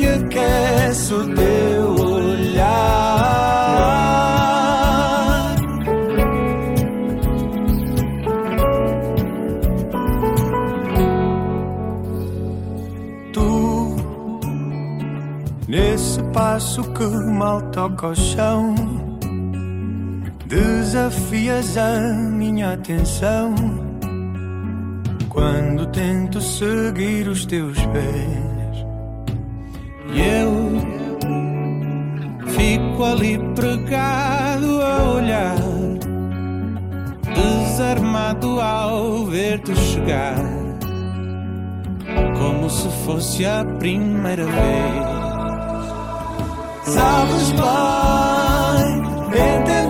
passo 16.75 16.83
que 16.93 17.05
mal 17.31 17.61
toca 17.71 18.09
o 18.09 18.15
chão, 18.17 18.75
desafias 20.47 21.77
a 21.77 22.01
minha 22.15 22.73
atenção. 22.73 23.55
Quando 25.29 25.87
tento 25.87 26.41
seguir 26.41 27.29
os 27.29 27.47
teus 27.47 27.79
pés, 27.87 28.45
E 30.13 30.21
eu 30.21 30.81
fico 32.47 33.05
ali 33.05 33.39
pregado 33.55 34.81
a 34.81 35.13
olhar, 35.15 35.57
desarmado 37.35 38.61
ao 38.61 39.27
ver-te 39.27 39.75
chegar, 39.75 40.37
como 42.39 42.71
se 42.71 42.89
fosse 43.05 43.45
a 43.45 43.65
primeira 43.79 44.45
vez. 44.45 45.04
Sabes, 46.85 47.53
Pai, 47.53 49.03
entender 49.33 49.84